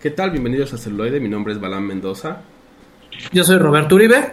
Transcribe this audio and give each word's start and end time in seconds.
¿Qué 0.00 0.10
tal? 0.10 0.30
Bienvenidos 0.30 0.72
a 0.72 0.78
Celuloide, 0.78 1.20
mi 1.20 1.28
nombre 1.28 1.52
es 1.52 1.60
Balán 1.60 1.86
Mendoza. 1.86 2.38
Yo 3.32 3.44
soy 3.44 3.58
Roberto 3.58 3.96
Uribe. 3.96 4.32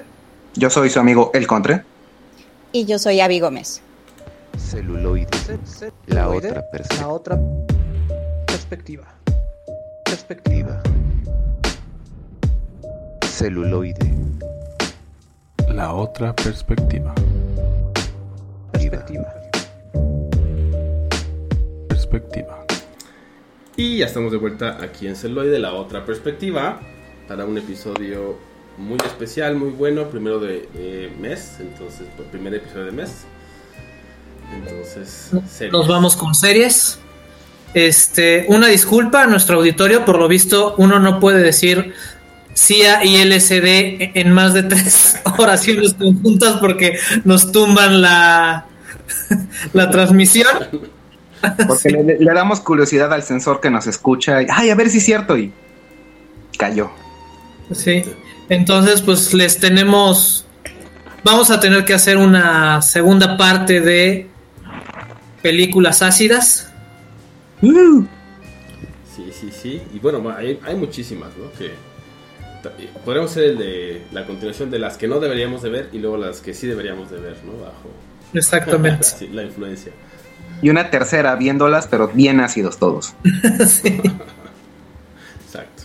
Yo 0.55 0.69
soy 0.69 0.89
su 0.89 0.97
amigo 0.97 1.29
El 1.33 1.45
Contre. 1.45 1.83
Y 2.71 2.85
yo 2.85 2.97
soy 2.97 3.19
Avi 3.19 3.41
Gómez. 3.41 3.81
Celuloide. 4.57 5.27
La 6.05 6.29
otra 6.29 6.63
perspectiva. 6.71 7.01
La 7.01 7.07
otra 7.09 7.39
perspectiva. 8.45 9.03
Perspectiva. 10.05 10.81
Celuloide. 13.25 14.13
La 15.67 15.93
otra 15.93 16.33
perspectiva. 16.33 17.13
Perspectiva. 18.71 19.33
Perspectiva. 21.89 22.56
Y 23.79 23.99
ya 23.99 24.07
estamos 24.07 24.31
de 24.31 24.39
vuelta 24.39 24.79
aquí 24.81 25.05
en 25.05 25.15
Celuloide, 25.15 25.59
la 25.59 25.73
otra 25.73 26.03
perspectiva, 26.03 26.81
para 27.27 27.45
un 27.45 27.59
episodio 27.59 28.39
muy 28.75 28.97
especial, 29.05 29.55
muy 29.55 29.69
bueno, 29.69 30.09
primero 30.09 30.39
de, 30.39 30.67
de 30.73 31.13
mes, 31.19 31.57
entonces, 31.59 32.07
el 32.17 32.25
primer 32.25 32.55
episodio 32.55 32.85
de 32.85 32.91
mes. 32.91 33.25
Entonces. 34.51 35.29
Nos 35.71 35.87
vamos 35.87 36.15
con 36.15 36.33
series. 36.33 36.97
Este, 37.75 38.47
una 38.49 38.65
disculpa 38.65 39.23
a 39.23 39.27
nuestro 39.27 39.57
auditorio, 39.57 40.05
por 40.05 40.17
lo 40.17 40.27
visto 40.27 40.73
uno 40.79 40.99
no 40.99 41.19
puede 41.19 41.43
decir 41.43 41.93
CIA 42.55 43.05
y 43.05 43.23
LSD 43.25 44.17
en 44.17 44.31
más 44.31 44.55
de 44.55 44.63
tres 44.63 45.19
oraciones 45.37 45.93
conjuntas 45.93 46.57
porque 46.59 46.97
nos 47.25 47.51
tumban 47.51 48.01
la, 48.01 48.65
la 49.73 49.91
transmisión. 49.91 50.47
Porque 51.67 51.89
le, 51.89 52.17
le 52.19 52.33
damos 52.33 52.59
curiosidad 52.59 53.13
al 53.13 53.23
sensor 53.23 53.61
que 53.61 53.69
nos 53.69 53.87
escucha. 53.87 54.41
Y, 54.41 54.47
Ay, 54.49 54.69
a 54.69 54.75
ver 54.75 54.89
si 54.89 54.97
es 54.97 55.05
cierto. 55.05 55.37
Y 55.37 55.51
cayó. 56.57 56.91
Sí, 57.71 58.03
entonces 58.49 59.01
pues 59.01 59.33
les 59.33 59.59
tenemos, 59.59 60.45
vamos 61.23 61.51
a 61.51 61.59
tener 61.59 61.83
que 61.85 61.93
hacer 61.93 62.17
una 62.17 62.81
segunda 62.81 63.37
parte 63.37 63.81
de 63.81 64.27
películas 65.41 66.01
ácidas. 66.01 66.71
Uh, 67.61 68.05
Sí, 69.17 69.31
sí, 69.31 69.49
sí. 69.51 69.81
Y 69.95 69.97
bueno, 69.97 70.23
hay, 70.29 70.59
hay 70.63 70.75
muchísimas, 70.75 71.35
¿no? 71.37 71.51
Que 71.57 71.65
eh, 71.65 72.89
podríamos 73.03 73.31
hacer 73.31 73.45
el 73.45 73.57
de 73.57 74.01
la 74.11 74.27
continuación 74.27 74.69
de 74.69 74.77
las 74.77 74.95
que 74.95 75.07
no 75.07 75.19
deberíamos 75.19 75.63
de 75.63 75.69
ver 75.69 75.89
y 75.91 75.97
luego 75.97 76.17
las 76.17 76.39
que 76.39 76.53
sí 76.53 76.67
deberíamos 76.67 77.09
de 77.09 77.19
ver, 77.19 77.37
¿no? 77.43 77.53
Bajo 77.53 77.89
Exactamente. 78.33 79.03
sí, 79.03 79.27
la 79.33 79.43
influencia. 79.43 79.91
Y 80.61 80.69
una 80.69 80.89
tercera 80.89 81.35
viéndolas, 81.35 81.87
pero 81.87 82.07
bien 82.09 82.39
ácidos 82.39 82.77
todos. 82.77 83.13
Sí, 83.67 84.01
Exacto. 85.45 85.83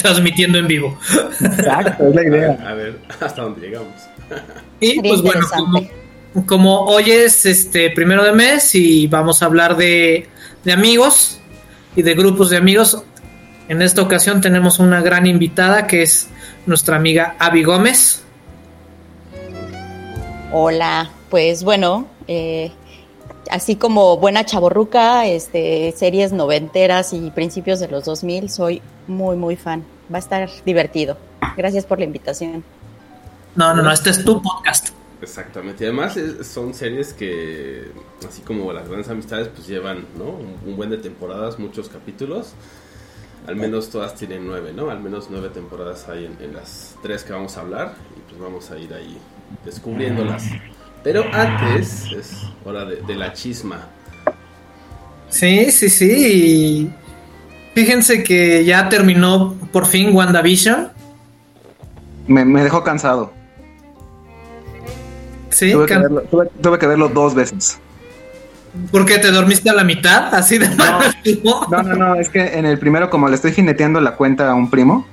transmitiendo 0.00 0.58
en 0.58 0.66
vivo. 0.66 0.98
Exacto, 1.40 2.08
es 2.08 2.14
la 2.14 2.22
idea. 2.22 2.58
A 2.66 2.74
ver 2.74 2.98
hasta 3.20 3.42
dónde 3.42 3.60
llegamos. 3.66 3.94
Y 4.80 5.00
pues 5.00 5.22
bueno, 5.22 5.46
como 6.46 6.82
hoy 6.86 7.10
es 7.10 7.44
este 7.46 7.90
primero 7.90 8.24
de 8.24 8.32
mes 8.32 8.74
y 8.74 9.06
vamos 9.06 9.42
a 9.42 9.46
hablar 9.46 9.76
de, 9.76 10.28
de 10.64 10.72
amigos 10.72 11.40
y 11.94 12.02
de 12.02 12.14
grupos 12.14 12.50
de 12.50 12.56
amigos, 12.56 13.04
en 13.68 13.82
esta 13.82 14.02
ocasión 14.02 14.40
tenemos 14.40 14.78
una 14.78 15.00
gran 15.00 15.26
invitada 15.26 15.86
que 15.86 16.02
es 16.02 16.28
nuestra 16.66 16.96
amiga 16.96 17.36
Avi 17.38 17.62
Gómez. 17.62 18.22
Hola, 20.52 21.10
pues 21.30 21.64
bueno, 21.64 22.06
eh, 22.28 22.72
así 23.50 23.76
como 23.76 24.16
buena 24.18 24.44
chaborruca, 24.44 25.26
este, 25.26 25.92
series 25.96 26.32
noventeras 26.32 27.12
y 27.12 27.30
principios 27.30 27.80
de 27.80 27.88
los 27.88 28.04
2000, 28.04 28.48
soy 28.50 28.82
muy, 29.06 29.36
muy 29.36 29.56
fan. 29.56 29.84
Va 30.12 30.16
a 30.16 30.20
estar 30.20 30.48
divertido. 30.64 31.16
Gracias 31.56 31.84
por 31.86 31.98
la 31.98 32.04
invitación. 32.04 32.64
No, 33.54 33.74
no, 33.74 33.82
no, 33.82 33.92
este 33.92 34.10
es 34.10 34.24
tu 34.24 34.40
podcast. 34.40 34.90
Exactamente. 35.20 35.84
Y 35.84 35.86
además 35.88 36.16
es- 36.16 36.46
son 36.46 36.74
series 36.74 37.12
que, 37.12 37.90
así 38.26 38.42
como 38.42 38.72
las 38.72 38.88
grandes 38.88 39.08
amistades, 39.08 39.48
pues 39.48 39.66
llevan, 39.68 40.06
¿no? 40.18 40.24
Un, 40.24 40.56
un 40.66 40.76
buen 40.76 40.90
de 40.90 40.96
temporadas, 40.98 41.58
muchos 41.58 41.88
capítulos. 41.88 42.54
Al 43.46 43.56
menos 43.56 43.90
todas 43.90 44.14
tienen 44.14 44.46
nueve, 44.46 44.72
¿no? 44.72 44.90
Al 44.90 45.00
menos 45.00 45.26
nueve 45.30 45.48
temporadas 45.48 46.08
hay 46.08 46.26
en, 46.26 46.36
en 46.40 46.54
las 46.54 46.94
tres 47.02 47.24
que 47.24 47.32
vamos 47.32 47.56
a 47.56 47.60
hablar. 47.60 47.94
Y 48.16 48.20
pues 48.30 48.40
vamos 48.40 48.70
a 48.70 48.78
ir 48.78 48.92
ahí 48.94 49.16
descubriéndolas. 49.64 50.44
Pero 51.02 51.24
antes 51.32 52.06
es 52.12 52.42
hora 52.64 52.84
de, 52.84 52.96
de 53.02 53.14
la 53.16 53.32
chisma. 53.32 53.88
Sí, 55.28 55.70
sí, 55.72 55.88
sí. 55.88 56.10
y 56.86 56.92
Fíjense 57.74 58.22
que 58.22 58.64
ya 58.64 58.88
terminó 58.88 59.54
por 59.72 59.86
fin 59.86 60.14
WandaVision. 60.14 60.90
Me, 62.28 62.44
me 62.44 62.62
dejó 62.62 62.84
cansado. 62.84 63.32
Sí, 65.50 65.72
Tuve 65.72 65.86
que, 65.86 65.98
verlo, 65.98 66.22
tuve- 66.30 66.48
tuve 66.62 66.78
que 66.78 66.86
verlo 66.86 67.08
dos 67.08 67.34
veces. 67.34 67.78
¿por 68.90 69.04
qué 69.04 69.18
te 69.18 69.30
dormiste 69.30 69.68
a 69.68 69.74
la 69.74 69.84
mitad? 69.84 70.34
Así 70.34 70.56
de 70.56 70.66
No, 70.68 71.66
no, 71.70 71.82
no, 71.94 72.14
es 72.14 72.28
que 72.30 72.42
en 72.58 72.64
el 72.64 72.78
primero, 72.78 73.10
como 73.10 73.28
le 73.28 73.34
estoy 73.34 73.52
jineteando 73.52 74.00
la 74.00 74.16
cuenta 74.16 74.50
a 74.50 74.54
un 74.54 74.70
primo, 74.70 75.06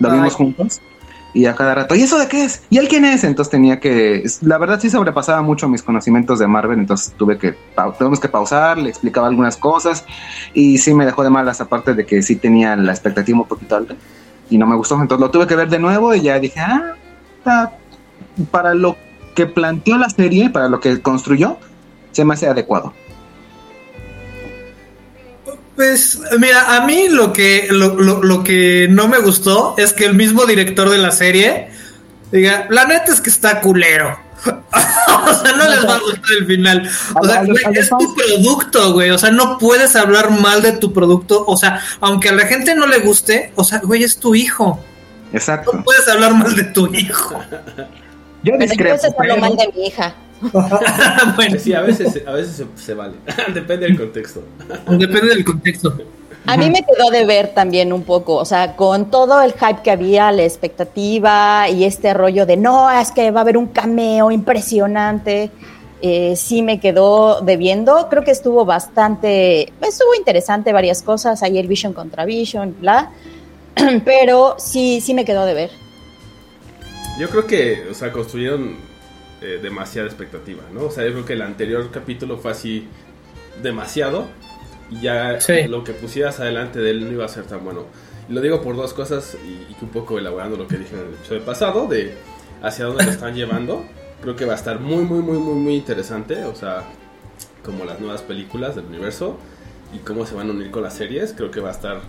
lo 0.00 0.10
Ay. 0.10 0.16
vimos 0.16 0.34
juntos. 0.34 0.80
Y 1.34 1.46
a 1.46 1.56
cada 1.56 1.74
rato, 1.74 1.96
¿y 1.96 2.02
eso 2.02 2.16
de 2.16 2.28
qué 2.28 2.44
es? 2.44 2.62
¿Y 2.70 2.78
él 2.78 2.86
quién 2.86 3.04
es? 3.04 3.24
Entonces 3.24 3.50
tenía 3.50 3.80
que. 3.80 4.22
La 4.40 4.56
verdad 4.56 4.78
sí 4.80 4.88
sobrepasaba 4.88 5.42
mucho 5.42 5.68
mis 5.68 5.82
conocimientos 5.82 6.38
de 6.38 6.46
Marvel, 6.46 6.78
entonces 6.78 7.12
tuve 7.16 7.38
que. 7.38 7.56
Tuvimos 7.98 8.20
que 8.20 8.28
pausar, 8.28 8.78
le 8.78 8.88
explicaba 8.88 9.26
algunas 9.26 9.56
cosas. 9.56 10.04
Y 10.54 10.78
sí 10.78 10.94
me 10.94 11.04
dejó 11.04 11.24
de 11.24 11.30
malas, 11.30 11.60
aparte 11.60 11.94
de 11.94 12.06
que 12.06 12.22
sí 12.22 12.36
tenía 12.36 12.76
la 12.76 12.92
expectativa 12.92 13.36
un 13.36 13.48
poquito 13.48 13.74
alta. 13.74 13.96
Y 14.48 14.58
no 14.58 14.66
me 14.66 14.76
gustó, 14.76 14.94
entonces 15.00 15.20
lo 15.20 15.30
tuve 15.32 15.48
que 15.48 15.56
ver 15.56 15.68
de 15.68 15.80
nuevo 15.80 16.14
y 16.14 16.20
ya 16.20 16.38
dije, 16.38 16.60
ah, 16.60 16.94
para 18.52 18.74
lo 18.74 18.96
que 19.34 19.46
planteó 19.46 19.98
la 19.98 20.10
serie, 20.10 20.50
para 20.50 20.68
lo 20.68 20.78
que 20.78 21.02
construyó, 21.02 21.58
se 22.12 22.24
me 22.24 22.34
hace 22.34 22.46
adecuado. 22.46 22.92
Pues 25.76 26.18
mira, 26.38 26.76
a 26.76 26.86
mí 26.86 27.08
lo 27.08 27.32
que 27.32 27.66
lo, 27.70 27.94
lo- 27.96 28.22
lo 28.22 28.44
que 28.44 28.86
no 28.90 29.08
me 29.08 29.18
gustó 29.18 29.74
es 29.76 29.92
que 29.92 30.04
el 30.06 30.14
mismo 30.14 30.46
director 30.46 30.88
de 30.88 30.98
la 30.98 31.10
serie 31.10 31.68
diga, 32.30 32.66
la 32.70 32.84
neta 32.86 33.12
es 33.12 33.20
que 33.20 33.30
está 33.30 33.60
culero. 33.60 34.18
o 34.44 35.34
sea, 35.34 35.52
no 35.56 35.68
les 35.68 35.84
va 35.88 35.96
a 35.96 36.00
gustar 36.00 36.30
el 36.38 36.46
final. 36.46 36.90
O 37.20 37.26
sea, 37.26 37.42
güey, 37.44 37.56
es 37.78 37.88
tu 37.88 38.14
producto, 38.14 38.92
güey. 38.92 39.10
O 39.10 39.18
sea, 39.18 39.30
no 39.30 39.58
puedes 39.58 39.96
hablar 39.96 40.30
mal 40.30 40.62
de 40.62 40.72
tu 40.72 40.92
producto. 40.92 41.44
O 41.46 41.56
sea, 41.56 41.80
aunque 42.00 42.28
a 42.28 42.32
la 42.32 42.46
gente 42.46 42.74
no 42.74 42.86
le 42.86 42.98
guste, 42.98 43.52
o 43.56 43.64
sea, 43.64 43.80
güey, 43.82 44.04
es 44.04 44.18
tu 44.18 44.34
hijo. 44.34 44.78
Exacto. 45.32 45.72
No 45.72 45.82
puedes 45.82 46.06
hablar 46.08 46.34
mal 46.34 46.54
de 46.54 46.64
tu 46.64 46.92
hijo. 46.94 47.40
Yo 48.42 48.52
Pero 48.52 48.58
discrepo. 48.58 49.14
pero- 49.18 49.36
mal 49.38 49.56
de 49.56 49.72
mi 49.74 49.86
hija. 49.86 50.14
bueno, 51.36 51.58
Sí, 51.58 51.72
a 51.72 51.80
veces, 51.82 52.22
a 52.26 52.32
veces 52.32 52.56
se, 52.56 52.82
se 52.82 52.94
vale. 52.94 53.14
Depende 53.54 53.86
del 53.86 53.96
contexto. 53.96 54.42
depende 54.88 55.28
del 55.28 55.44
contexto. 55.44 55.96
A 56.46 56.58
mí 56.58 56.68
me 56.68 56.82
quedó 56.82 57.10
de 57.10 57.24
ver 57.24 57.54
también 57.54 57.90
un 57.90 58.02
poco, 58.02 58.36
o 58.36 58.44
sea, 58.44 58.76
con 58.76 59.10
todo 59.10 59.40
el 59.40 59.54
hype 59.54 59.80
que 59.82 59.90
había, 59.90 60.30
la 60.30 60.42
expectativa 60.42 61.70
y 61.70 61.84
este 61.84 62.12
rollo 62.12 62.44
de 62.44 62.58
no, 62.58 62.90
es 62.90 63.12
que 63.12 63.30
va 63.30 63.40
a 63.40 63.42
haber 63.42 63.56
un 63.56 63.68
cameo 63.68 64.30
impresionante, 64.30 65.50
eh, 66.02 66.36
sí 66.36 66.60
me 66.60 66.80
quedó 66.80 67.40
debiendo. 67.40 68.08
Creo 68.10 68.24
que 68.24 68.30
estuvo 68.30 68.66
bastante, 68.66 69.72
estuvo 69.80 70.14
interesante 70.18 70.74
varias 70.74 71.02
cosas, 71.02 71.42
ayer 71.42 71.66
Vision 71.66 71.94
contra 71.94 72.26
Vision, 72.26 72.76
bla, 72.78 73.10
pero 74.04 74.56
sí, 74.58 75.00
sí 75.00 75.14
me 75.14 75.24
quedó 75.24 75.46
de 75.46 75.54
ver. 75.54 75.70
Yo 77.18 77.30
creo 77.30 77.46
que, 77.46 77.86
o 77.90 77.94
sea, 77.94 78.12
construyeron 78.12 78.76
eh, 79.44 79.58
demasiada 79.62 80.08
expectativa, 80.08 80.62
¿no? 80.72 80.84
O 80.84 80.90
sea, 80.90 81.04
yo 81.04 81.12
creo 81.12 81.24
que 81.26 81.32
el 81.34 81.42
anterior 81.42 81.90
capítulo 81.92 82.38
fue 82.38 82.50
así 82.52 82.86
demasiado 83.62 84.26
y 84.90 85.00
ya 85.02 85.40
Sí. 85.40 85.64
lo 85.68 85.84
que 85.84 85.92
pusieras 85.92 86.40
adelante 86.40 86.78
de 86.80 86.90
él 86.90 87.04
no 87.04 87.12
iba 87.12 87.24
a 87.24 87.28
ser 87.28 87.44
tan 87.44 87.64
bueno. 87.64 87.86
Y 88.28 88.32
lo 88.32 88.40
digo 88.40 88.62
por 88.62 88.76
dos 88.76 88.92
cosas 88.94 89.36
y, 89.44 89.72
y 89.72 89.76
un 89.82 89.90
poco 89.90 90.18
elaborando 90.18 90.56
lo 90.56 90.66
que 90.66 90.78
dije 90.78 90.94
en 90.94 91.02
el 91.02 91.14
episodio 91.14 91.44
pasado 91.44 91.86
de 91.86 92.14
hacia 92.62 92.86
dónde 92.86 93.04
lo 93.04 93.10
están 93.10 93.34
llevando. 93.40 93.84
Creo 94.22 94.36
que 94.36 94.44
va 94.46 94.52
a 94.54 94.56
estar 94.56 94.80
muy, 94.80 95.04
muy, 95.04 95.20
muy, 95.20 95.36
muy, 95.38 95.54
muy 95.54 95.74
interesante. 95.74 96.44
O 96.44 96.54
sea, 96.54 96.84
como 97.64 97.84
las 97.84 98.00
nuevas 98.00 98.22
películas 98.22 98.74
del 98.76 98.86
universo 98.86 99.36
y 99.94 99.98
cómo 99.98 100.26
se 100.26 100.34
van 100.34 100.48
a 100.48 100.52
unir 100.52 100.70
con 100.70 100.82
las 100.82 100.94
series. 100.94 101.34
Creo 101.34 101.50
que 101.50 101.60
va 101.60 101.68
a 101.68 101.72
estar 101.72 102.00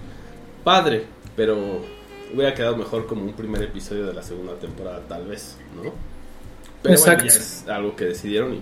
padre, 0.63 1.05
pero 1.35 1.57
hubiera 2.33 2.53
quedado 2.53 2.75
mejor 2.77 3.05
como 3.05 3.23
un 3.23 3.33
primer 3.33 3.61
episodio 3.61 4.05
de 4.07 4.13
la 4.13 4.23
segunda 4.23 4.53
temporada, 4.55 5.01
tal 5.07 5.27
vez, 5.27 5.57
¿no? 5.75 5.91
Pero 6.85 6.99
bueno, 6.99 7.13
Exacto. 7.13 7.25
ya 7.25 7.39
es 7.39 7.65
algo 7.67 7.95
que 7.95 8.05
decidieron 8.05 8.53
y 8.55 8.61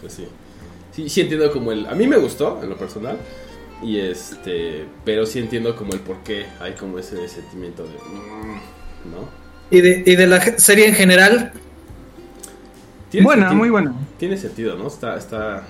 pues 0.00 0.12
sí. 0.14 0.26
Sí, 0.92 1.08
sí 1.08 1.20
entiendo 1.22 1.50
como 1.52 1.72
el... 1.72 1.86
A 1.86 1.94
mí 1.94 2.06
me 2.06 2.16
gustó, 2.16 2.60
en 2.62 2.70
lo 2.70 2.76
personal. 2.76 3.18
Y 3.82 3.98
este... 3.98 4.86
Pero 5.04 5.26
sí 5.26 5.38
entiendo 5.38 5.76
como 5.76 5.92
el 5.92 6.00
por 6.00 6.22
qué 6.22 6.46
hay 6.60 6.72
como 6.72 6.98
ese 6.98 7.28
sentimiento 7.28 7.82
de... 7.84 7.90
mm, 7.90 9.10
¿No? 9.12 9.28
Y 9.70 9.80
de, 9.80 10.02
y 10.06 10.16
de 10.16 10.26
la 10.26 10.40
serie 10.58 10.86
en 10.88 10.94
general, 10.94 11.52
Tiene 13.10 13.24
Buena, 13.24 13.42
sentido. 13.44 13.58
muy 13.58 13.70
buena. 13.70 13.94
Tiene 14.18 14.36
sentido, 14.36 14.76
¿no? 14.76 14.88
Está... 14.88 15.16
está... 15.16 15.64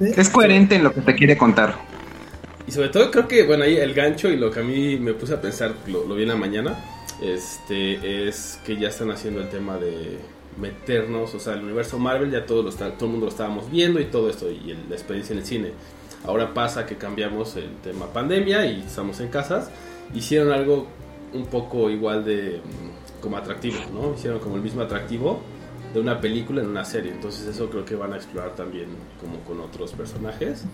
Es 0.00 0.28
coherente 0.30 0.76
en 0.76 0.84
lo 0.84 0.92
que 0.94 1.00
te 1.00 1.14
quiere 1.14 1.36
contar. 1.36 1.74
Y 2.66 2.70
sobre 2.72 2.88
todo 2.90 3.10
creo 3.10 3.26
que, 3.26 3.44
bueno, 3.44 3.64
ahí 3.64 3.76
el 3.76 3.94
gancho 3.94 4.28
y 4.28 4.36
lo 4.36 4.50
que 4.50 4.60
a 4.60 4.62
mí 4.62 4.96
me 4.98 5.12
puse 5.14 5.34
a 5.34 5.40
pensar, 5.40 5.74
lo, 5.86 6.06
lo 6.06 6.14
vi 6.14 6.22
en 6.22 6.28
la 6.28 6.36
mañana, 6.36 6.78
este, 7.20 8.28
es 8.28 8.60
que 8.64 8.76
ya 8.76 8.88
están 8.88 9.10
haciendo 9.10 9.40
el 9.40 9.48
tema 9.48 9.76
de 9.78 10.18
meternos, 10.60 11.34
o 11.34 11.40
sea, 11.40 11.54
el 11.54 11.62
universo 11.64 11.98
Marvel 11.98 12.30
ya 12.30 12.44
todo, 12.46 12.62
lo 12.62 12.68
está, 12.70 12.90
todo 12.92 13.06
el 13.06 13.12
mundo 13.12 13.26
lo 13.26 13.32
estábamos 13.32 13.70
viendo 13.70 14.00
y 14.00 14.06
todo 14.06 14.28
esto, 14.28 14.50
y 14.50 14.70
el- 14.70 14.88
la 14.88 14.94
experiencia 14.96 15.32
en 15.32 15.38
el 15.40 15.46
cine. 15.46 15.72
Ahora 16.26 16.52
pasa 16.52 16.84
que 16.84 16.96
cambiamos 16.96 17.54
el 17.56 17.70
tema 17.82 18.06
pandemia 18.12 18.66
y 18.66 18.80
estamos 18.80 19.20
en 19.20 19.28
casas. 19.28 19.70
Hicieron 20.14 20.52
algo 20.52 20.86
un 21.32 21.46
poco 21.46 21.90
igual 21.90 22.24
de 22.24 22.60
mm, 22.64 23.20
como 23.22 23.36
atractivo, 23.36 23.76
¿no? 23.94 24.14
Hicieron 24.14 24.40
como 24.40 24.56
el 24.56 24.62
mismo 24.62 24.82
atractivo 24.82 25.40
de 25.94 26.00
una 26.00 26.20
película 26.20 26.60
en 26.60 26.68
una 26.68 26.84
serie. 26.84 27.12
Entonces 27.12 27.46
eso 27.46 27.70
creo 27.70 27.84
que 27.84 27.94
van 27.94 28.12
a 28.12 28.16
explorar 28.16 28.54
también 28.56 28.86
como 29.20 29.38
con 29.44 29.60
otros 29.60 29.92
personajes 29.92 30.64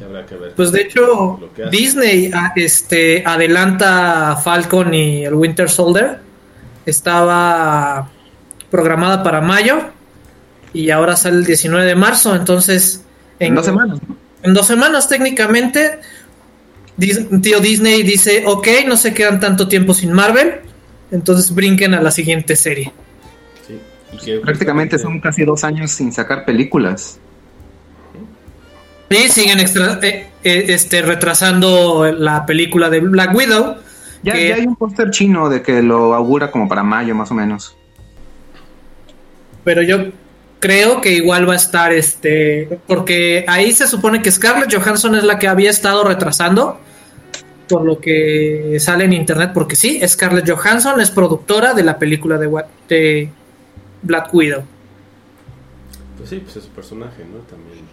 y 0.00 0.04
habrá 0.04 0.24
que 0.26 0.36
ver. 0.36 0.54
Pues 0.54 0.72
de 0.72 0.80
hecho. 0.82 1.38
Disney 1.70 2.30
ah, 2.34 2.52
este, 2.56 3.22
adelanta 3.26 4.36
Falcon 4.42 4.94
y 4.94 5.24
el 5.24 5.34
Winter 5.34 5.68
Soldier. 5.68 6.18
Estaba 6.86 8.10
programada 8.74 9.22
para 9.22 9.40
mayo 9.40 9.78
y 10.72 10.90
ahora 10.90 11.14
sale 11.14 11.36
el 11.36 11.44
19 11.44 11.86
de 11.86 11.94
marzo. 11.94 12.34
Entonces, 12.34 13.04
En 13.38 13.54
dos 13.54 13.66
semanas. 13.66 14.00
en 14.42 14.52
dos 14.52 14.66
semanas 14.66 15.08
técnicamente, 15.08 16.00
Dis- 16.98 17.40
tío 17.40 17.60
Disney 17.60 18.02
dice, 18.02 18.42
ok, 18.46 18.66
no 18.88 18.96
se 18.96 19.14
quedan 19.14 19.38
tanto 19.38 19.68
tiempo 19.68 19.94
sin 19.94 20.12
Marvel, 20.12 20.60
entonces 21.12 21.54
brinquen 21.54 21.94
a 21.94 22.00
la 22.02 22.10
siguiente 22.10 22.56
serie. 22.56 22.92
Sí, 24.20 24.32
Prácticamente 24.44 24.98
son 24.98 25.20
casi 25.20 25.44
dos 25.44 25.62
años 25.64 25.90
sin 25.92 26.12
sacar 26.12 26.44
películas. 26.44 27.18
Y 29.10 29.28
siguen 29.28 29.60
extra- 29.60 29.98
eh, 30.02 30.26
eh, 30.42 30.64
este, 30.68 31.00
retrasando 31.02 32.10
la 32.12 32.44
película 32.46 32.90
de 32.90 32.98
Black 33.00 33.34
Widow. 33.34 33.76
Ya, 34.24 34.32
que- 34.32 34.48
ya 34.48 34.54
hay 34.56 34.66
un 34.66 34.74
póster 34.76 35.10
chino 35.10 35.48
de 35.48 35.62
que 35.62 35.82
lo 35.82 36.14
augura 36.14 36.50
como 36.50 36.68
para 36.68 36.82
mayo 36.82 37.14
más 37.14 37.30
o 37.30 37.34
menos. 37.34 37.76
Pero 39.64 39.82
yo 39.82 40.10
creo 40.60 41.00
que 41.00 41.12
igual 41.12 41.48
va 41.48 41.54
a 41.54 41.56
estar 41.56 41.92
este 41.92 42.78
porque 42.86 43.44
ahí 43.48 43.72
se 43.72 43.86
supone 43.86 44.22
que 44.22 44.30
Scarlett 44.30 44.72
Johansson 44.74 45.14
es 45.16 45.24
la 45.24 45.38
que 45.38 45.48
había 45.48 45.70
estado 45.70 46.04
retrasando 46.04 46.78
por 47.68 47.84
lo 47.84 47.98
que 47.98 48.76
sale 48.78 49.04
en 49.04 49.12
internet 49.12 49.50
porque 49.52 49.76
sí 49.76 50.00
Scarlett 50.06 50.48
Johansson 50.50 51.00
es 51.00 51.10
productora 51.10 51.74
de 51.74 51.82
la 51.82 51.98
película 51.98 52.38
de, 52.38 52.46
Wa- 52.46 52.66
de 52.88 53.28
Black 54.02 54.32
Widow 54.32 54.62
Pues 56.18 56.30
sí, 56.30 56.40
pues 56.42 56.56
es 56.56 56.64
su 56.64 56.70
personaje, 56.70 57.24
¿no? 57.30 57.38
También. 57.40 57.84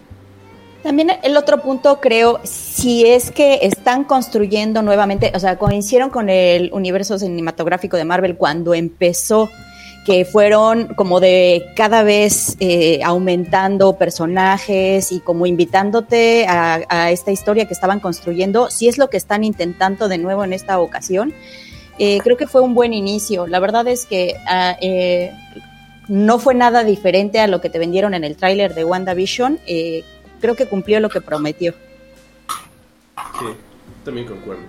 También 0.82 1.12
el 1.22 1.36
otro 1.36 1.62
punto, 1.62 2.00
creo, 2.00 2.40
si 2.42 3.06
es 3.06 3.30
que 3.30 3.60
están 3.62 4.02
construyendo 4.02 4.82
nuevamente, 4.82 5.30
o 5.34 5.38
sea, 5.38 5.56
coincidieron 5.56 6.10
con 6.10 6.28
el 6.28 6.70
universo 6.72 7.18
cinematográfico 7.20 7.96
de 7.96 8.04
Marvel 8.04 8.36
cuando 8.36 8.74
empezó, 8.74 9.48
que 10.04 10.24
fueron 10.24 10.88
como 10.94 11.20
de 11.20 11.70
cada 11.76 12.02
vez 12.02 12.56
eh, 12.58 13.00
aumentando 13.04 13.96
personajes 13.96 15.12
y 15.12 15.20
como 15.20 15.46
invitándote 15.46 16.46
a, 16.48 17.10
esta 17.10 17.30
historia 17.30 17.66
que 17.66 17.74
estaban 17.74 18.00
construyendo, 18.00 18.68
si 18.70 18.88
es 18.88 18.98
lo 18.98 19.08
que 19.10 19.16
están 19.16 19.44
intentando 19.44 20.08
de 20.08 20.18
nuevo 20.18 20.44
en 20.44 20.52
esta 20.52 20.80
ocasión. 20.80 21.32
Eh, 21.98 22.18
creo 22.22 22.36
que 22.36 22.46
fue 22.46 22.62
un 22.62 22.74
buen 22.74 22.92
inicio. 22.94 23.46
La 23.46 23.60
verdad 23.60 23.86
es 23.86 24.06
que 24.06 24.34
ah, 24.48 24.76
eh, 24.80 25.30
no 26.08 26.38
fue 26.38 26.54
nada 26.54 26.82
diferente 26.82 27.38
a 27.38 27.46
lo 27.46 27.60
que 27.60 27.70
te 27.70 27.78
vendieron 27.78 28.14
en 28.14 28.24
el 28.24 28.36
tráiler 28.36 28.74
de 28.74 28.84
WandaVision. 28.84 29.60
Creo 30.40 30.56
que 30.56 30.66
cumplió 30.66 30.98
lo 30.98 31.10
que 31.10 31.20
prometió. 31.20 31.74
Sí, 33.38 33.46
también 34.04 34.26
concuerdo. 34.26 34.62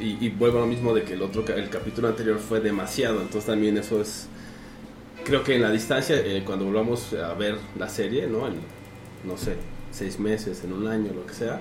Y, 0.00 0.16
y 0.24 0.30
vuelvo 0.30 0.58
a 0.58 0.60
lo 0.62 0.66
mismo 0.66 0.92
de 0.94 1.04
que 1.04 1.12
el 1.12 1.22
otro 1.22 1.44
el 1.54 1.68
capítulo 1.68 2.08
anterior 2.08 2.38
fue 2.38 2.58
demasiado, 2.60 3.20
entonces 3.20 3.44
también 3.44 3.76
eso 3.76 4.00
es 4.00 4.28
creo 5.24 5.42
que 5.42 5.56
en 5.56 5.62
la 5.62 5.70
distancia 5.70 6.16
eh, 6.16 6.42
cuando 6.44 6.64
volvamos 6.64 7.12
a 7.14 7.34
ver 7.34 7.56
la 7.78 7.88
serie, 7.88 8.26
¿no? 8.26 8.46
En 8.46 8.54
no 9.24 9.36
sé, 9.36 9.56
seis 9.90 10.18
meses, 10.18 10.64
en 10.64 10.72
un 10.72 10.86
año, 10.86 11.12
lo 11.12 11.26
que 11.26 11.34
sea, 11.34 11.60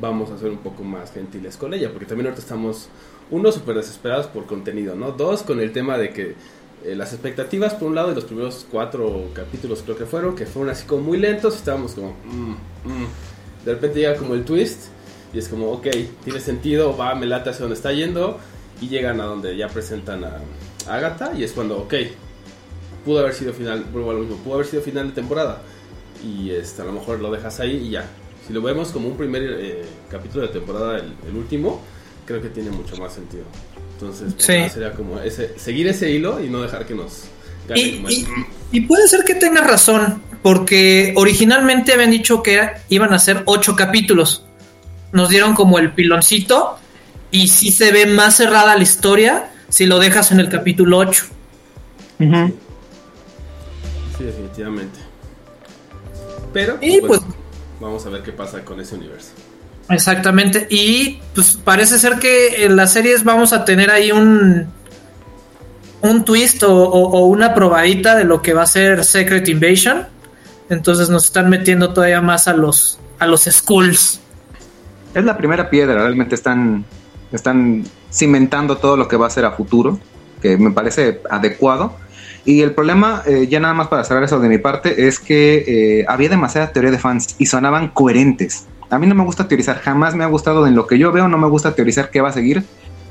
vamos 0.00 0.30
a 0.30 0.38
ser 0.38 0.50
un 0.50 0.58
poco 0.58 0.82
más 0.82 1.12
gentiles 1.12 1.56
con 1.56 1.72
ella, 1.72 1.90
porque 1.90 2.06
también 2.06 2.26
ahorita 2.26 2.42
estamos 2.42 2.88
uno 3.30 3.52
súper 3.52 3.76
desesperados 3.76 4.26
por 4.26 4.46
contenido, 4.46 4.94
¿no? 4.94 5.12
Dos 5.12 5.42
con 5.42 5.60
el 5.60 5.72
tema 5.72 5.96
de 5.98 6.10
que 6.10 6.34
eh, 6.84 6.94
las 6.94 7.12
expectativas 7.12 7.74
por 7.74 7.88
un 7.88 7.94
lado 7.94 8.08
de 8.08 8.16
los 8.16 8.24
primeros 8.24 8.66
cuatro 8.70 9.30
capítulos 9.34 9.82
creo 9.82 9.96
que 9.96 10.06
fueron, 10.06 10.34
que 10.34 10.46
fueron 10.46 10.70
así 10.70 10.86
como 10.86 11.02
muy 11.02 11.18
lentos, 11.18 11.56
estábamos 11.56 11.92
como 11.92 12.10
mm, 12.24 12.50
mm. 12.90 13.06
de 13.64 13.74
repente 13.74 14.00
llega 14.00 14.16
como 14.16 14.34
el 14.34 14.44
twist 14.44 14.88
y 15.32 15.38
es 15.38 15.48
como, 15.48 15.70
ok, 15.70 15.86
tiene 16.24 16.40
sentido, 16.40 16.96
va, 16.96 17.14
me 17.14 17.26
late 17.26 17.50
hacia 17.50 17.60
donde 17.60 17.76
está 17.76 17.92
yendo. 17.92 18.38
Y 18.80 18.88
llegan 18.88 19.20
a 19.20 19.24
donde 19.24 19.56
ya 19.56 19.68
presentan 19.68 20.24
a 20.24 20.40
Agatha. 20.88 21.32
Y 21.36 21.44
es 21.44 21.52
cuando, 21.52 21.78
ok, 21.78 21.94
pudo 23.06 23.20
haber 23.20 23.32
sido 23.32 23.54
final, 23.54 23.84
vuelvo 23.90 24.10
a 24.10 24.14
lo 24.14 24.20
mismo, 24.20 24.36
pudo 24.36 24.54
haber 24.56 24.66
sido 24.66 24.82
final 24.82 25.06
de 25.08 25.14
temporada. 25.14 25.62
Y 26.22 26.50
este, 26.50 26.82
a 26.82 26.84
lo 26.84 26.92
mejor 26.92 27.20
lo 27.20 27.30
dejas 27.30 27.58
ahí 27.60 27.86
y 27.86 27.90
ya. 27.92 28.04
Si 28.46 28.52
lo 28.52 28.60
vemos 28.60 28.88
como 28.88 29.08
un 29.08 29.16
primer 29.16 29.42
eh, 29.44 29.84
capítulo 30.10 30.46
de 30.46 30.52
temporada, 30.52 30.96
el, 30.98 31.12
el 31.28 31.34
último, 31.36 31.80
creo 32.26 32.42
que 32.42 32.48
tiene 32.50 32.70
mucho 32.70 32.96
más 32.96 33.14
sentido. 33.14 33.44
Entonces, 33.94 34.34
pues, 34.34 34.44
Sí. 34.44 34.68
sería 34.74 34.92
como 34.92 35.20
ese, 35.20 35.58
seguir 35.58 35.86
ese 35.88 36.10
hilo 36.10 36.42
y 36.44 36.48
no 36.50 36.60
dejar 36.62 36.84
que 36.84 36.94
nos 36.94 37.24
gane 37.68 37.80
Y, 37.80 37.96
como 37.96 38.10
y- 38.10 38.26
y 38.72 38.80
puede 38.82 39.08
ser 39.08 39.24
que 39.24 39.34
tengas 39.36 39.66
razón, 39.66 40.20
porque 40.42 41.12
originalmente 41.16 41.92
habían 41.92 42.10
dicho 42.10 42.42
que 42.42 42.60
iban 42.88 43.12
a 43.14 43.18
ser 43.18 43.42
ocho 43.46 43.74
capítulos. 43.76 44.44
Nos 45.12 45.28
dieron 45.30 45.54
como 45.54 45.78
el 45.78 45.92
piloncito 45.92 46.76
y 47.30 47.48
sí 47.48 47.70
se 47.72 47.90
ve 47.92 48.06
más 48.06 48.36
cerrada 48.36 48.76
la 48.76 48.82
historia 48.82 49.50
si 49.68 49.86
lo 49.86 49.98
dejas 49.98 50.30
en 50.32 50.40
el 50.40 50.48
capítulo 50.48 50.98
8. 50.98 51.24
Sí, 54.18 54.24
definitivamente. 54.24 54.98
Pero, 56.52 56.78
Y 56.80 57.00
pues, 57.00 57.20
pues 57.20 57.34
vamos 57.80 58.06
a 58.06 58.10
ver 58.10 58.22
qué 58.22 58.32
pasa 58.32 58.64
con 58.64 58.80
ese 58.80 58.94
universo. 58.94 59.28
Exactamente. 59.88 60.66
Y 60.70 61.20
pues 61.34 61.58
parece 61.62 61.98
ser 61.98 62.18
que 62.18 62.64
en 62.64 62.76
las 62.76 62.92
series 62.92 63.22
vamos 63.24 63.52
a 63.52 63.64
tener 63.64 63.90
ahí 63.90 64.10
un 64.12 64.66
un 66.02 66.24
twist 66.24 66.62
o, 66.62 66.72
o- 66.72 67.10
o 67.10 67.26
una 67.26 67.54
probadita 67.54 68.14
de 68.14 68.24
lo 68.24 68.42
que 68.42 68.52
va 68.54 68.62
a 68.62 68.66
ser 68.66 69.04
Secret 69.04 69.48
Invasion. 69.48 70.06
Entonces 70.68 71.08
nos 71.08 71.24
están 71.26 71.48
metiendo 71.48 71.92
todavía 71.92 72.20
más 72.20 72.48
a 72.48 72.52
los 72.54 72.98
a 73.18 73.26
los 73.26 73.42
schools. 73.44 74.20
Es 75.14 75.24
la 75.24 75.36
primera 75.38 75.70
piedra, 75.70 75.94
realmente 75.94 76.34
están, 76.34 76.84
están 77.32 77.84
cimentando 78.12 78.76
todo 78.76 78.96
lo 78.98 79.08
que 79.08 79.16
va 79.16 79.26
a 79.26 79.30
ser 79.30 79.46
a 79.46 79.52
futuro, 79.52 79.98
que 80.42 80.58
me 80.58 80.70
parece 80.72 81.22
adecuado. 81.30 81.96
Y 82.46 82.62
el 82.62 82.72
problema, 82.74 83.22
eh, 83.26 83.48
ya 83.50 83.58
nada 83.58 83.74
más 83.74 83.88
para 83.88 84.04
cerrar 84.04 84.22
eso 84.22 84.38
de 84.38 84.48
mi 84.48 84.58
parte, 84.58 85.08
es 85.08 85.18
que 85.18 85.64
eh, 85.66 86.04
había 86.08 86.28
demasiada 86.28 86.70
teoría 86.72 86.92
de 86.92 86.98
fans 86.98 87.34
y 87.38 87.46
sonaban 87.46 87.88
coherentes. 87.88 88.66
A 88.88 89.00
mí 89.00 89.08
no 89.08 89.16
me 89.16 89.24
gusta 89.24 89.48
teorizar, 89.48 89.80
jamás 89.80 90.14
me 90.14 90.22
ha 90.22 90.28
gustado 90.28 90.64
en 90.68 90.76
lo 90.76 90.86
que 90.86 90.96
yo 90.96 91.10
veo, 91.10 91.26
no 91.26 91.38
me 91.38 91.48
gusta 91.48 91.74
teorizar 91.74 92.08
qué 92.10 92.20
va 92.20 92.28
a 92.28 92.32
seguir, 92.32 92.64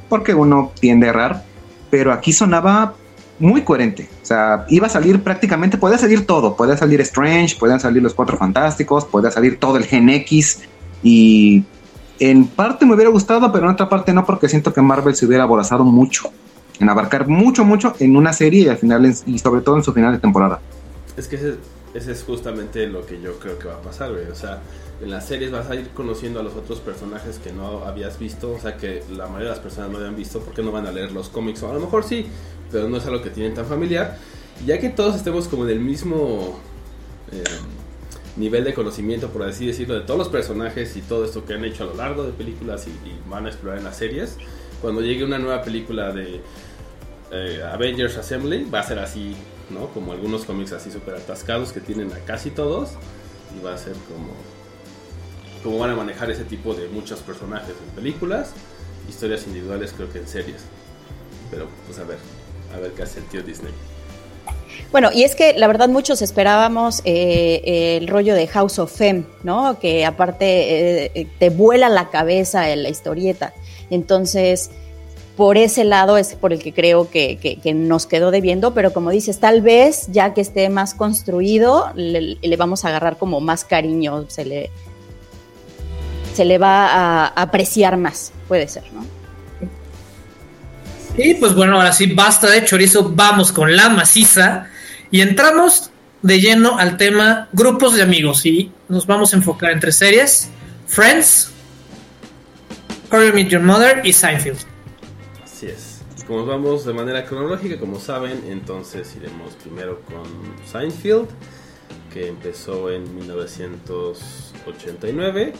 porque 0.07 0.33
uno 0.33 0.71
tiende 0.79 1.07
a 1.07 1.09
errar, 1.09 1.43
pero 1.89 2.13
aquí 2.13 2.31
sonaba 2.31 2.93
muy 3.37 3.63
coherente. 3.63 4.07
O 4.23 4.25
sea, 4.25 4.65
iba 4.69 4.87
a 4.87 4.89
salir 4.89 5.21
prácticamente, 5.21 5.77
podía 5.77 5.97
salir 5.97 6.25
todo, 6.25 6.55
podía 6.55 6.77
salir 6.77 7.01
Strange, 7.01 7.57
podían 7.59 7.81
salir 7.81 8.01
los 8.01 8.13
Cuatro 8.13 8.37
Fantásticos, 8.37 9.03
podía 9.03 9.31
salir 9.31 9.59
todo 9.59 9.75
el 9.75 9.83
Gen 9.83 10.09
X 10.11 10.61
y 11.03 11.65
en 12.19 12.47
parte 12.47 12.85
me 12.85 12.93
hubiera 12.93 13.11
gustado, 13.11 13.51
pero 13.51 13.65
en 13.65 13.71
otra 13.71 13.89
parte 13.89 14.13
no, 14.13 14.25
porque 14.25 14.47
siento 14.47 14.73
que 14.73 14.81
Marvel 14.81 15.13
se 15.13 15.25
hubiera 15.25 15.43
aborazado 15.43 15.83
mucho 15.83 16.31
en 16.79 16.89
abarcar 16.89 17.27
mucho, 17.27 17.63
mucho 17.63 17.93
en 17.99 18.15
una 18.15 18.33
serie 18.33 18.63
y 18.63 18.67
al 18.67 18.77
final, 18.77 19.13
y 19.25 19.39
sobre 19.39 19.61
todo 19.61 19.77
en 19.77 19.83
su 19.83 19.93
final 19.93 20.13
de 20.13 20.19
temporada. 20.19 20.59
Es 21.17 21.27
que 21.27 21.35
ese, 21.35 22.11
es 22.11 22.23
justamente 22.23 22.87
lo 22.87 23.05
que 23.05 23.21
yo 23.21 23.39
creo 23.39 23.57
que 23.57 23.67
va 23.67 23.75
a 23.75 23.81
pasar, 23.81 24.11
güey. 24.11 24.27
O 24.27 24.35
sea, 24.35 24.61
en 25.01 25.11
las 25.11 25.25
series 25.25 25.51
vas 25.51 25.69
a 25.69 25.75
ir 25.75 25.89
conociendo 25.89 26.39
a 26.39 26.43
los 26.43 26.55
otros 26.55 26.79
personajes 26.79 27.39
que 27.39 27.51
no 27.51 27.85
habías 27.85 28.19
visto, 28.19 28.51
o 28.51 28.59
sea, 28.59 28.77
que 28.77 29.03
la 29.09 29.25
mayoría 29.25 29.49
de 29.49 29.55
las 29.55 29.59
personas 29.59 29.91
no 29.91 29.97
habían 29.97 30.15
visto 30.15 30.39
porque 30.39 30.61
no 30.61 30.71
van 30.71 30.85
a 30.87 30.91
leer 30.91 31.11
los 31.11 31.29
cómics, 31.29 31.63
o 31.63 31.69
a 31.69 31.73
lo 31.73 31.79
mejor 31.79 32.03
sí, 32.03 32.25
pero 32.71 32.89
no 32.89 32.97
es 32.97 33.05
algo 33.05 33.21
que 33.21 33.29
tienen 33.29 33.53
tan 33.53 33.65
familiar. 33.65 34.17
Ya 34.65 34.79
que 34.79 34.89
todos 34.89 35.15
estemos 35.15 35.47
como 35.47 35.65
en 35.65 35.71
el 35.71 35.79
mismo 35.79 36.59
eh, 37.31 37.43
nivel 38.37 38.63
de 38.63 38.73
conocimiento, 38.73 39.29
por 39.29 39.43
así 39.43 39.65
decirlo, 39.65 39.95
de 39.95 40.01
todos 40.01 40.17
los 40.17 40.29
personajes 40.29 40.95
y 40.97 41.01
todo 41.01 41.25
esto 41.25 41.45
que 41.45 41.53
han 41.53 41.63
hecho 41.65 41.83
a 41.83 41.87
lo 41.87 41.95
largo 41.95 42.23
de 42.23 42.31
películas 42.31 42.87
y, 42.87 42.91
y 43.07 43.19
van 43.29 43.45
a 43.45 43.49
explorar 43.49 43.79
en 43.79 43.85
las 43.85 43.97
series, 43.97 44.37
cuando 44.81 45.01
llegue 45.01 45.23
una 45.23 45.39
nueva 45.39 45.61
película 45.61 46.11
de 46.11 46.41
eh, 47.31 47.61
Avengers 47.71 48.17
Assembly 48.17 48.65
va 48.65 48.79
a 48.79 48.83
ser 48.83 48.99
así, 48.99 49.35
¿no? 49.69 49.87
Como 49.87 50.11
algunos 50.11 50.45
cómics 50.45 50.71
así 50.73 50.91
súper 50.91 51.15
atascados 51.15 51.71
que 51.73 51.79
tienen 51.79 52.11
a 52.13 52.19
casi 52.19 52.51
todos. 52.51 52.91
Y 53.57 53.63
va 53.63 53.73
a 53.73 53.77
ser 53.77 53.93
como. 53.93 54.33
Como 55.63 55.79
van 55.79 55.91
a 55.91 55.95
manejar 55.95 56.29
ese 56.29 56.43
tipo 56.43 56.75
de 56.75 56.87
muchos 56.89 57.19
personajes 57.21 57.69
en 57.69 57.95
películas, 57.95 58.51
historias 59.09 59.47
individuales, 59.47 59.93
creo 59.95 60.11
que 60.11 60.19
en 60.19 60.27
series. 60.27 60.61
Pero, 61.49 61.67
pues 61.87 61.97
a 61.97 62.03
ver, 62.03 62.17
a 62.75 62.79
ver 62.79 62.91
qué 62.91 63.01
hace 63.01 63.19
el 63.19 63.25
tío 63.25 63.41
Disney. 63.41 63.73
Bueno, 64.91 65.09
y 65.11 65.23
es 65.23 65.35
que 65.35 65.53
la 65.57 65.67
verdad 65.67 65.89
muchos 65.89 66.21
esperábamos 66.21 67.01
eh, 67.03 67.97
el 67.99 68.07
rollo 68.07 68.35
de 68.35 68.45
House 68.47 68.77
of 68.77 68.95
Femme, 68.95 69.25
¿no? 69.43 69.79
Que 69.79 70.05
aparte 70.05 71.19
eh, 71.19 71.27
te 71.39 71.49
vuela 71.49 71.89
la 71.89 72.09
cabeza 72.09 72.69
en 72.69 72.83
la 72.83 72.89
historieta. 72.89 73.53
Entonces, 73.89 74.71
por 75.37 75.57
ese 75.57 75.83
lado 75.83 76.17
es 76.17 76.35
por 76.35 76.53
el 76.53 76.59
que 76.59 76.73
creo 76.73 77.09
que, 77.09 77.59
nos 77.75 78.05
quedó 78.05 78.31
debiendo, 78.31 78.73
pero 78.73 78.93
como 78.93 79.11
dices, 79.11 79.39
tal 79.39 79.61
vez 79.61 80.07
ya 80.11 80.33
que 80.33 80.41
esté 80.41 80.69
más 80.69 80.93
construido, 80.93 81.91
le, 81.95 82.37
le 82.41 82.57
vamos 82.57 82.85
a 82.85 82.89
agarrar 82.89 83.17
como 83.17 83.41
más 83.41 83.65
cariño, 83.65 84.25
se 84.29 84.45
le, 84.45 84.69
se 86.33 86.45
le 86.45 86.57
va 86.57 86.87
a 86.87 87.27
apreciar 87.27 87.97
más, 87.97 88.31
puede 88.47 88.67
ser, 88.67 88.83
¿no? 88.93 89.05
Y 91.17 91.35
pues 91.35 91.55
bueno, 91.55 91.77
ahora 91.77 91.93
sí, 91.93 92.07
basta 92.07 92.49
de 92.49 92.65
chorizo, 92.65 93.11
vamos 93.15 93.53
con 93.53 93.75
la 93.75 93.87
maciza 93.89 94.67
y 95.11 95.21
entramos 95.21 95.91
de 96.21 96.41
lleno 96.41 96.77
al 96.77 96.97
tema 96.97 97.47
grupos 97.53 97.95
de 97.95 98.01
amigos 98.01 98.45
y 98.45 98.71
nos 98.89 99.07
vamos 99.07 99.33
a 99.33 99.37
enfocar 99.37 99.71
entre 99.71 99.93
series, 99.93 100.49
Friends, 100.87 101.51
How 103.11 103.23
I 103.23 103.31
Met 103.31 103.49
Your 103.49 103.61
Mother 103.61 104.01
y 104.03 104.11
Seinfeld. 104.13 104.57
Así 105.43 105.67
es. 105.67 106.01
Como 106.25 106.39
nos 106.39 106.47
vamos 106.47 106.83
de 106.85 106.93
manera 106.93 107.23
cronológica, 107.25 107.77
como 107.79 107.99
saben, 107.99 108.43
entonces 108.47 109.15
iremos 109.15 109.53
primero 109.55 110.01
con 110.01 110.23
Seinfeld, 110.65 111.27
que 112.11 112.27
empezó 112.27 112.89
en 112.89 113.15
1989 113.15 115.53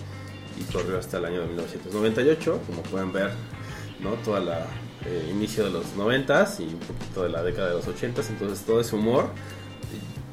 y 0.60 0.64
corrió 0.74 0.98
hasta 0.98 1.20
el 1.20 1.26
año 1.26 1.42
de 1.42 1.48
1998. 1.48 2.62
Como 2.66 2.82
pueden 2.84 3.12
ver, 3.14 3.30
¿no? 4.00 4.14
Toda 4.24 4.40
la 4.40 4.66
eh, 5.06 5.28
inicio 5.30 5.66
de 5.66 5.70
los 5.70 5.96
90s 5.96 6.62
y 6.62 6.64
un 6.64 6.80
poquito 6.80 7.22
de 7.24 7.30
la 7.30 7.44
década 7.44 7.68
de 7.70 7.76
los 7.76 7.88
80s, 7.88 8.30
entonces 8.30 8.66
todo 8.66 8.82
ese 8.82 8.96
humor 8.96 9.30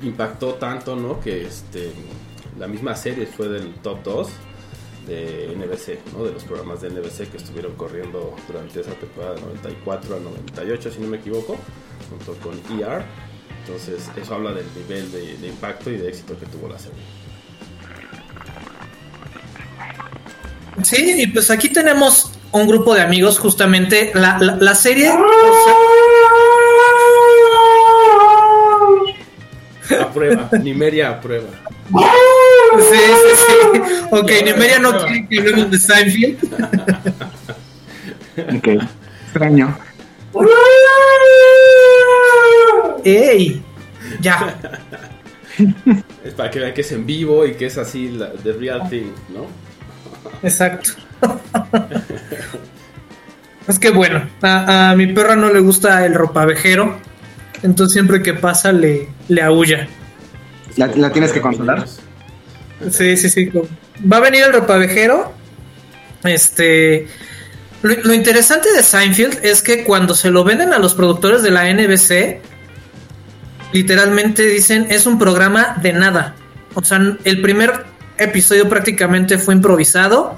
impactó 0.02 0.54
tanto, 0.54 0.96
¿no? 0.96 1.20
Que 1.20 1.44
este, 1.44 1.92
la 2.58 2.66
misma 2.68 2.96
serie 2.96 3.26
fue 3.26 3.48
del 3.48 3.74
top 3.74 4.02
2 4.02 4.30
de 5.06 5.54
NBC, 5.56 5.98
¿no? 6.16 6.24
de 6.24 6.32
los 6.32 6.44
programas 6.44 6.80
de 6.80 6.90
NBC 6.90 7.30
que 7.30 7.36
estuvieron 7.36 7.74
corriendo 7.74 8.34
durante 8.46 8.80
esa 8.80 8.92
temporada 8.92 9.34
de 9.34 9.40
94 9.42 10.16
a 10.16 10.20
98, 10.20 10.90
si 10.90 11.00
no 11.00 11.08
me 11.08 11.16
equivoco, 11.16 11.56
junto 12.08 12.34
con 12.40 12.54
ER. 12.80 13.02
Entonces, 13.66 14.10
eso 14.20 14.34
habla 14.34 14.52
del 14.52 14.66
nivel 14.74 15.10
de, 15.12 15.36
de 15.38 15.48
impacto 15.48 15.90
y 15.90 15.96
de 15.96 16.08
éxito 16.08 16.38
que 16.38 16.46
tuvo 16.46 16.68
la 16.68 16.78
serie. 16.78 16.98
Sí, 20.82 21.22
y 21.22 21.26
pues 21.28 21.50
aquí 21.50 21.68
tenemos 21.68 22.32
un 22.50 22.66
grupo 22.66 22.94
de 22.94 23.02
amigos, 23.02 23.38
justamente 23.38 24.10
la, 24.14 24.38
la, 24.38 24.56
la 24.56 24.74
serie. 24.74 25.12
Aprueba, 30.00 30.48
Nimeria 30.60 31.10
aprueba. 31.10 31.48
Sí, 32.78 32.98
sí, 32.98 33.32
sí. 33.36 33.80
Ok, 34.10 34.30
Nimeria 34.44 34.78
no 34.78 34.92
quiere 35.04 35.26
que 35.28 35.38
hablemos 35.38 35.70
de 35.70 35.78
Seinfeld. 35.78 36.38
Ok. 38.56 38.68
Extraño. 39.26 39.76
¡Ey! 43.04 43.62
Ya. 44.20 44.58
Es 46.24 46.32
para 46.34 46.50
que 46.50 46.60
vean 46.60 46.72
que 46.72 46.80
es 46.80 46.92
en 46.92 47.04
vivo 47.04 47.44
y 47.44 47.52
que 47.54 47.66
es 47.66 47.76
así, 47.76 48.08
la, 48.08 48.32
the 48.32 48.52
real 48.54 48.88
thing, 48.88 49.10
¿no? 49.34 49.46
Exacto. 50.42 50.92
Es 53.68 53.78
que 53.78 53.90
bueno, 53.90 54.28
a, 54.40 54.90
a 54.90 54.96
mi 54.96 55.08
perra 55.12 55.36
no 55.36 55.52
le 55.52 55.60
gusta 55.60 56.06
el 56.06 56.14
ropavejero, 56.14 56.96
entonces 57.62 57.92
siempre 57.92 58.22
que 58.22 58.34
pasa 58.34 58.72
le, 58.72 59.08
le 59.28 59.42
aúlla. 59.42 59.88
¿La, 60.76 60.86
la 60.86 61.12
tienes 61.12 61.32
que 61.32 61.40
consolar? 61.42 61.84
Sí, 62.90 63.16
sí, 63.16 63.28
sí. 63.28 63.50
Va 64.10 64.18
a 64.18 64.20
venir 64.20 64.42
el 64.44 64.52
ropavejero. 64.52 65.32
Este. 66.24 67.06
Lo, 67.82 68.14
interesante 68.14 68.72
de 68.72 68.82
Seinfeld 68.82 69.44
es 69.44 69.60
que 69.60 69.82
cuando 69.82 70.14
se 70.14 70.30
lo 70.30 70.44
venden 70.44 70.72
a 70.72 70.78
los 70.78 70.94
productores 70.94 71.42
de 71.42 71.50
la 71.50 71.72
NBC, 71.72 72.40
literalmente 73.72 74.46
dicen 74.46 74.86
es 74.88 75.06
un 75.06 75.18
programa 75.18 75.76
de 75.82 75.92
nada. 75.92 76.36
O 76.74 76.84
sea, 76.84 77.00
el 77.24 77.42
primer 77.42 77.84
episodio 78.18 78.68
prácticamente 78.68 79.36
fue 79.36 79.54
improvisado. 79.54 80.36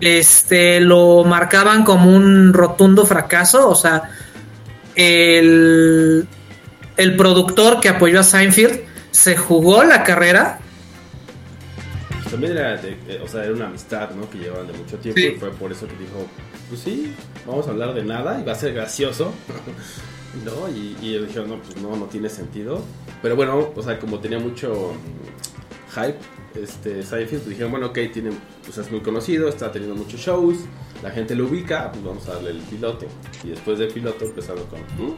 Este 0.00 0.80
lo 0.80 1.24
marcaban 1.24 1.82
como 1.84 2.14
un 2.14 2.52
rotundo 2.52 3.04
fracaso. 3.04 3.68
O 3.68 3.74
sea, 3.74 4.04
el, 4.94 6.28
el 6.96 7.16
productor 7.16 7.80
que 7.80 7.88
apoyó 7.88 8.20
a 8.20 8.22
Seinfeld 8.22 8.80
se 9.10 9.36
jugó 9.36 9.82
la 9.82 10.04
carrera 10.04 10.60
también 12.34 12.52
era, 12.56 12.76
de- 12.76 12.96
eh, 13.08 13.20
o 13.24 13.28
sea, 13.28 13.44
era 13.44 13.52
una 13.54 13.66
amistad, 13.66 14.10
¿no? 14.10 14.28
Que 14.30 14.38
llevaban 14.38 14.66
de 14.66 14.72
mucho 14.74 14.96
tiempo 14.98 15.20
Sí. 15.20 15.26
y 15.28 15.38
fue 15.38 15.50
por 15.50 15.72
eso 15.72 15.86
que 15.86 15.94
dijo, 15.96 16.26
pues 16.68 16.80
sí, 16.80 17.14
vamos 17.46 17.66
a 17.66 17.70
hablar 17.70 17.94
de 17.94 18.04
nada 18.04 18.40
y 18.40 18.44
va 18.44 18.52
a 18.52 18.56
ser 18.56 18.74
gracioso, 18.74 19.32
¿no? 20.44 20.68
Y, 20.68 20.96
y 21.00 21.10
ellos 21.14 21.28
dijeron, 21.28 21.50
no, 21.50 21.58
pues 21.60 21.76
no, 21.76 21.96
no 21.96 22.06
tiene 22.06 22.28
sentido. 22.28 22.82
Pero 23.22 23.36
bueno, 23.36 23.70
o 23.74 23.82
sea, 23.82 23.98
como 23.98 24.18
tenía 24.20 24.38
mucho 24.38 24.92
mm, 24.94 25.94
hype, 26.00 26.18
este, 26.60 27.02
Seinfeld, 27.02 27.40
pues 27.42 27.48
dijeron, 27.50 27.70
bueno, 27.72 27.86
ok, 27.86 27.98
tiene, 28.12 28.30
pues 28.64 28.78
es 28.78 28.90
muy 28.90 29.00
conocido, 29.00 29.48
está 29.48 29.72
teniendo 29.72 29.96
muchos 29.96 30.20
shows, 30.20 30.56
la 31.02 31.10
gente 31.10 31.34
lo 31.34 31.46
ubica, 31.46 31.90
pues 31.90 32.04
vamos 32.04 32.28
a 32.28 32.34
darle 32.34 32.50
el 32.50 32.58
piloto. 32.58 33.06
Y 33.42 33.48
después 33.48 33.78
del 33.78 33.88
piloto 33.92 34.24
empezaron 34.24 34.64
con... 34.66 34.80
¿mm? 34.80 35.14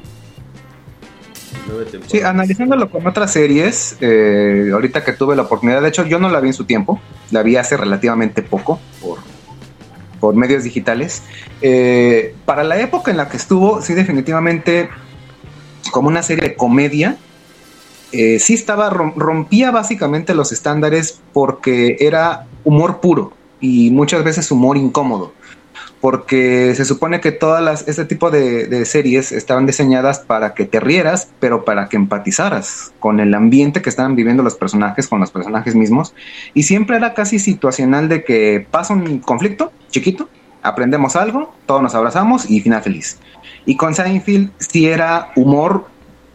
Sí, 2.07 2.21
analizándolo 2.21 2.91
con 2.91 3.07
otras 3.07 3.33
series, 3.33 3.97
eh, 4.01 4.71
ahorita 4.73 5.05
que 5.05 5.13
tuve 5.13 5.35
la 5.37 5.43
oportunidad, 5.43 5.83
de 5.83 5.89
hecho 5.89 6.07
yo 6.07 6.19
no 6.19 6.29
la 6.29 6.41
vi 6.41 6.49
en 6.49 6.55
su 6.55 6.65
tiempo, 6.65 7.01
la 7.31 7.43
vi 7.43 7.57
hace 7.57 7.77
relativamente 7.77 8.43
poco 8.43 8.81
por, 9.01 9.19
por 10.21 10.35
medios 10.35 10.65
digitales. 10.65 11.23
Eh, 11.63 12.35
para 12.45 12.63
la 12.65 12.79
época 12.81 13.11
en 13.11 13.17
la 13.17 13.29
que 13.29 13.37
estuvo, 13.37 13.83
sí 13.83 13.95
definitivamente 13.95 14.89
como 15.91 16.09
una 16.09 16.23
serie 16.23 16.51
de 16.51 16.55
comedia, 16.57 17.17
eh, 18.13 18.39
sí 18.39 18.55
estaba, 18.55 18.91
rom- 18.91 19.15
rompía 19.17 19.71
básicamente 19.71 20.35
los 20.35 20.53
estándares 20.53 21.21
porque 21.33 21.97
era 22.01 22.47
humor 22.65 23.01
puro 23.01 23.33
y 23.61 23.91
muchas 23.91 24.23
veces 24.23 24.51
humor 24.51 24.77
incómodo 24.77 25.33
porque 26.07 26.73
se 26.77 26.85
supone 26.85 27.21
que 27.21 27.33
todas 27.33 27.61
las 27.61 27.89
este 27.89 28.05
tipo 28.05 28.31
de, 28.31 28.85
series 28.85 29.33
estaban 29.33 29.67
diseñadas 29.67 30.21
para 30.21 30.55
que 30.55 30.65
te 30.65 30.79
rieras, 30.79 31.33
pero 31.41 31.65
para 31.65 31.89
que 31.89 31.97
empatizaras 31.97 32.93
con 33.01 33.19
el 33.19 33.35
ambiente 33.35 33.83
que 33.83 33.91
estaban 33.91 34.15
viviendo 34.15 34.45
los 34.45 34.55
personajes, 34.55 35.09
con 35.09 35.19
los 35.19 35.33
personajes 35.33 35.75
mismos, 35.75 36.15
y 36.55 36.63
siempre 36.63 36.97
era 36.97 37.13
casi 37.13 37.41
situacional 37.41 38.09
de 38.09 38.23
que 38.23 38.65
pasa 38.71 38.95
un 38.95 39.19
conflicto 39.19 39.73
chiquito, 39.91 40.29
aprendemos 40.63 41.17
algo, 41.17 41.53
todos 41.67 41.83
nos 41.83 41.97
abrazamos 41.97 42.49
y 42.49 42.61
final 42.61 42.85
feliz. 42.85 43.19
Y 43.65 43.77
con 43.77 43.93
Seinfeld 43.93 44.53
sí 44.59 44.87
era 44.87 45.33
humor 45.35 45.89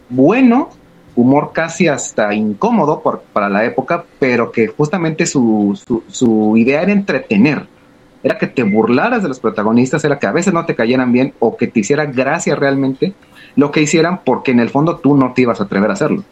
bueno, 0.10 0.72
humor 1.16 1.52
casi 1.54 1.88
hasta 1.88 2.34
incómodo 2.34 3.02
para 3.32 3.48
la 3.48 3.64
época, 3.64 4.04
pero 4.20 4.52
que 4.52 4.68
justamente 4.68 5.26
su, 5.26 5.80
su 6.10 6.58
idea 6.58 6.82
era 6.82 6.92
entretener 6.92 7.71
era 8.24 8.38
que 8.38 8.48
te 8.48 8.64
burlaras 8.64 9.24
de 9.24 9.30
los 9.30 9.40
protagonistas, 9.40 10.04
era 10.04 10.20
que 10.20 10.28
a 10.28 10.32
veces 10.32 10.54
no 10.54 10.66
te 10.66 10.76
cayeran 10.76 11.12
bien 11.12 11.34
o 11.40 11.58
que 11.58 11.68
te 11.68 11.80
hiciera 11.82 12.06
gracia 12.06 12.56
realmente 12.56 13.14
lo 13.56 13.72
que 13.72 13.82
hicieran 13.82 14.22
porque 14.24 14.52
en 14.52 14.60
el 14.60 14.70
fondo 14.70 14.98
tú 14.98 15.16
no 15.18 15.34
te 15.34 15.42
ibas 15.42 15.60
a 15.60 15.64
atrever 15.64 15.90
a 15.90 15.94
hacerlo. 15.94 16.24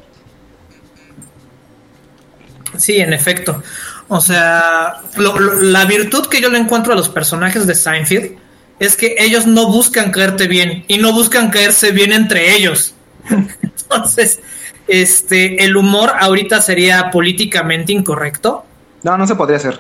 Sí, 2.78 2.98
en 2.98 3.14
efecto. 3.14 3.62
O 4.08 4.22
sea, 4.22 4.96
lo- 5.18 5.40
lo- 5.40 5.56
la 5.62 5.86
virtud 5.86 6.28
que 6.28 6.42
yo 6.42 6.50
le 6.50 6.58
encuentro 6.60 6.94
a 6.94 6.96
los 6.96 7.10
personajes 7.10 7.68
de 7.68 7.76
Seinfeld 7.76 8.38
es 8.80 8.96
que 8.96 9.16
ellos 9.20 9.46
no 9.46 9.68
buscan 9.68 10.12
caerte 10.12 10.48
bien 10.48 10.86
y 10.88 10.98
no 10.98 11.12
buscan 11.14 11.50
caerse 11.50 11.92
bien 11.92 12.14
entre 12.14 12.56
ellos. 12.56 12.94
Entonces, 13.62 14.40
este, 14.88 15.64
el 15.66 15.76
humor 15.76 16.12
ahorita 16.20 16.62
sería 16.62 17.12
políticamente 17.12 17.92
incorrecto. 17.92 18.64
No, 19.04 19.18
no 19.18 19.28
se 19.28 19.36
podría 19.36 19.58
hacer. 19.58 19.80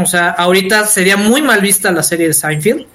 O 0.00 0.06
sea, 0.06 0.30
ahorita 0.30 0.86
sería 0.86 1.16
muy 1.16 1.40
mal 1.42 1.60
vista 1.60 1.92
la 1.92 2.02
serie 2.02 2.26
de 2.28 2.34
Seinfeld. 2.34 2.86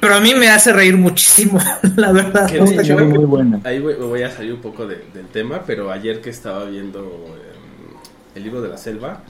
Pero 0.00 0.14
a 0.14 0.20
mí 0.20 0.34
me 0.34 0.48
hace 0.48 0.72
reír 0.72 0.96
muchísimo, 0.96 1.58
la 1.96 2.12
verdad. 2.12 2.50
Que 2.50 2.60
O 2.60 2.64
de 2.64 2.70
sea, 2.70 2.82
hecho, 2.82 2.96
creo 2.96 3.08
que- 3.08 3.18
muy 3.18 3.24
buena. 3.26 3.60
Ahí 3.64 3.80
voy, 3.80 3.94
voy 3.94 4.22
a 4.22 4.30
salir 4.30 4.54
un 4.54 4.60
poco 4.60 4.86
de- 4.86 5.04
del 5.12 5.26
tema, 5.26 5.62
pero 5.66 5.90
ayer 5.90 6.20
que 6.20 6.30
estaba 6.30 6.64
viendo 6.64 7.04
eh, 7.36 8.36
el 8.36 8.42
libro 8.44 8.62
de 8.62 8.68
la 8.70 8.78
selva 8.78 9.22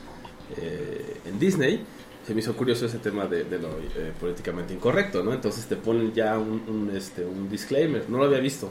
eh, 0.57 1.17
en 1.27 1.39
Disney, 1.41 1.85
se 2.27 2.35
me 2.35 2.41
hizo 2.41 2.55
curioso 2.55 2.87
ese 2.87 2.99
tema 2.99 3.27
de, 3.27 3.45
de 3.45 3.59
lo 3.59 3.69
eh, 3.69 4.13
políticamente 4.21 4.73
incorrecto, 4.75 5.25
¿no? 5.25 5.33
Entonces 5.33 5.65
te 5.67 5.75
ponen 5.77 6.13
ya 6.15 6.39
un, 6.39 6.63
un, 6.69 6.93
este, 6.97 7.25
un 7.25 7.49
disclaimer, 7.51 8.05
no 8.09 8.19
lo 8.19 8.25
había 8.25 8.39
visto, 8.39 8.71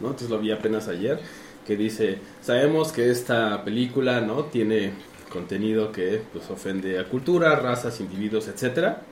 ¿no? 0.00 0.08
Entonces 0.08 0.30
lo 0.30 0.38
vi 0.38 0.52
apenas 0.52 0.86
ayer, 0.86 1.18
que 1.66 1.76
dice, 1.76 2.18
sabemos 2.42 2.92
que 2.92 3.10
esta 3.10 3.64
película, 3.64 4.20
¿no? 4.20 4.44
Tiene 4.44 4.92
contenido 5.30 5.92
que 5.92 6.22
pues 6.32 6.50
ofende 6.50 6.98
a 6.98 7.04
cultura, 7.08 7.56
razas, 7.56 8.00
individuos, 8.00 8.48
etcétera, 8.48 9.02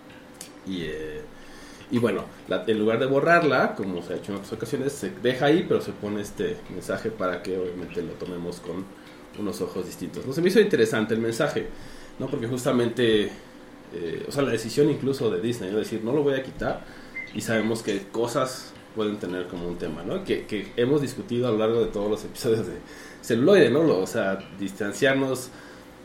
y... 0.67 0.83
eh, 0.85 1.23
Y 1.91 1.99
bueno, 1.99 2.25
la- 2.49 2.65
en 2.67 2.79
lugar 2.79 2.99
de 2.99 3.07
borrarla, 3.07 3.75
como 3.75 4.03
se 4.03 4.13
ha 4.13 4.17
hecho 4.17 4.33
en 4.33 4.39
otras 4.39 4.53
ocasiones, 4.53 4.93
se 4.93 5.11
deja 5.23 5.47
ahí, 5.47 5.65
pero 5.67 5.81
se 5.81 5.93
pone 5.93 6.21
este 6.21 6.59
mensaje 6.71 7.11
para 7.11 7.43
que 7.43 7.57
obviamente 7.59 8.03
lo 8.03 8.13
tomemos 8.13 8.61
con 8.61 8.85
unos 9.39 9.61
ojos 9.63 9.87
distintos. 9.87 10.27
No 10.27 10.33
se 10.35 10.43
me 10.43 10.49
hizo 10.49 10.61
interesante 10.61 11.15
el 11.15 11.21
mensaje, 11.21 11.69
¿no? 12.19 12.27
Porque 12.29 12.47
justamente, 12.47 13.31
eh, 13.95 14.25
o 14.29 14.33
sea, 14.33 14.43
la 14.43 14.51
decisión 14.51 14.91
incluso 14.91 15.31
de 15.31 15.41
Disney, 15.41 15.71
¿no? 15.73 15.79
decir, 15.79 16.03
no 16.05 16.13
lo 16.13 16.23
voy 16.23 16.35
a 16.35 16.43
quitar, 16.43 16.85
y 17.35 17.41
sabemos 17.41 17.83
que 17.83 18.03
cosas 18.13 18.73
pueden 18.95 19.17
tener 19.19 19.47
como 19.47 19.67
un 19.69 19.79
tema, 19.79 20.03
¿no? 20.03 20.25
Que, 20.25 20.45
que 20.47 20.73
hemos 20.77 21.01
discutido 21.01 21.49
a 21.49 21.53
lo 21.53 21.59
largo 21.59 21.81
de 21.81 21.87
todos 21.87 22.11
los 22.11 22.23
episodios 22.25 22.67
de 22.67 22.75
celuloide, 23.23 23.71
¿no? 23.71 23.83
Lo- 23.83 24.01
o 24.01 24.07
sea, 24.07 24.39
distanciarnos 24.59 25.49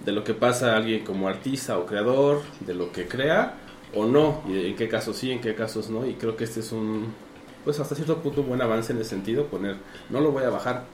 de 0.06 0.12
lo 0.12 0.24
que 0.24 0.34
pasa 0.34 0.74
a 0.74 0.78
alguien 0.78 1.04
como 1.04 1.28
artista 1.28 1.78
o 1.78 1.86
creador, 1.86 2.42
de 2.62 2.74
lo 2.74 2.92
que 2.92 3.08
crea 3.08 3.56
o 3.96 4.06
no, 4.06 4.42
y 4.48 4.68
en 4.68 4.76
qué 4.76 4.90
casos 4.90 5.18
sí, 5.18 5.32
en 5.32 5.42
qué 5.42 5.56
casos 5.56 5.90
no, 5.90 6.06
y 6.06 6.16
creo 6.16 6.36
que 6.36 6.44
este 6.46 6.62
es 6.62 6.72
un, 6.72 7.14
pues 7.64 7.80
hasta 7.80 7.96
cierto 7.96 8.22
punto 8.22 8.42
un 8.42 8.50
buen 8.50 8.62
avance 8.62 8.92
en 8.92 9.00
ese 9.00 9.12
sentido, 9.12 9.48
poner, 9.48 9.78
no 10.10 10.20
lo 10.20 10.32
voy 10.32 10.44
a 10.44 10.50
bajar, 10.50 10.86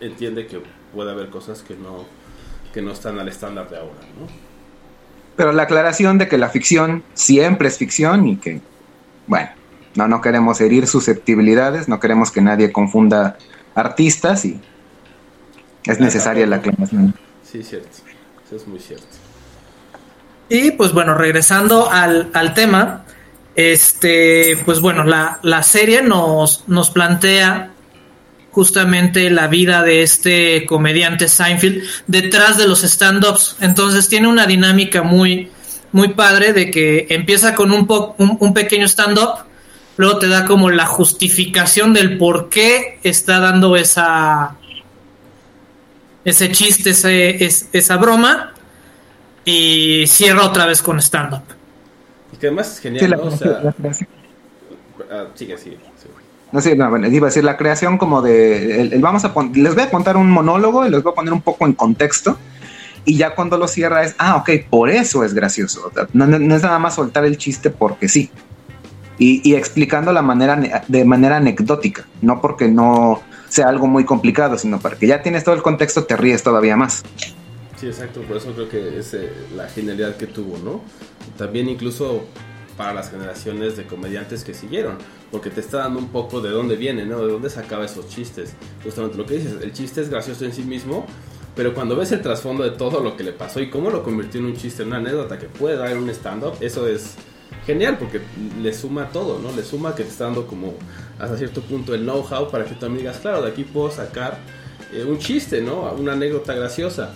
entiende 0.00 0.46
que 0.46 0.62
puede 0.94 1.10
haber 1.10 1.30
cosas 1.30 1.62
que 1.62 1.76
no, 1.76 2.10
que 2.72 2.82
no 2.82 2.92
están 2.92 3.18
al 3.18 3.28
estándar 3.28 3.68
de 3.70 3.78
ahora, 3.78 4.00
¿no? 4.18 4.26
Pero 5.36 5.52
la 5.52 5.62
aclaración 5.64 6.18
de 6.18 6.28
que 6.28 6.36
la 6.38 6.50
ficción 6.50 7.04
siempre 7.14 7.68
es 7.68 7.78
ficción 7.78 8.26
y 8.26 8.38
que, 8.38 8.60
bueno, 9.26 9.50
no, 9.94 10.08
no 10.08 10.20
queremos 10.20 10.60
herir 10.60 10.86
susceptibilidades, 10.88 11.88
no 11.88 12.00
queremos 12.00 12.30
que 12.32 12.40
nadie 12.40 12.72
confunda 12.72 13.38
artistas 13.74 14.44
y 14.44 14.60
es 15.86 16.00
Ah, 16.00 16.00
necesaria 16.00 16.46
la 16.46 16.56
aclaración. 16.56 17.14
Sí, 17.42 17.62
cierto, 17.62 17.88
es 18.52 18.66
muy 18.66 18.80
cierto. 18.80 19.06
Y 20.48 20.70
pues 20.72 20.92
bueno, 20.92 21.14
regresando 21.14 21.90
al, 21.90 22.30
al 22.32 22.54
tema, 22.54 23.04
este, 23.54 24.56
pues 24.64 24.80
bueno, 24.80 25.04
la, 25.04 25.40
la 25.42 25.62
serie 25.62 26.00
nos, 26.02 26.64
nos 26.68 26.90
plantea 26.90 27.72
justamente 28.50 29.30
la 29.30 29.46
vida 29.46 29.82
de 29.82 30.02
este 30.02 30.64
comediante 30.66 31.28
Seinfeld 31.28 31.82
detrás 32.06 32.56
de 32.56 32.66
los 32.66 32.82
stand-ups. 32.82 33.56
Entonces 33.60 34.08
tiene 34.08 34.28
una 34.28 34.46
dinámica 34.46 35.02
muy, 35.02 35.50
muy 35.92 36.08
padre 36.08 36.52
de 36.52 36.70
que 36.70 37.06
empieza 37.10 37.54
con 37.54 37.70
un, 37.72 37.86
po- 37.86 38.14
un 38.18 38.54
pequeño 38.54 38.86
stand-up, 38.88 39.44
luego 39.96 40.18
te 40.18 40.28
da 40.28 40.44
como 40.44 40.70
la 40.70 40.86
justificación 40.86 41.92
del 41.92 42.16
por 42.16 42.48
qué 42.48 43.00
está 43.02 43.38
dando 43.38 43.76
esa 43.76 44.56
ese 46.30 46.50
chiste, 46.52 46.90
ese, 46.90 47.44
es- 47.44 47.68
esa 47.72 47.96
broma, 47.96 48.52
y 49.44 50.04
cierra 50.06 50.44
otra 50.44 50.66
vez 50.66 50.82
con 50.82 50.98
stand-up. 51.00 51.42
Y 52.32 52.36
que 52.36 52.48
además 52.48 52.72
es 52.72 52.78
genial, 52.80 53.04
Sí, 53.04 53.08
la, 53.10 53.16
¿no? 53.16 53.22
O 53.24 53.30
sea, 53.36 53.60
la 53.62 53.72
creación. 53.72 54.08
ah, 55.10 55.24
sigue, 55.34 55.56
sigue, 55.58 55.76
sí. 56.00 56.08
No 56.50 56.60
sé, 56.62 56.74
no, 56.76 56.88
bueno, 56.88 57.06
iba 57.08 57.26
a 57.26 57.30
decir 57.30 57.44
la 57.44 57.56
creación 57.56 57.98
como 57.98 58.22
de, 58.22 58.80
el- 58.80 58.92
el 58.94 59.00
vamos 59.00 59.24
a 59.24 59.34
pon- 59.34 59.52
les 59.54 59.74
voy 59.74 59.84
a 59.84 59.90
contar 59.90 60.16
un 60.16 60.30
monólogo 60.30 60.86
y 60.86 60.90
les 60.90 61.02
voy 61.02 61.12
a 61.12 61.14
poner 61.14 61.32
un 61.32 61.42
poco 61.42 61.66
en 61.66 61.74
contexto 61.74 62.38
y 63.04 63.16
ya 63.16 63.34
cuando 63.34 63.56
lo 63.58 63.68
cierra 63.68 64.02
es, 64.04 64.14
ah, 64.18 64.36
ok, 64.36 64.50
por 64.70 64.90
eso 64.90 65.24
es 65.24 65.34
gracioso. 65.34 65.88
O 65.88 65.92
sea, 65.94 66.06
No, 66.14 66.26
no- 66.26 66.38
no 66.38 66.54
es 66.56 66.62
nada 66.62 66.78
más 66.78 66.94
soltar 66.94 67.24
el 67.24 67.36
chiste 67.36 67.70
porque 67.70 68.08
sí. 68.08 68.30
Y, 69.18 69.40
y 69.48 69.56
explicando 69.56 70.12
la 70.12 70.22
manera 70.22 70.56
ne- 70.56 70.72
de 70.88 71.04
manera 71.04 71.36
anecdótica, 71.38 72.06
no 72.22 72.40
porque 72.40 72.68
no 72.68 73.20
sea 73.48 73.68
algo 73.68 73.86
muy 73.86 74.04
complicado, 74.04 74.58
sino 74.58 74.80
para 74.80 74.96
que 74.96 75.06
ya 75.06 75.22
tienes 75.22 75.44
todo 75.44 75.54
el 75.54 75.62
contexto, 75.62 76.04
te 76.04 76.16
ríes 76.16 76.42
todavía 76.42 76.76
más. 76.76 77.02
Sí, 77.76 77.86
exacto, 77.86 78.22
por 78.22 78.36
eso 78.36 78.52
creo 78.52 78.68
que 78.68 78.98
es 78.98 79.14
eh, 79.14 79.30
la 79.54 79.68
genialidad 79.68 80.16
que 80.16 80.26
tuvo, 80.26 80.58
¿no? 80.58 80.80
También 81.36 81.68
incluso 81.68 82.24
para 82.76 82.94
las 82.94 83.10
generaciones 83.10 83.76
de 83.76 83.86
comediantes 83.86 84.44
que 84.44 84.54
siguieron, 84.54 84.98
porque 85.30 85.50
te 85.50 85.60
está 85.60 85.78
dando 85.78 85.98
un 85.98 86.08
poco 86.08 86.40
de 86.40 86.50
dónde 86.50 86.76
viene, 86.76 87.04
¿no? 87.04 87.24
De 87.24 87.32
dónde 87.32 87.50
sacaba 87.50 87.84
esos 87.84 88.08
chistes. 88.08 88.54
Justamente 88.82 89.16
lo 89.16 89.26
que 89.26 89.34
dices, 89.34 89.54
el 89.62 89.72
chiste 89.72 90.00
es 90.00 90.10
gracioso 90.10 90.44
en 90.44 90.52
sí 90.52 90.62
mismo, 90.62 91.06
pero 91.54 91.74
cuando 91.74 91.96
ves 91.96 92.12
el 92.12 92.22
trasfondo 92.22 92.64
de 92.64 92.70
todo 92.70 93.00
lo 93.00 93.16
que 93.16 93.24
le 93.24 93.32
pasó 93.32 93.60
y 93.60 93.68
cómo 93.68 93.90
lo 93.90 94.02
convirtió 94.02 94.40
en 94.40 94.46
un 94.46 94.56
chiste, 94.56 94.82
en 94.82 94.88
una 94.88 94.98
anécdota 94.98 95.38
que 95.38 95.46
puede 95.46 95.76
dar 95.76 95.96
un 95.98 96.08
stand-up, 96.10 96.54
eso 96.60 96.86
es 96.86 97.16
genial 97.68 97.98
porque 97.98 98.22
le 98.62 98.72
suma 98.72 99.10
todo, 99.10 99.38
¿no? 99.38 99.54
Le 99.54 99.62
suma 99.62 99.94
que 99.94 100.02
te 100.02 100.08
está 100.08 100.24
dando 100.24 100.46
como 100.46 100.74
hasta 101.18 101.36
cierto 101.36 101.60
punto 101.60 101.94
el 101.94 102.00
know-how 102.00 102.50
para 102.50 102.64
que 102.64 102.70
tú 102.72 102.80
también 102.80 103.00
digas, 103.00 103.18
claro, 103.18 103.42
de 103.42 103.50
aquí 103.50 103.62
puedo 103.62 103.90
sacar 103.90 104.38
eh, 104.90 105.04
un 105.04 105.18
chiste, 105.18 105.60
¿no? 105.60 105.92
Una 105.92 106.14
anécdota 106.14 106.54
graciosa. 106.54 107.10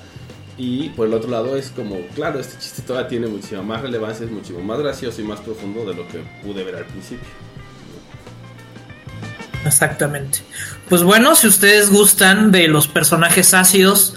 Y 0.58 0.90
por 0.90 1.06
el 1.06 1.14
otro 1.14 1.30
lado 1.30 1.56
es 1.56 1.70
como, 1.70 1.96
claro, 2.14 2.38
este 2.38 2.58
chiste 2.58 2.82
todavía 2.82 3.08
tiene 3.08 3.28
muchísima 3.28 3.62
más 3.62 3.80
relevancia, 3.80 4.26
es 4.26 4.30
muchísimo 4.30 4.60
más 4.60 4.78
gracioso 4.78 5.22
y 5.22 5.24
más 5.24 5.40
profundo 5.40 5.86
de 5.86 5.94
lo 5.94 6.06
que 6.06 6.18
pude 6.44 6.62
ver 6.62 6.76
al 6.76 6.84
principio. 6.84 7.26
Exactamente. 9.64 10.40
Pues 10.90 11.02
bueno, 11.02 11.34
si 11.34 11.46
ustedes 11.46 11.88
gustan 11.88 12.52
de 12.52 12.68
los 12.68 12.88
personajes 12.88 13.54
ácidos, 13.54 14.16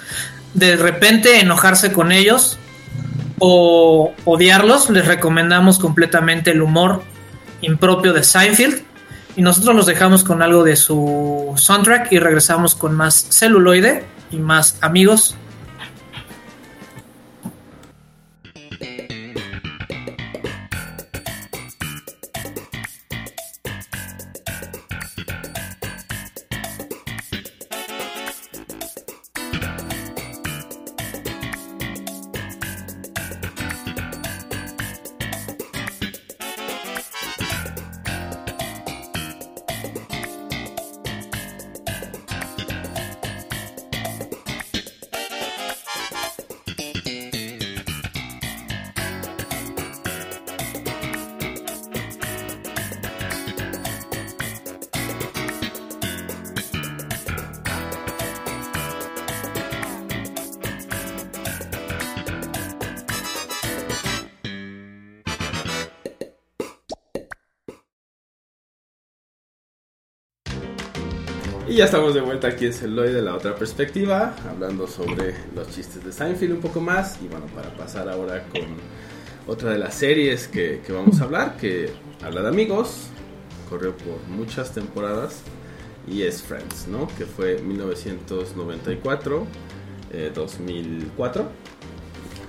de 0.53 0.75
repente 0.75 1.39
enojarse 1.39 1.93
con 1.93 2.11
ellos 2.11 2.57
o 3.39 4.13
odiarlos, 4.25 4.89
les 4.89 5.05
recomendamos 5.05 5.79
completamente 5.79 6.51
el 6.51 6.61
humor 6.61 7.03
impropio 7.61 8.13
de 8.13 8.23
Seinfeld. 8.23 8.83
Y 9.35 9.41
nosotros 9.41 9.75
los 9.75 9.85
dejamos 9.85 10.23
con 10.23 10.41
algo 10.41 10.63
de 10.63 10.77
su 10.77 11.53
soundtrack 11.57 12.11
y 12.11 12.19
regresamos 12.19 12.73
con 12.73 12.95
más 12.95 13.27
celuloide 13.31 14.05
y 14.31 14.37
más 14.37 14.77
amigos. 14.81 15.35
Y 71.67 71.75
ya 71.75 71.85
estamos 71.85 72.13
de 72.13 72.21
vuelta 72.21 72.47
aquí 72.47 72.67
en 72.67 72.73
Celoy 72.73 73.11
de 73.11 73.21
la 73.23 73.33
otra 73.33 73.55
perspectiva, 73.55 74.35
hablando 74.47 74.87
sobre 74.87 75.33
los 75.55 75.67
chistes 75.69 76.03
de 76.03 76.11
Seinfeld 76.11 76.53
un 76.53 76.61
poco 76.61 76.79
más. 76.79 77.17
Y 77.23 77.27
bueno, 77.27 77.47
para 77.47 77.69
pasar 77.69 78.07
ahora 78.07 78.43
con 78.51 78.61
otra 79.47 79.71
de 79.71 79.79
las 79.79 79.95
series 79.95 80.47
que, 80.47 80.81
que 80.85 80.93
vamos 80.93 81.19
a 81.21 81.23
hablar, 81.23 81.57
que 81.57 81.89
habla 82.23 82.43
de 82.43 82.49
amigos, 82.49 83.07
corrió 83.67 83.97
por 83.97 84.19
muchas 84.27 84.73
temporadas 84.73 85.41
y 86.07 86.21
es 86.21 86.43
Friends, 86.43 86.87
¿no? 86.87 87.07
Que 87.17 87.25
fue 87.25 87.59
1994, 87.61 89.47
eh, 90.11 90.31
2004. 90.33 91.45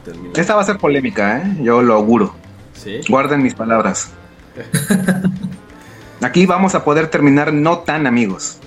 Terminó. 0.05 0.33
Esta 0.37 0.55
va 0.55 0.61
a 0.61 0.65
ser 0.65 0.77
polémica, 0.77 1.39
¿eh? 1.39 1.57
Yo 1.63 1.81
lo 1.81 1.95
auguro. 1.95 2.35
Sí. 2.75 3.01
Guarden 3.09 3.43
mis 3.43 3.55
palabras. 3.55 4.13
Aquí 6.23 6.45
vamos 6.45 6.75
a 6.75 6.85
poder 6.85 7.09
terminar 7.09 7.53
no 7.53 7.81
tan 7.81 8.07
amigos. 8.07 8.59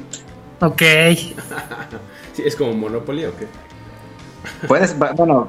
Ok. 0.62 0.82
sí. 2.34 2.43
Es 2.45 2.56
como 2.56 2.74
Monopoly 2.74 3.26
o 3.26 3.36
qué? 3.38 3.48
Puedes, 4.67 4.95
bueno, 4.98 5.48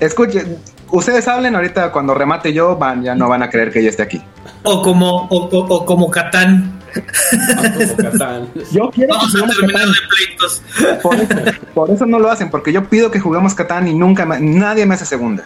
escuchen, 0.00 0.58
ustedes 0.90 1.26
hablen 1.28 1.54
ahorita 1.56 1.90
cuando 1.92 2.14
remate 2.14 2.52
yo, 2.52 2.76
van, 2.76 3.02
ya 3.02 3.14
no 3.14 3.28
van 3.28 3.42
a 3.42 3.50
creer 3.50 3.70
que 3.72 3.82
yo 3.82 3.88
esté 3.88 4.02
aquí. 4.02 4.22
O 4.62 4.82
como, 4.82 5.26
o, 5.26 5.36
o- 5.48 5.74
o 5.76 5.84
como 5.86 6.10
Catán. 6.10 6.80
Como 6.94 7.96
Catán. 7.96 8.48
Yo 8.72 8.90
quiero 8.90 9.14
Vamos 9.14 9.34
a 9.34 9.46
terminar 9.46 9.86
de 9.86 9.94
pleitos. 10.16 10.62
Por 11.02 11.14
eso, 11.16 11.34
por 11.74 11.90
eso 11.90 12.06
no 12.06 12.18
lo 12.18 12.30
hacen, 12.30 12.50
porque 12.50 12.72
yo 12.72 12.84
pido 12.88 13.10
que 13.10 13.20
juguemos 13.20 13.54
Catán 13.54 13.88
y 13.88 13.94
nunca, 13.94 14.24
me- 14.26 14.40
nadie 14.40 14.86
me 14.86 14.94
hace 14.94 15.06
segunda. 15.06 15.44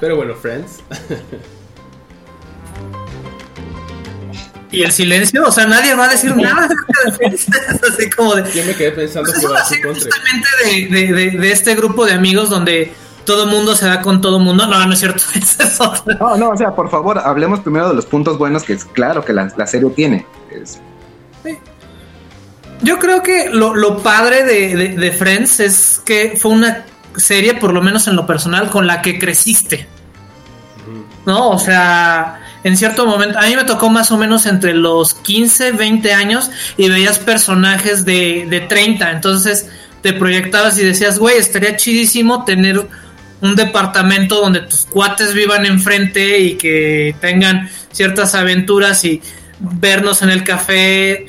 Pero 0.00 0.16
bueno, 0.16 0.34
Friends. 0.34 0.82
Y 4.76 4.82
el 4.82 4.92
silencio, 4.92 5.44
o 5.46 5.50
sea, 5.50 5.66
nadie 5.66 5.94
va 5.94 6.04
a 6.04 6.08
decir 6.08 6.36
nada 6.36 6.64
acerca 6.66 6.84
de 7.06 7.12
Friends. 7.12 7.46
Es 7.48 7.82
Así 7.94 8.10
como 8.10 8.34
de. 8.34 8.50
Yo 8.52 8.64
me 8.64 8.74
quedé 8.74 8.92
pensando 8.92 9.30
Pues 9.30 9.34
que 9.34 9.38
es 9.38 9.44
iba 9.44 9.50
a 9.50 9.60
una 9.60 9.64
ser 9.64 9.76
serie 9.78 9.84
contra. 9.92 10.10
justamente 10.10 10.48
de, 10.64 10.86
de- 11.06 11.12
de- 11.30 11.38
de 11.38 11.52
este 11.52 11.74
grupo 11.74 12.04
de 12.06 12.12
amigos 12.12 12.50
donde 12.50 12.92
todo 13.24 13.44
el 13.44 13.50
mundo 13.50 13.74
se 13.74 13.86
da 13.86 14.00
con 14.02 14.20
todo 14.20 14.36
el 14.38 14.44
mundo. 14.44 14.66
No, 14.66 14.86
no 14.86 14.92
es 14.92 14.98
cierto. 14.98 15.22
Es 15.34 15.80
otra. 15.80 16.14
No, 16.20 16.36
no, 16.36 16.50
o 16.50 16.56
sea, 16.56 16.74
por 16.74 16.90
favor, 16.90 17.18
hablemos 17.18 17.60
primero 17.60 17.88
de 17.88 17.94
los 17.94 18.06
puntos 18.06 18.38
buenos 18.38 18.62
que 18.64 18.74
es 18.74 18.84
claro 18.84 19.24
que 19.24 19.32
la, 19.32 19.52
la 19.56 19.66
serie 19.66 19.90
tiene. 19.90 20.26
Es- 20.50 20.78
Yo 22.82 22.98
creo 22.98 23.22
que 23.22 23.48
lo, 23.50 23.74
lo 23.74 23.98
padre 24.02 24.44
de, 24.44 24.76
de- 24.76 24.88
de 24.96 25.10
Friends 25.12 25.60
es 25.60 26.00
que 26.04 26.36
fue 26.40 26.50
una 26.52 26.84
serie, 27.16 27.54
por 27.54 27.72
lo 27.72 27.80
menos 27.80 28.06
en 28.06 28.14
lo 28.16 28.26
personal, 28.26 28.68
con 28.70 28.86
la 28.86 29.00
que 29.02 29.18
creciste. 29.18 29.86
¿No? 31.24 31.50
O 31.50 31.58
sea, 31.58 32.40
en 32.66 32.76
cierto 32.76 33.06
momento, 33.06 33.38
a 33.38 33.42
mí 33.42 33.54
me 33.54 33.62
tocó 33.62 33.90
más 33.90 34.10
o 34.10 34.18
menos 34.18 34.44
entre 34.44 34.74
los 34.74 35.14
15, 35.14 35.70
20 35.70 36.12
años 36.12 36.50
y 36.76 36.88
veías 36.88 37.20
personajes 37.20 38.04
de, 38.04 38.44
de 38.50 38.60
30. 38.60 39.12
Entonces 39.12 39.70
te 40.02 40.12
proyectabas 40.12 40.76
y 40.76 40.82
decías, 40.84 41.20
güey, 41.20 41.38
estaría 41.38 41.76
chidísimo 41.76 42.44
tener 42.44 42.84
un 43.40 43.54
departamento 43.54 44.40
donde 44.40 44.62
tus 44.62 44.84
cuates 44.84 45.32
vivan 45.32 45.64
enfrente 45.64 46.40
y 46.40 46.56
que 46.56 47.14
tengan 47.20 47.70
ciertas 47.92 48.34
aventuras 48.34 49.04
y 49.04 49.22
vernos 49.60 50.22
en 50.22 50.30
el 50.30 50.42
café 50.42 51.26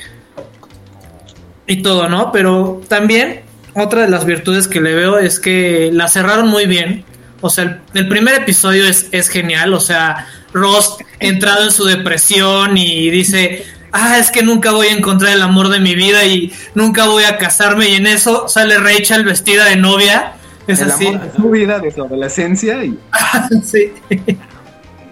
y 1.68 1.82
todo, 1.82 2.08
¿no? 2.08 2.32
Pero 2.32 2.80
también 2.88 3.42
otra 3.74 4.02
de 4.02 4.08
las 4.08 4.24
virtudes 4.24 4.66
que 4.66 4.80
le 4.80 4.92
veo 4.92 5.18
es 5.18 5.38
que 5.38 5.90
la 5.92 6.08
cerraron 6.08 6.48
muy 6.48 6.66
bien. 6.66 7.04
O 7.40 7.50
sea, 7.50 7.64
el, 7.64 7.80
el 7.94 8.08
primer 8.08 8.34
episodio 8.34 8.86
es, 8.86 9.08
es 9.12 9.28
genial. 9.28 9.74
O 9.74 9.80
sea, 9.80 10.26
Ross 10.52 10.96
entrado 11.20 11.64
en 11.64 11.72
su 11.72 11.84
depresión 11.84 12.76
y 12.76 13.10
dice, 13.10 13.64
ah, 13.92 14.18
es 14.18 14.30
que 14.30 14.42
nunca 14.42 14.72
voy 14.72 14.88
a 14.88 14.92
encontrar 14.92 15.32
el 15.32 15.42
amor 15.42 15.68
de 15.68 15.80
mi 15.80 15.94
vida 15.94 16.24
y 16.24 16.52
nunca 16.74 17.06
voy 17.06 17.24
a 17.24 17.38
casarme. 17.38 17.88
Y 17.88 17.94
en 17.94 18.06
eso 18.06 18.48
sale 18.48 18.78
Rachel 18.78 19.24
vestida 19.24 19.66
de 19.66 19.76
novia. 19.76 20.34
Es 20.66 20.80
el 20.80 20.90
así. 20.90 21.06
amor 21.06 21.20
de 21.22 21.36
su 21.36 21.50
vida, 21.50 21.78
de 21.78 21.90
su 21.90 22.02
adolescencia 22.02 22.84
y 22.84 22.98
sí. 23.64 23.92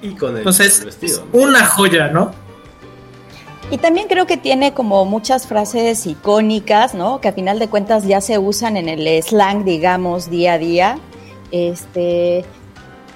Y 0.02 0.10
con 0.10 0.32
el, 0.32 0.38
Entonces, 0.38 0.80
el 0.80 0.86
vestido. 0.86 1.26
¿no? 1.32 1.40
una 1.40 1.64
joya, 1.66 2.08
¿no? 2.08 2.32
Y 3.70 3.78
también 3.78 4.06
creo 4.06 4.26
que 4.26 4.36
tiene 4.36 4.74
como 4.74 5.04
muchas 5.06 5.48
frases 5.48 6.06
icónicas, 6.06 6.94
¿no? 6.94 7.20
Que 7.20 7.28
a 7.28 7.32
final 7.32 7.58
de 7.58 7.68
cuentas 7.68 8.06
ya 8.06 8.20
se 8.20 8.38
usan 8.38 8.76
en 8.76 8.88
el 8.88 9.22
slang, 9.22 9.64
digamos, 9.64 10.30
día 10.30 10.52
a 10.52 10.58
día. 10.58 10.98
Este, 11.50 12.44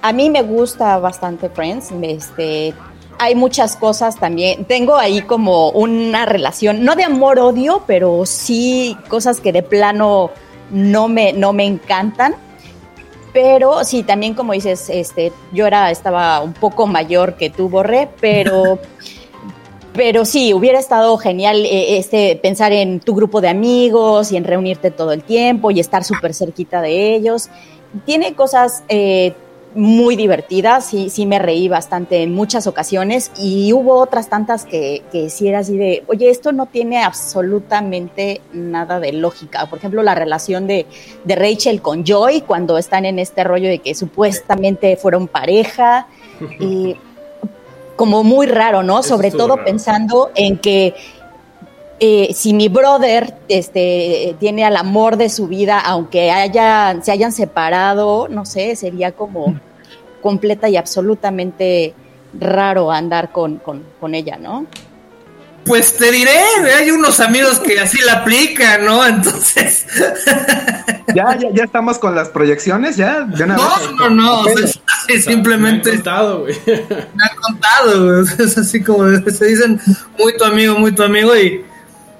a 0.02 0.12
mí 0.12 0.30
me 0.30 0.42
gusta 0.42 0.98
bastante 0.98 1.48
Friends. 1.48 1.90
Este, 2.02 2.74
hay 3.18 3.34
muchas 3.34 3.76
cosas 3.76 4.16
también. 4.16 4.64
Tengo 4.64 4.96
ahí 4.96 5.22
como 5.22 5.70
una 5.70 6.26
relación, 6.26 6.84
no 6.84 6.96
de 6.96 7.04
amor-odio, 7.04 7.82
pero 7.86 8.24
sí 8.26 8.96
cosas 9.08 9.40
que 9.40 9.52
de 9.52 9.62
plano 9.62 10.30
no 10.70 11.08
me, 11.08 11.32
no 11.32 11.52
me 11.52 11.64
encantan. 11.64 12.34
Pero 13.32 13.84
sí, 13.84 14.02
también 14.02 14.34
como 14.34 14.54
dices, 14.54 14.90
este, 14.90 15.32
yo 15.52 15.66
era, 15.66 15.90
estaba 15.90 16.40
un 16.40 16.52
poco 16.52 16.86
mayor 16.86 17.36
que 17.36 17.48
tú, 17.50 17.68
Borré, 17.68 18.08
pero 18.20 18.78
pero 19.92 20.24
sí, 20.24 20.54
hubiera 20.54 20.78
estado 20.78 21.16
genial 21.18 21.64
eh, 21.66 21.98
este, 21.98 22.36
pensar 22.36 22.72
en 22.72 23.00
tu 23.00 23.14
grupo 23.14 23.40
de 23.40 23.48
amigos 23.48 24.32
y 24.32 24.36
en 24.36 24.44
reunirte 24.44 24.90
todo 24.90 25.12
el 25.12 25.22
tiempo 25.22 25.70
y 25.70 25.80
estar 25.80 26.04
súper 26.04 26.32
cerquita 26.32 26.80
de 26.80 27.14
ellos. 27.14 27.50
Tiene 28.04 28.34
cosas 28.34 28.84
eh, 28.88 29.34
muy 29.74 30.16
divertidas, 30.16 30.86
sí, 30.86 31.10
sí 31.10 31.26
me 31.26 31.38
reí 31.38 31.68
bastante 31.68 32.22
en 32.22 32.34
muchas 32.34 32.66
ocasiones 32.66 33.30
y 33.36 33.72
hubo 33.72 33.94
otras 34.00 34.28
tantas 34.28 34.64
que, 34.64 35.02
que 35.12 35.30
sí 35.30 35.48
era 35.48 35.60
así 35.60 35.76
de, 35.76 36.02
oye, 36.08 36.28
esto 36.30 36.52
no 36.52 36.66
tiene 36.66 37.02
absolutamente 37.02 38.40
nada 38.52 38.98
de 38.98 39.12
lógica. 39.12 39.66
Por 39.66 39.78
ejemplo, 39.78 40.02
la 40.02 40.14
relación 40.14 40.66
de, 40.66 40.86
de 41.24 41.36
Rachel 41.36 41.82
con 41.82 42.04
Joy 42.04 42.42
cuando 42.42 42.78
están 42.78 43.04
en 43.04 43.18
este 43.18 43.44
rollo 43.44 43.68
de 43.68 43.78
que 43.78 43.94
supuestamente 43.94 44.96
fueron 44.96 45.28
pareja. 45.28 46.08
Y 46.58 46.96
como 48.00 48.24
muy 48.24 48.46
raro, 48.46 48.82
¿no? 48.82 49.02
Sobre 49.02 49.30
todo 49.30 49.56
raro. 49.56 49.64
pensando 49.64 50.30
en 50.34 50.56
que 50.56 50.94
eh, 52.00 52.32
si 52.34 52.54
mi 52.54 52.68
brother 52.68 53.34
este, 53.48 54.34
tiene 54.40 54.64
al 54.64 54.76
amor 54.76 55.16
de 55.18 55.28
su 55.28 55.46
vida, 55.48 55.78
aunque 55.80 56.30
haya, 56.30 56.96
se 57.02 57.12
hayan 57.12 57.30
separado, 57.32 58.26
no 58.28 58.46
sé, 58.46 58.74
sería 58.74 59.12
como 59.12 59.60
completa 60.22 60.68
y 60.68 60.76
absolutamente 60.78 61.94
raro 62.38 62.90
andar 62.90 63.32
con, 63.32 63.56
con, 63.58 63.82
con 64.00 64.14
ella, 64.14 64.36
¿no? 64.38 64.66
Pues 65.64 65.94
te 65.98 66.10
diré, 66.10 66.32
hay 66.74 66.90
unos 66.90 67.20
amigos 67.20 67.60
que 67.60 67.78
así 67.78 67.98
la 68.00 68.14
aplican, 68.14 68.86
¿no? 68.86 69.06
Entonces, 69.06 69.84
ya, 71.14 71.36
ya, 71.38 71.50
ya 71.52 71.64
estamos 71.64 71.98
con 71.98 72.14
las 72.14 72.30
proyecciones, 72.30 72.96
ya 72.96 73.20
de 73.20 73.44
una 73.44 73.56
no, 73.56 73.62
vez. 73.62 73.92
no, 73.98 74.10
no, 74.10 74.40
o 74.40 74.44
sea, 74.44 74.52
Ok. 74.54 74.60
es 74.64 74.80
así, 75.04 75.22
simplemente 75.22 75.90
Me 75.90 75.96
han 75.96 76.02
contado, 76.02 76.40
güey. 76.40 76.54
me 76.66 77.24
han 77.24 77.36
contado, 77.36 78.04
güey. 78.22 78.34
es 78.46 78.56
así 78.56 78.82
como 78.82 79.04
se 79.30 79.44
dicen 79.46 79.78
muy 80.18 80.34
tu 80.36 80.44
amigo, 80.44 80.78
muy 80.78 80.92
tu 80.92 81.02
amigo 81.02 81.36
y 81.36 81.62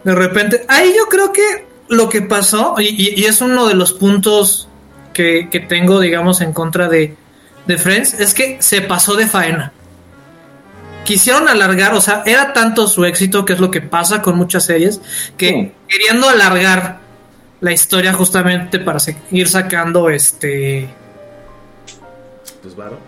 de 0.05 0.15
repente, 0.15 0.65
ahí 0.69 0.93
yo 0.97 1.07
creo 1.07 1.33
que 1.33 1.67
lo 1.89 2.09
que 2.09 2.23
pasó, 2.23 2.77
y, 2.79 2.89
y- 2.89 3.21
y 3.21 3.25
es 3.27 3.41
uno 3.41 3.67
de 3.67 3.75
los 3.75 3.93
puntos 3.93 4.69
que, 5.13 5.49
que 5.51 5.61
tengo, 5.61 6.01
digamos, 6.01 6.41
en 6.41 6.53
contra 6.53 6.89
de, 6.89 7.17
de 7.67 7.79
Friends, 7.79 8.15
es 8.15 8.33
que 8.35 8.57
se 8.61 8.81
pasó 8.81 9.15
de 9.17 9.27
faena. 9.27 9.73
Quisieron 11.05 11.49
alargar, 11.49 11.95
o 11.95 12.01
sea, 12.01 12.23
era 12.27 12.53
tanto 12.53 12.87
su 12.87 13.05
éxito, 13.05 13.45
que 13.45 13.55
es 13.55 13.59
lo 13.61 13.71
que 13.71 13.81
pasa 13.81 14.23
con 14.23 14.37
muchas 14.37 14.65
series, 14.67 15.01
que 15.37 15.49
Sí. 15.49 15.73
queriendo 15.89 16.29
alargar 16.29 17.01
la 17.61 17.73
historia 17.73 18.13
justamente 18.13 18.79
para 18.79 19.01
seguir 19.01 19.49
sacando 19.49 20.09
este 20.11 20.89
Pues 22.63 22.77
varo. 22.77 22.99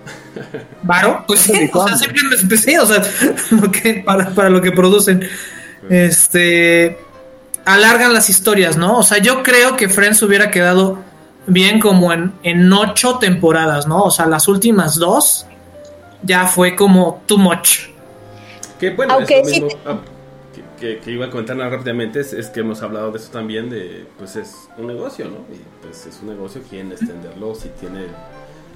varo, 0.82 1.24
pues 1.26 1.40
sí, 1.40 1.70
o 1.72 1.86
sea, 1.88 1.96
sí, 2.56 2.76
o 2.78 2.86
sea, 2.86 3.02
lo 3.50 3.70
que, 3.70 4.02
para, 4.04 4.30
para 4.30 4.48
lo 4.50 4.60
que 4.62 4.72
producen. 4.72 5.28
Este 5.90 6.98
alargan 7.64 8.12
las 8.12 8.28
historias, 8.28 8.76
¿no? 8.76 8.98
O 8.98 9.02
sea, 9.02 9.18
yo 9.18 9.42
creo 9.42 9.76
que 9.76 9.88
Friends 9.88 10.22
hubiera 10.22 10.50
quedado 10.50 10.98
bien 11.46 11.80
como 11.80 12.12
en, 12.12 12.32
en 12.42 12.72
ocho 12.72 13.18
temporadas, 13.18 13.86
¿no? 13.86 14.02
O 14.02 14.10
sea, 14.10 14.26
las 14.26 14.48
últimas 14.48 14.96
dos 14.96 15.46
ya 16.22 16.46
fue 16.46 16.74
como 16.76 17.22
too 17.26 17.38
much. 17.38 17.88
Que 18.78 18.90
bueno, 18.90 19.14
Aunque 19.14 19.40
es 19.40 19.46
lo 19.48 19.54
sí 19.54 19.60
mismo, 19.62 19.80
ah, 19.86 19.98
que, 20.54 20.62
que- 20.94 21.00
que 21.00 21.10
iba 21.12 21.26
a 21.26 21.30
comentar 21.30 21.56
nada 21.56 21.70
rápidamente, 21.70 22.20
es, 22.20 22.32
es 22.32 22.48
que 22.48 22.60
hemos 22.60 22.82
hablado 22.82 23.12
de 23.12 23.18
eso 23.18 23.30
también, 23.30 23.70
de 23.70 24.06
pues 24.18 24.34
es 24.36 24.68
un 24.76 24.86
negocio, 24.88 25.26
¿no? 25.26 25.38
Y 25.54 25.60
pues 25.84 26.06
es 26.06 26.18
un 26.20 26.28
negocio, 26.30 26.62
quieren 26.68 26.90
extenderlo 26.92 27.54
si 27.54 27.68
tiene 27.68 28.06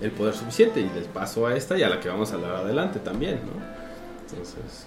el, 0.01 0.11
poder 0.12 0.35
suficiente. 0.35 0.81
Y 0.81 0.90
les 0.95 1.07
paso 1.09 1.47
a 1.47 1.57
esta 1.57 1.77
y 1.77 1.83
a 1.83 1.88
la 1.88 1.99
que 2.01 2.09
vamos 2.09 2.31
a 2.31 2.35
hablar 2.35 2.55
adelante 2.57 3.01
también, 3.01 3.40
¿no? 3.47 3.53
Entonces, 4.31 4.87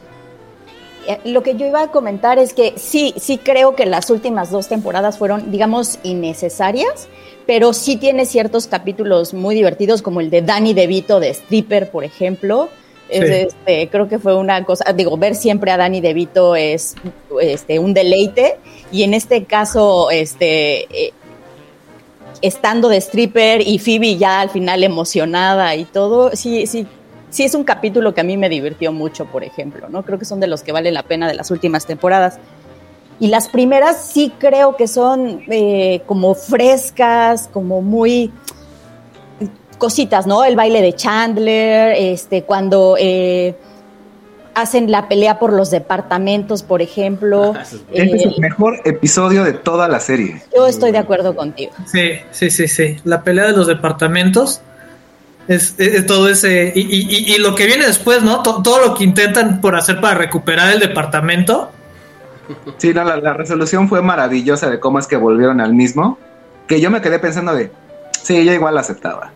Lo 1.26 1.44
que 1.44 1.56
yo 1.56 1.66
iba 1.66 1.82
a 1.82 1.92
comentar 1.92 2.38
es 2.40 2.54
que 2.54 2.74
sí, 2.78 3.14
sí 3.18 3.38
creo 3.38 3.76
que 3.76 3.86
las 3.86 4.10
últimas 4.10 4.52
dos 4.52 4.68
temporadas 4.68 5.18
fueron, 5.18 5.52
digamos, 5.52 6.00
innecesarias, 6.04 7.08
pero 7.48 7.74
sí 7.74 7.96
tiene 7.96 8.26
ciertos 8.26 8.68
capítulos 8.68 9.34
muy 9.34 9.56
divertidos, 9.56 10.02
como 10.02 10.22
el 10.22 10.30
de 10.30 10.42
Danny 10.42 10.74
DeVito 10.74 11.20
de 11.20 11.30
Stripper, 11.30 11.90
por 11.90 12.04
ejemplo. 12.04 12.70
Es, 13.10 13.24
este, 13.24 13.90
creo 13.90 14.08
que 14.08 14.20
fue 14.20 14.36
una 14.36 14.64
cosa, 14.66 14.94
digo, 14.94 15.18
ver 15.18 15.34
siempre 15.34 15.72
a 15.72 15.78
Danny 15.78 16.00
DeVito 16.00 16.56
es 16.56 16.94
este, 17.42 17.80
un 17.80 17.96
deleite, 17.96 18.58
y 18.92 19.02
en 19.02 19.16
este 19.16 19.46
caso, 19.46 20.12
este, 20.12 20.82
eh, 20.96 21.12
estando 22.42 22.88
de 22.88 22.98
stripper 22.98 23.68
y 23.68 23.80
Phoebe 23.80 24.18
ya 24.18 24.42
al 24.42 24.52
final 24.52 24.84
emocionada 24.84 25.76
y 25.76 25.86
todo, 25.86 26.36
sí, 26.36 26.68
sí, 26.68 26.86
sí 27.30 27.44
es 27.44 27.56
un 27.56 27.64
capítulo 27.64 28.14
que 28.14 28.22
a 28.22 28.24
mí 28.24 28.38
me 28.38 28.50
divirtió 28.50 28.92
mucho, 28.92 29.26
por 29.26 29.44
ejemplo, 29.44 29.90
¿no? 29.90 30.04
Creo 30.04 30.20
que 30.20 30.26
son 30.26 30.40
de 30.40 30.48
los 30.48 30.64
que 30.64 30.72
valen 30.72 30.94
la 30.94 31.04
pena 31.04 31.28
de 31.28 31.36
las 31.36 31.52
últimas 31.52 31.86
temporadas. 31.86 32.40
Y 33.20 33.28
las 33.28 33.50
primeras 33.50 34.06
sí 34.06 34.32
creo 34.40 34.78
que 34.78 34.88
son 34.88 35.42
eh, 35.48 36.02
como 36.06 36.36
frescas, 36.36 37.50
como 37.52 37.82
muy 37.82 38.32
cositas, 39.78 40.26
¿no? 40.26 40.44
El 40.44 40.56
baile 40.56 40.82
de 40.82 40.94
Chandler, 40.94 41.96
este, 41.98 42.44
cuando 42.44 42.96
eh, 42.98 43.56
hacen 44.56 44.92
la 44.92 45.08
pelea 45.08 45.40
por 45.40 45.54
los 45.54 45.72
departamentos, 45.72 46.64
por 46.64 46.82
ejemplo. 46.82 47.54
Es 47.62 47.74
Este 47.92 48.16
es 48.16 48.24
el 48.24 48.40
mejor 48.40 48.80
episodio 48.86 49.44
de 49.44 49.54
toda 49.54 49.88
la 49.88 50.00
serie. 50.00 50.42
yo 50.56 50.68
estoy 50.68 50.92
de 50.92 51.00
acuerdo 51.00 51.36
contigo. 51.36 51.72
Sí, 51.86 52.12
sí, 52.32 52.50
sí, 52.50 52.68
sí. 52.68 52.98
La 53.04 53.24
pelea 53.24 53.48
de 53.48 53.54
los 53.54 53.68
departamentos 53.68 54.62
es, 55.50 55.76
es 55.78 56.06
todo 56.06 56.30
ese. 56.30 56.72
Y, 56.76 56.82
y- 56.82 57.08
y- 57.10 57.36
y 57.36 57.38
lo 57.40 57.56
que 57.56 57.66
viene 57.66 57.86
después, 57.86 58.24
¿no? 58.24 58.42
To- 58.44 58.62
todo 58.64 58.86
lo 58.88 58.94
que 58.94 59.04
intentan 59.04 59.60
por 59.60 59.76
hacer 59.76 60.00
para 60.00 60.16
recuperar 60.16 60.72
el 60.74 60.80
departamento. 60.80 61.72
Sí, 62.78 62.94
no, 62.94 63.04
la, 63.04 63.18
la 63.18 63.34
resolución 63.34 63.90
fue 63.90 64.02
maravillosa 64.02 64.70
de 64.70 64.80
cómo 64.80 64.98
es 65.00 65.08
que 65.08 65.18
volvieron 65.18 65.60
al 65.60 65.74
mismo. 65.74 66.18
Que 66.68 66.80
yo 66.80 66.90
me 66.90 67.02
quedé 67.02 67.20
pensando 67.20 67.54
de, 67.54 67.72
sí, 68.24 68.46
yo 68.46 68.54
igual 68.54 68.78
aceptaba. 68.78 69.32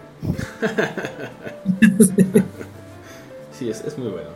sí, 3.52 3.70
es, 3.70 3.82
es 3.82 3.98
muy 3.98 4.10
bueno. 4.10 4.30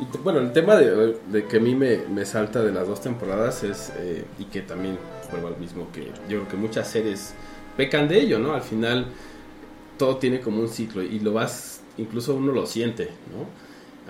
Y 0.00 0.18
bueno, 0.18 0.40
el 0.40 0.52
tema 0.52 0.74
de, 0.76 1.16
de 1.28 1.44
que 1.46 1.58
a 1.58 1.60
mí 1.60 1.74
me, 1.74 1.98
me 2.08 2.24
salta 2.24 2.62
de 2.62 2.72
las 2.72 2.88
dos 2.88 3.00
temporadas 3.00 3.62
es, 3.62 3.92
eh, 3.98 4.24
y 4.38 4.44
que 4.46 4.62
también 4.62 4.98
vuelvo 5.30 5.48
al 5.48 5.56
mismo, 5.58 5.88
que 5.92 6.06
yo 6.28 6.38
creo 6.40 6.48
que 6.48 6.56
muchas 6.56 6.88
series 6.88 7.34
pecan 7.76 8.08
de 8.08 8.20
ello, 8.20 8.38
¿no? 8.38 8.54
Al 8.54 8.62
final 8.62 9.06
todo 10.02 10.16
tiene 10.16 10.40
como 10.40 10.60
un 10.60 10.68
ciclo 10.68 11.00
y 11.00 11.20
lo 11.20 11.32
vas, 11.32 11.80
incluso 11.96 12.34
uno 12.34 12.50
lo 12.50 12.66
siente, 12.66 13.04
¿no? 13.32 13.46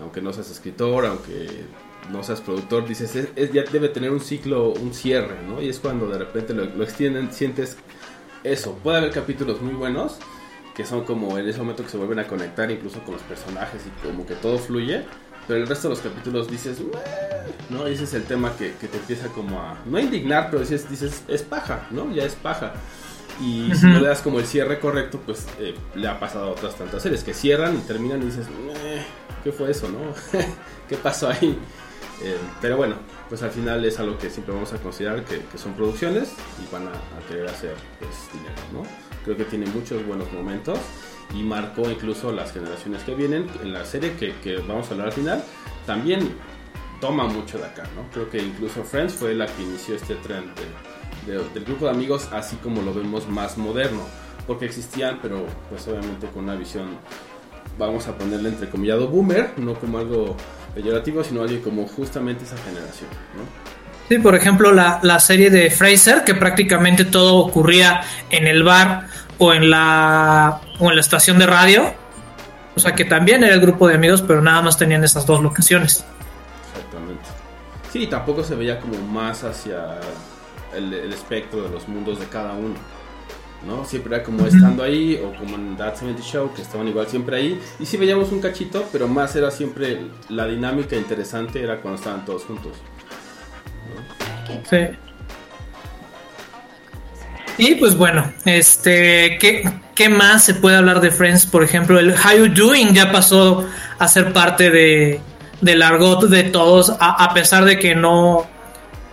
Aunque 0.02 0.22
no 0.22 0.32
seas 0.32 0.50
escritor, 0.50 1.04
aunque 1.04 1.64
no 2.10 2.22
seas 2.22 2.40
productor, 2.40 2.88
dices, 2.88 3.14
es, 3.14 3.28
es- 3.36 3.52
ya 3.52 3.64
debe 3.64 3.90
tener 3.90 4.10
un 4.10 4.20
ciclo, 4.20 4.70
un 4.70 4.94
cierre, 4.94 5.36
¿no? 5.46 5.60
Y 5.60 5.68
es 5.68 5.78
cuando 5.80 6.06
de 6.08 6.16
repente 6.16 6.54
lo, 6.54 6.64
lo 6.64 6.82
extienden, 6.82 7.30
sientes 7.30 7.76
eso. 8.42 8.72
Puede 8.82 8.96
haber 8.98 9.10
capítulos 9.12 9.60
muy 9.60 9.74
buenos 9.74 10.16
que 10.74 10.86
son 10.86 11.04
como 11.04 11.36
en 11.36 11.46
ese 11.46 11.58
momento 11.58 11.82
que 11.84 11.90
se 11.90 11.98
vuelven 11.98 12.20
a 12.20 12.26
conectar 12.26 12.70
incluso 12.70 13.00
con 13.04 13.12
los 13.14 13.22
personajes 13.24 13.82
y 13.86 14.06
como 14.06 14.24
que 14.24 14.34
todo 14.36 14.56
fluye. 14.58 15.04
Pero 15.46 15.60
el 15.60 15.66
resto 15.66 15.88
de 15.88 15.94
los 15.96 16.02
capítulos 16.02 16.48
dices, 16.48 16.78
¿no? 17.68 17.88
Y 17.88 17.92
ese 17.92 18.04
es 18.04 18.14
el 18.14 18.24
tema 18.24 18.56
que, 18.56 18.72
que 18.80 18.88
te 18.88 18.96
empieza 18.96 19.28
como 19.28 19.60
a, 19.60 19.78
no 19.84 19.98
a 19.98 20.00
indignar, 20.00 20.48
pero 20.50 20.60
dices, 20.60 20.88
dices, 20.88 21.22
es 21.28 21.42
paja, 21.42 21.86
¿no? 21.90 22.10
Ya 22.14 22.24
es 22.24 22.34
paja. 22.34 22.72
Y 23.42 23.74
si 23.74 23.86
no 23.86 23.98
le 24.00 24.08
das 24.08 24.22
como 24.22 24.38
el 24.38 24.46
cierre 24.46 24.78
correcto, 24.78 25.20
pues 25.24 25.46
eh, 25.58 25.74
le 25.94 26.06
ha 26.08 26.20
pasado 26.20 26.46
a 26.46 26.50
otras 26.50 26.76
tantas 26.76 27.02
series 27.02 27.24
que 27.24 27.34
cierran 27.34 27.76
y 27.76 27.80
terminan 27.80 28.22
y 28.22 28.26
dices, 28.26 28.46
"Meh, 28.48 29.02
¿qué 29.42 29.50
fue 29.52 29.70
eso, 29.70 29.88
no? 29.88 29.98
¿Qué 30.88 30.96
pasó 30.96 31.28
ahí? 31.28 31.58
Eh, 32.22 32.36
pero 32.60 32.76
bueno, 32.76 32.94
pues 33.28 33.42
al 33.42 33.50
final 33.50 33.84
es 33.84 33.98
algo 33.98 34.16
que 34.16 34.30
siempre 34.30 34.54
vamos 34.54 34.72
a 34.72 34.76
considerar 34.78 35.24
que, 35.24 35.40
que 35.40 35.58
son 35.58 35.72
producciones 35.74 36.28
y 36.62 36.72
van 36.72 36.86
a, 36.86 36.90
a 36.90 37.28
querer 37.28 37.48
hacer 37.48 37.74
pues, 37.98 38.10
dinero, 38.32 38.54
¿no? 38.72 38.82
Creo 39.24 39.36
que 39.36 39.44
tiene 39.44 39.66
muchos 39.66 40.06
buenos 40.06 40.30
momentos 40.32 40.78
y 41.34 41.42
marcó 41.42 41.90
incluso 41.90 42.30
las 42.30 42.52
generaciones 42.52 43.02
que 43.02 43.14
vienen. 43.16 43.46
En 43.62 43.72
la 43.72 43.84
serie 43.84 44.12
que, 44.14 44.34
que 44.36 44.56
vamos 44.58 44.88
a 44.88 44.92
hablar 44.92 45.08
al 45.08 45.12
final, 45.14 45.42
también 45.86 46.32
toma 47.00 47.24
mucho 47.24 47.58
de 47.58 47.64
acá, 47.64 47.84
¿no? 47.96 48.08
Creo 48.12 48.30
que 48.30 48.38
incluso 48.38 48.84
Friends 48.84 49.14
fue 49.14 49.34
la 49.34 49.46
que 49.46 49.62
inició 49.62 49.96
este 49.96 50.14
trend 50.16 50.54
de- 50.54 50.91
de- 51.26 51.48
del 51.54 51.64
grupo 51.64 51.86
de 51.86 51.90
amigos, 51.92 52.28
así 52.32 52.56
como 52.56 52.82
lo 52.82 52.92
vemos 52.94 53.28
más 53.28 53.56
moderno, 53.58 54.00
porque 54.46 54.64
existían, 54.66 55.18
pero 55.22 55.46
pues 55.70 55.86
obviamente 55.88 56.26
con 56.28 56.44
una 56.44 56.54
visión, 56.54 56.88
vamos 57.78 58.06
a 58.08 58.16
ponerle 58.18 58.48
entrecomillado 58.50 59.08
boomer, 59.08 59.52
no 59.56 59.74
como 59.74 59.98
algo 59.98 60.36
peyorativo, 60.74 61.22
sino 61.24 61.42
algo 61.42 61.62
como 61.62 61.86
justamente 61.86 62.44
esa 62.44 62.56
generación, 62.58 63.08
¿no? 63.36 63.42
Sí, 64.08 64.18
por 64.18 64.34
ejemplo, 64.34 64.72
la, 64.72 64.98
la 65.02 65.18
serie 65.20 65.48
de 65.48 65.70
Fraser, 65.70 66.24
que 66.24 66.34
prácticamente 66.34 67.04
todo 67.04 67.36
ocurría 67.36 68.02
en 68.30 68.46
el 68.46 68.62
bar 68.62 69.06
o 69.38 69.54
en 69.54 69.70
la 69.70 70.60
o 70.80 70.90
en 70.90 70.96
la 70.96 71.00
estación 71.00 71.38
de 71.38 71.46
radio. 71.46 71.94
O 72.74 72.80
sea 72.80 72.94
que 72.94 73.04
también 73.04 73.42
era 73.44 73.54
el 73.54 73.60
grupo 73.60 73.86
de 73.88 73.94
amigos, 73.94 74.20
pero 74.22 74.42
nada 74.42 74.60
más 74.60 74.76
tenían 74.76 75.02
esas 75.04 75.24
dos 75.24 75.40
locaciones. 75.42 76.04
Exactamente. 76.74 77.22
Sí, 77.90 78.06
tampoco 78.06 78.42
se 78.44 78.54
veía 78.54 78.80
como 78.80 78.98
más 78.98 79.44
hacia 79.44 79.98
el, 80.74 81.12
espectro 81.12 81.62
de 81.62 81.70
los 81.70 81.88
mundos 81.88 82.18
de 82.20 82.26
cada 82.26 82.52
uno. 82.52 82.74
¿no? 83.66 83.84
Siempre 83.84 84.16
era 84.16 84.24
como 84.24 84.44
estando 84.46 84.82
ahí 84.82 85.20
o 85.24 85.36
como 85.38 85.54
en 85.54 85.76
That 85.76 85.96
70 85.96 86.22
Show, 86.22 86.52
que 86.52 86.62
estaban 86.62 86.88
igual 86.88 87.06
siempre 87.06 87.36
ahí. 87.36 87.60
Y 87.78 87.86
sí 87.86 87.96
veíamos 87.96 88.32
un 88.32 88.40
cachito, 88.40 88.84
pero 88.90 89.06
más 89.06 89.36
era 89.36 89.50
siempre 89.50 90.00
la 90.28 90.46
dinámica 90.46 90.96
interesante 90.96 91.62
era 91.62 91.80
cuando 91.80 91.98
estaban 91.98 92.24
todos 92.24 92.44
juntos. 92.44 92.72
Sí. 94.68 94.78
Y 97.58 97.74
pues 97.76 97.96
bueno, 97.96 98.32
este, 98.44 99.38
¿qué, 99.38 99.70
¿qué 99.94 100.08
más 100.08 100.44
se 100.44 100.54
puede 100.54 100.76
hablar 100.76 101.00
de 101.00 101.10
Friends? 101.10 101.46
Por 101.46 101.62
ejemplo, 101.62 101.98
el 101.98 102.10
How 102.10 102.46
You 102.46 102.48
Doing 102.48 102.94
ya 102.94 103.12
pasó 103.12 103.68
a 103.98 104.08
ser 104.08 104.32
parte 104.32 104.70
de, 104.70 105.20
del 105.60 105.82
argot 105.82 106.28
de 106.28 106.44
todos, 106.44 106.92
a 106.98 107.32
pesar 107.34 107.64
de 107.64 107.78
que 107.78 107.94
no, 107.94 108.46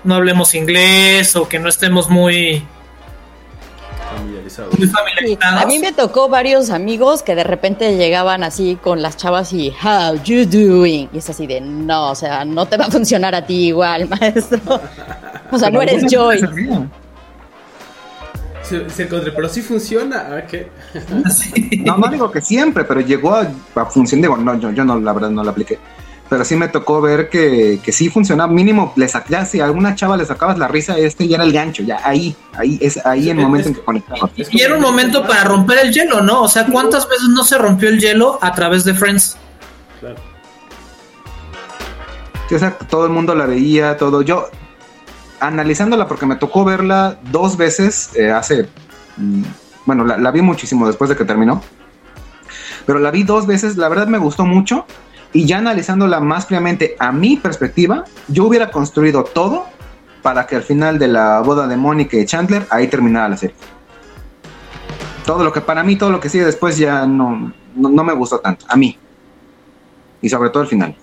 no 0.04 0.16
hablemos 0.16 0.56
inglés 0.56 1.36
o 1.36 1.48
que 1.48 1.60
no 1.60 1.70
estemos 1.70 2.10
muy, 2.10 2.64
Familiarizados. 4.16 4.78
muy 4.78 4.88
Sí, 4.88 4.94
familiarizados. 4.94 5.62
a 5.62 5.66
mí 5.68 5.80
me 5.80 5.92
tocó 5.94 6.30
varios 6.30 6.70
amigos 6.72 7.22
que 7.22 7.36
de 7.36 7.44
repente 7.44 7.96
llegaban 7.96 8.44
así 8.44 8.78
con 8.82 9.02
las 9.02 9.18
chavas 9.18 9.54
y 9.54 9.72
how 9.84 10.16
you 10.24 10.46
doing 10.46 11.10
y 11.14 11.18
es 11.20 11.30
así 11.30 11.46
de 11.48 11.62
no, 11.62 12.12
o 12.12 12.16
sea, 12.16 12.44
no 12.46 12.66
te 12.68 12.78
va 12.78 12.86
a 12.86 12.92
funcionar 12.92 13.36
a 13.36 13.46
ti 13.46 13.68
igual, 13.68 14.08
maestro. 14.20 14.60
O 15.52 15.58
sea, 15.60 15.70
no 15.70 15.82
eres 15.82 16.06
Joy. 16.12 16.42
Se, 18.64 18.88
se 18.90 19.04
encontré, 19.04 19.32
pero 19.32 19.50
sí 19.50 19.62
funciona. 19.62 20.28
¿ah, 20.32 20.42
qué? 20.48 20.70
No, 21.86 21.98
no 21.98 22.08
digo 22.08 22.30
que 22.32 22.42
siempre, 22.42 22.84
pero 22.84 23.02
llegó 23.02 23.34
a, 23.36 23.48
a 23.76 23.86
función. 23.86 24.22
Digo, 24.22 24.38
no, 24.38 24.60
yo, 24.60 24.72
yo 24.72 24.84
no, 24.86 25.00
la 25.00 25.12
verdad 25.14 25.30
no 25.32 25.44
la 25.44 25.52
apliqué. 25.52 25.80
Pero 26.30 26.46
sí 26.46 26.56
me 26.56 26.68
tocó 26.68 27.02
ver 27.02 27.28
que, 27.30 27.80
que 27.84 27.92
sí 27.92 28.10
funcionaba. 28.10 28.52
Mínimo, 28.54 28.94
le 28.96 29.10
ya 29.30 29.46
si 29.46 29.60
a 29.62 29.66
alguna 29.66 29.96
chava 29.96 30.16
le 30.16 30.26
sacabas 30.26 30.60
la 30.60 30.68
risa, 30.68 30.96
este 30.98 31.28
ya 31.28 31.36
era 31.38 31.44
el 31.44 31.52
gancho. 31.52 31.82
Ya 31.82 32.00
ahí, 32.04 32.36
ahí, 32.54 32.78
es 32.82 33.04
ahí 33.04 33.24
Sí, 33.24 33.30
el 33.32 33.38
momento 33.38 33.62
es- 33.62 33.68
en 33.68 33.74
que 33.74 33.82
conectabas. 33.82 34.32
es 34.38 34.54
Y 34.54 34.62
era 34.62 34.76
un 34.76 34.82
momento 34.82 35.26
para 35.26 35.44
romper 35.44 35.80
el 35.80 35.92
hielo, 35.92 36.22
¿no? 36.22 36.44
O 36.44 36.48
sea, 36.48 36.68
¿cuántas 36.68 37.10
veces 37.10 37.30
no 37.30 37.44
se 37.44 37.58
rompió 37.58 37.90
el 37.90 38.00
hielo 38.00 38.38
a 38.44 38.54
través 38.54 38.84
de 38.84 38.94
Friends? 38.94 39.38
Claro. 40.00 40.16
Sí, 42.48 42.56
o 42.56 42.60
sea, 42.60 42.78
todo 42.78 43.06
el 43.06 43.12
mundo 43.12 43.34
la 43.36 43.46
veía, 43.46 43.98
todo. 43.98 44.22
Yo, 44.22 44.50
analizándola, 45.40 46.08
porque 46.08 46.26
me 46.26 46.36
tocó 46.36 46.64
verla 46.64 47.18
dos 47.32 47.58
veces 47.58 48.12
eh, 48.16 48.32
hace. 48.32 48.68
mm, 49.18 49.44
Bueno, 49.86 50.06
la, 50.06 50.18
la 50.18 50.30
vi 50.32 50.42
muchísimo 50.44 50.86
después 50.88 51.10
de 51.10 51.16
que 51.16 51.26
terminó. 51.26 51.62
Pero 52.86 53.00
la 53.00 53.10
vi 53.12 53.24
dos 53.24 53.46
veces, 53.48 53.78
la 53.78 53.90
verdad 53.90 54.08
me 54.08 54.18
gustó 54.20 54.46
mucho. 54.46 54.86
Y 55.32 55.46
ya 55.46 55.60
analizándola 55.60 56.20
más 56.20 56.48
fríamente 56.48 56.96
a 56.98 57.12
mi 57.12 57.38
perspectiva, 57.38 58.04
yo 58.28 58.46
hubiera 58.46 58.72
construido 58.72 59.24
todo 59.24 59.66
para 60.22 60.48
que 60.48 60.56
al 60.56 60.64
final 60.64 60.98
de 61.00 61.08
la 61.08 61.40
boda 61.42 61.68
de 61.68 61.78
Mónica 61.78 62.18
y 62.18 62.26
Chandler, 62.26 62.66
ahí 62.70 62.88
terminara 62.88 63.30
la 63.30 63.38
serie. 63.38 63.56
Todo 65.26 65.44
lo 65.44 65.54
que 65.54 65.62
para 65.62 65.84
mí, 65.84 65.96
todo 65.96 66.10
lo 66.10 66.20
que 66.20 66.30
sigue 66.30 66.46
después 66.46 66.78
ya 66.78 67.06
no, 67.06 67.54
no, 67.76 67.90
no 67.90 68.04
me 68.04 68.14
gustó 68.14 68.40
tanto, 68.40 68.66
a 68.68 68.76
mí. 68.76 68.98
Y 70.22 70.30
sobre 70.30 70.50
todo 70.50 70.64
el 70.64 70.70
final. 70.70 70.96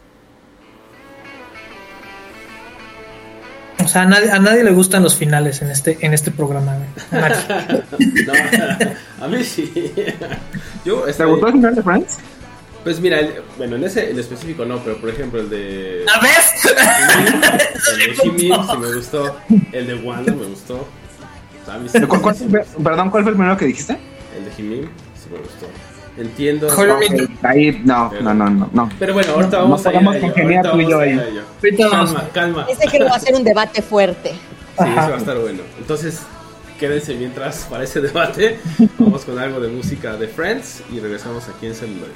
O 3.85 3.89
sea, 3.89 4.03
a 4.03 4.07
nadie, 4.07 4.31
a 4.33 4.41
nadie 4.41 4.65
le 4.65 4.73
gustan 4.73 5.05
los 5.05 5.15
finales 5.15 5.63
en 5.63 5.71
este, 5.71 5.97
en 6.05 6.13
este 6.13 6.33
programa. 6.33 6.75
güey. 6.75 7.23
A 7.23 7.29
nadie. 7.29 7.87
No, 8.27 9.25
a 9.25 9.29
mí 9.29 9.45
sí. 9.45 9.93
Yo, 10.85 11.03
¿Te 11.03 11.25
gustó 11.25 11.47
el 11.47 11.53
final 11.53 11.75
de 11.77 11.83
Friends? 11.85 12.19
Pues 12.87 13.01
mira, 13.01 13.19
el- 13.19 13.43
bueno, 13.59 13.75
en 13.75 13.83
ese 13.83 14.13
en 14.13 14.17
específico 14.17 14.65
no, 14.65 14.79
pero 14.79 14.97
por 14.99 15.11
ejemplo 15.11 15.41
el 15.41 15.51
de. 15.51 16.05
¿La 16.07 16.21
ves? 16.21 16.53
El 17.93 17.99
de 17.99 18.15
Jimin 18.15 18.55
sí 18.71 18.77
me 18.79 18.95
gustó. 18.95 19.37
El 19.73 19.87
de 19.89 19.95
Wanda 19.97 20.33
me 20.33 20.45
gustó. 20.45 20.87
Me 21.93 22.07
¿Cuál- 22.07 22.23
cuál 22.23 22.37
perdón, 22.85 23.11
¿cuál 23.11 23.25
fue 23.25 23.33
el 23.33 23.37
primero 23.37 23.57
que 23.57 23.65
dijiste? 23.65 23.99
El 24.39 24.45
de 24.45 24.53
Jimin 24.53 24.83
sí 25.21 25.29
me 25.33 25.39
gustó. 25.39 25.67
Entiendo. 26.17 26.71
Joder, 26.71 27.29
Ahí, 27.43 27.83
no, 27.85 28.13
no, 28.21 28.33
no, 28.33 28.51
no, 28.51 28.71
no. 28.73 28.89
Pero 29.01 29.15
bueno, 29.15 29.33
ahorita 29.33 29.57
No 29.57 29.63
vamos 29.65 29.85
a 29.85 29.91
ir 29.91 29.97
a 29.97 30.01
ello, 30.01 30.21
congeniar 30.21 30.67
ahorita 30.69 30.71
tú 30.71 30.81
y 30.81 30.89
yo 30.89 31.01
ahí. 31.01 31.41
Calma, 31.91 32.29
calma. 32.33 32.67
Ese 32.71 32.87
creo 32.87 33.03
que 33.07 33.11
va 33.11 33.17
a 33.17 33.21
ser 33.21 33.35
un 33.35 33.43
debate 33.43 33.83
fuerte. 33.83 34.31
Sí, 34.79 34.85
eso 34.85 35.11
va 35.11 35.15
a 35.17 35.19
estar 35.19 35.39
bueno. 35.39 35.63
Entonces, 35.79 36.21
quédense 36.79 37.15
mientras 37.17 37.65
para 37.69 37.83
ese 37.83 38.01
debate. 38.01 38.61
Vamos 38.99 39.25
con 39.25 39.37
algo 39.41 39.59
de 39.59 39.69
música 39.69 40.17
de 40.17 40.29
Friends 40.29 40.83
y 40.93 41.01
regresamos 41.01 41.49
aquí 41.49 41.67
en 41.67 41.75
Celuloide. 41.75 42.13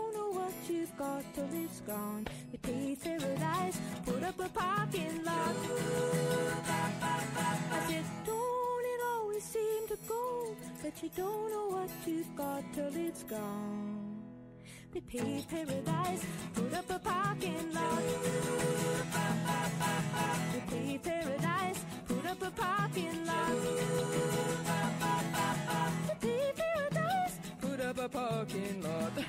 Don't 0.00 0.14
know 0.14 0.40
what 0.40 0.52
you've 0.68 0.96
got 0.96 1.22
till 1.34 1.48
it's 1.52 1.80
gone? 1.80 2.26
You 2.52 2.58
paid 2.58 3.02
paradise, 3.02 3.80
put 4.06 4.22
up 4.22 4.40
a 4.40 4.48
parking 4.48 5.24
lot. 5.24 5.54
I 7.72 7.80
said, 7.88 8.04
don't 8.26 8.84
it 8.94 9.00
always 9.12 9.44
seem 9.44 9.88
to 9.88 9.98
go 10.08 10.56
that 10.82 11.02
you 11.02 11.10
don't 11.16 11.50
know 11.50 11.68
what 11.76 11.90
you've 12.06 12.34
got 12.36 12.62
till 12.72 12.96
it's 12.96 13.22
gone? 13.24 14.22
They 14.92 15.00
paid 15.00 15.48
paradise, 15.48 16.24
put 16.54 16.72
up 16.74 16.90
a 16.90 16.98
parking 16.98 17.72
lot. 17.72 18.02
They 20.52 20.62
paid 20.70 21.02
paradise, 21.02 21.84
put 22.08 22.26
up 22.26 22.42
a 22.42 22.50
parking 22.50 23.26
lot. 23.26 24.10
A 28.00 28.08
parking 28.08 28.82
lot. 28.82 29.12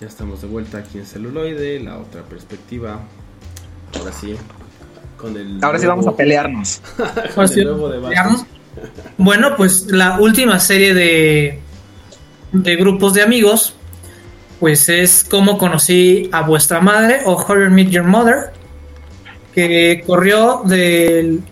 Ya 0.00 0.08
estamos 0.08 0.42
de 0.42 0.48
vuelta 0.48 0.78
aquí 0.78 0.98
en 0.98 1.06
celuloide, 1.06 1.78
la 1.78 1.98
otra 1.98 2.22
perspectiva. 2.22 2.98
Ahora 3.96 4.12
sí, 4.12 4.34
con 5.16 5.36
el. 5.36 5.62
Ahora 5.62 5.78
sí 5.78 5.86
vamos 5.86 6.08
a 6.08 6.16
pelearnos. 6.16 6.82
con 6.96 7.06
Ahora 7.36 7.46
sí, 7.46 7.60
el 7.60 7.66
nuevo 7.66 7.88
debate. 7.88 8.14
veamos. 8.16 8.44
Bueno, 9.18 9.54
pues 9.56 9.86
la 9.92 10.18
última 10.18 10.58
serie 10.58 10.92
de, 10.92 11.60
de 12.50 12.76
grupos 12.76 13.14
de 13.14 13.22
amigos, 13.22 13.74
pues 14.58 14.88
es 14.88 15.24
Cómo 15.30 15.56
conocí 15.56 16.28
a 16.32 16.40
vuestra 16.40 16.80
madre 16.80 17.20
o 17.24 17.34
How 17.34 17.70
Meet 17.70 17.90
Your 17.90 18.04
Mother, 18.04 18.52
que 19.54 20.02
corrió 20.04 20.62
del... 20.64 21.44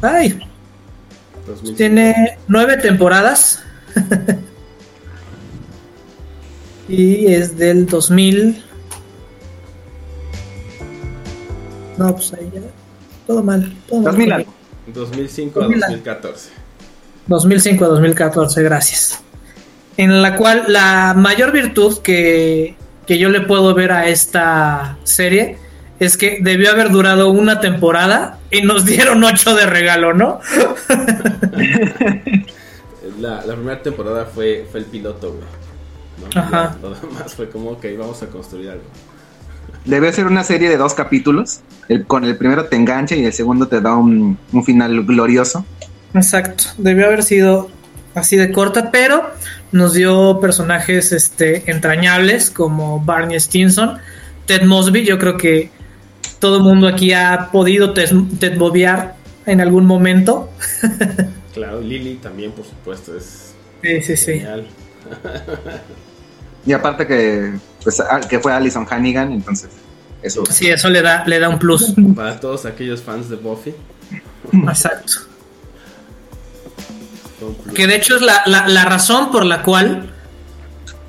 Ay, 0.00 0.47
2005. 1.48 1.76
tiene 1.76 2.38
nueve 2.46 2.76
temporadas. 2.76 3.62
y 6.88 7.26
es 7.26 7.56
del 7.58 7.86
2000. 7.86 8.64
No, 11.96 12.14
pues 12.14 12.32
ahí 12.34 12.50
ya. 12.54 12.60
Todo 13.26 13.42
mal. 13.42 13.72
Todo 13.88 14.02
mal 14.02 14.12
2000 14.12 14.30
conmigo. 14.30 14.34
algo. 14.34 14.52
2005 14.94 15.60
a 15.60 15.62
2000. 15.64 15.80
2014. 15.80 16.50
2005 17.26 17.84
a 17.84 17.88
2014, 17.88 18.62
gracias. 18.62 19.20
En 19.96 20.22
la 20.22 20.36
cual 20.36 20.64
la 20.68 21.12
mayor 21.14 21.52
virtud 21.52 21.98
que, 21.98 22.76
que 23.06 23.18
yo 23.18 23.28
le 23.28 23.42
puedo 23.42 23.74
ver 23.74 23.92
a 23.92 24.08
esta 24.08 24.96
serie 25.04 25.58
es 26.00 26.16
que 26.16 26.38
debió 26.40 26.70
haber 26.70 26.90
durado 26.90 27.30
una 27.30 27.60
temporada 27.60 28.38
y 28.50 28.62
nos 28.62 28.84
dieron 28.84 29.22
ocho 29.24 29.54
de 29.54 29.66
regalo, 29.66 30.14
¿no? 30.14 30.40
La, 33.20 33.44
la 33.44 33.54
primera 33.54 33.82
temporada 33.82 34.26
fue, 34.26 34.66
fue 34.70 34.80
el 34.80 34.86
piloto, 34.86 35.30
güey. 35.32 35.42
¿no? 36.34 36.40
Ajá. 36.40 36.76
Lo 36.82 36.90
demás 36.90 37.34
fue 37.34 37.48
como 37.48 37.80
que 37.80 37.96
vamos 37.96 38.22
a 38.22 38.26
construir 38.26 38.70
algo. 38.70 38.84
Debe 39.84 40.12
ser 40.12 40.26
una 40.26 40.44
serie 40.44 40.68
de 40.68 40.76
dos 40.76 40.94
capítulos. 40.94 41.60
El- 41.88 42.04
con 42.06 42.24
el 42.24 42.36
primero 42.36 42.66
te 42.66 42.76
engancha 42.76 43.16
y 43.16 43.24
el 43.24 43.32
segundo 43.32 43.66
te 43.66 43.80
da 43.80 43.94
un, 43.96 44.38
un 44.52 44.64
final 44.64 45.04
glorioso. 45.04 45.64
Exacto, 46.14 46.64
debió 46.78 47.06
haber 47.06 47.22
sido 47.22 47.70
así 48.14 48.36
de 48.36 48.50
corta, 48.52 48.90
pero 48.90 49.30
nos 49.72 49.94
dio 49.94 50.38
personajes 50.40 51.12
este, 51.12 51.70
entrañables 51.70 52.50
como 52.50 53.00
Barney 53.00 53.38
Stinson, 53.38 53.98
Ted 54.46 54.62
Mosby, 54.62 55.04
yo 55.04 55.18
creo 55.18 55.36
que 55.36 55.70
todo 56.38 56.58
el 56.58 56.62
mundo 56.62 56.88
aquí 56.88 57.12
ha 57.12 57.48
podido 57.52 57.92
Ted, 57.92 58.10
Ted 58.38 58.58
Bobear 58.58 59.16
en 59.46 59.60
algún 59.60 59.86
momento. 59.86 60.50
Claro, 61.54 61.80
Lily 61.80 62.16
también, 62.22 62.52
por 62.52 62.64
supuesto, 62.64 63.16
es 63.16 63.52
Sí, 63.82 64.00
sí, 64.02 64.16
sí. 64.16 64.32
genial. 64.34 64.64
Y 66.64 66.72
aparte 66.72 67.04
que, 67.04 67.52
pues, 67.82 67.98
ah, 67.98 68.20
que 68.20 68.38
fue 68.38 68.52
Alison 68.52 68.86
Hannigan, 68.88 69.32
entonces 69.32 69.70
eso. 70.22 70.44
Sí, 70.50 70.68
eso 70.68 70.88
le 70.88 71.02
da, 71.02 71.24
le 71.26 71.40
da 71.40 71.48
un 71.48 71.58
plus. 71.58 71.94
Para 72.16 72.38
todos 72.38 72.64
aquellos 72.64 73.02
fans 73.02 73.28
de 73.28 73.36
Buffy, 73.36 73.74
Exacto. 74.52 75.12
Que 77.74 77.86
de 77.88 77.96
hecho 77.96 78.16
es 78.16 78.22
la, 78.22 78.42
la, 78.46 78.68
la 78.68 78.84
razón 78.84 79.32
por 79.32 79.44
la 79.44 79.62
cual 79.62 80.10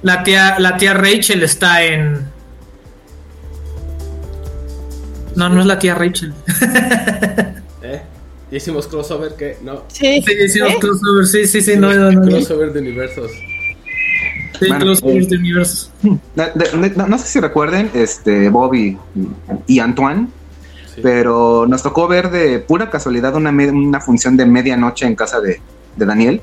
la 0.01 0.23
tía, 0.23 0.57
la 0.59 0.77
tía 0.77 0.93
Rachel 0.93 1.43
está 1.43 1.83
en. 1.83 2.28
No, 5.39 5.49
no 5.49 5.61
es 5.61 5.65
la 5.65 5.79
tía 5.79 5.95
Rachel. 5.95 6.33
¿Eh? 7.81 8.01
¿Y 8.51 8.55
hicimos 8.57 8.87
crossover 8.87 9.35
que 9.35 9.57
No. 9.63 9.83
Sí, 9.87 10.21
Sí, 10.25 10.33
hicimos 10.45 10.71
¿Eh? 10.71 10.75
crossover, 10.79 11.25
sí, 11.25 11.45
sí, 11.47 11.61
sí, 11.61 11.77
no, 11.77 11.93
no, 11.93 12.11
no. 12.11 12.23
Sí, 12.25 12.29
Crossover 12.29 12.73
de 12.73 12.79
universos. 12.81 13.31
Bueno, 14.59 14.79
crossover 14.79 15.23
eh, 15.23 15.27
de 15.27 15.37
universos. 15.37 15.91
De- 16.01 16.51
de- 16.55 16.89
de- 16.89 16.95
no, 16.97 17.07
no 17.07 17.17
sé 17.17 17.27
si 17.27 17.39
recuerden, 17.39 17.89
este, 17.93 18.49
Bobby 18.49 18.97
y 19.67 19.79
Antoine, 19.79 20.27
Sí. 20.93 21.01
pero 21.01 21.65
nos 21.69 21.83
tocó 21.83 22.07
ver 22.09 22.29
de 22.31 22.59
pura 22.59 22.89
casualidad 22.89 23.35
una, 23.35 23.51
me- 23.53 23.69
una 23.69 24.01
función 24.01 24.35
de 24.35 24.45
medianoche 24.45 25.05
en 25.05 25.15
casa 25.15 25.39
de, 25.39 25.61
de 25.95 26.05
Daniel. 26.05 26.41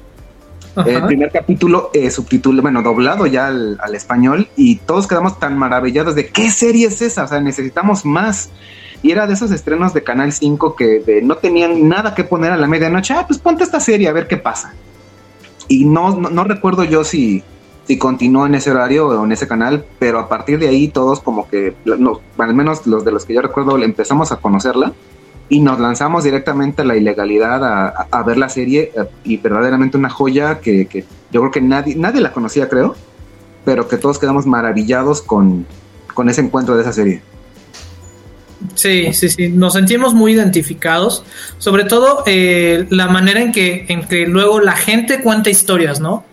El 0.87 1.05
primer 1.07 1.31
capítulo 1.33 1.91
eh, 1.95 2.11
subtítulo, 2.11 2.61
bueno, 2.63 2.83
doblado 2.83 3.27
ya 3.27 3.47
al, 3.49 3.79
al 3.83 3.95
español 3.95 4.47
y 4.57 4.77
todos 4.77 5.07
quedamos 5.07 5.39
tan 5.41 5.57
maravillados 5.57 6.15
de 6.15 6.29
qué 6.29 6.51
serie 6.51 6.87
es 6.89 7.01
esa, 7.01 7.25
o 7.25 7.29
sea, 7.29 7.41
necesitamos 7.41 8.05
más. 8.05 8.51
Y 9.03 9.11
era 9.13 9.27
de 9.27 9.35
esos 9.35 9.51
estrenos 9.51 9.93
de 9.95 10.03
Canal 10.03 10.33
5 10.33 10.75
que 10.75 11.01
de- 11.01 11.23
no 11.23 11.37
tenían 11.37 11.89
nada 11.89 12.15
que 12.15 12.25
poner 12.25 12.53
a 12.53 12.57
la 12.57 12.67
medianoche, 12.67 13.15
ah, 13.15 13.25
pues 13.27 13.39
ponte 13.39 13.63
esta 13.65 13.81
serie 13.81 14.09
a 14.09 14.13
ver 14.13 14.27
qué 14.27 14.37
pasa. 14.37 14.75
Y 15.69 15.85
no, 15.85 16.17
no, 16.19 16.31
no 16.31 16.45
recuerdo 16.45 16.85
yo 16.85 17.05
si, 17.05 17.43
si 17.87 17.99
continuó 17.99 18.47
en 18.47 18.55
ese 18.55 18.71
horario 18.71 19.09
o 19.09 19.25
en 19.25 19.33
ese 19.33 19.47
canal, 19.49 19.85
pero 19.99 20.19
a 20.19 20.29
partir 20.29 20.59
de 20.59 20.69
ahí 20.69 20.89
todos 20.89 21.21
como 21.21 21.49
que, 21.49 21.75
no, 21.85 22.21
al 22.39 22.55
menos 22.55 22.87
los 22.87 23.05
de 23.05 23.13
los 23.13 23.25
que 23.25 23.35
yo 23.35 23.43
recuerdo, 23.43 23.77
empezamos 23.83 24.33
a 24.33 24.37
conocerla 24.37 24.93
y 25.49 25.61
nos 25.61 25.79
lanzamos 25.79 26.25
directamente 26.25 26.83
a 26.83 26.85
la 26.85 26.97
ilegalidad 26.97 27.65
a, 27.65 27.87
a- 27.89 28.07
a 28.11 28.23
ver 28.25 28.39
la 28.39 28.49
serie 28.49 28.93
eh, 28.97 29.05
y 29.25 29.37
verdaderamente 29.37 29.97
una 29.97 30.11
joya 30.11 30.59
que, 30.61 30.87
que 30.87 31.05
yo 31.31 31.41
creo 31.41 31.51
que 31.53 31.61
nadie, 31.61 31.95
nadie 31.97 32.21
la 32.21 32.33
conocía, 32.33 32.69
creo, 32.69 32.97
pero 33.65 33.87
que 33.89 33.97
todos 33.99 34.19
quedamos 34.19 34.47
maravillados 34.47 35.23
con, 35.23 35.67
con 36.15 36.29
ese 36.29 36.41
encuentro 36.41 36.75
de 36.77 36.83
esa 36.83 36.93
serie. 36.93 37.23
Sí, 38.75 39.13
sí, 39.13 39.29
sí, 39.29 39.49
nos 39.49 39.75
sentimos 39.75 40.15
muy 40.15 40.33
identificados, 40.33 41.25
sobre 41.59 41.85
todo 41.85 42.23
eh, 42.27 42.87
la 42.91 43.07
manera 43.09 43.41
en 43.41 43.53
que, 43.53 43.85
en 43.89 44.07
que 44.07 44.27
luego 44.27 44.61
la 44.61 44.73
gente 44.73 45.21
cuenta 45.21 45.51
historias, 45.51 46.01
¿no? 46.01 46.25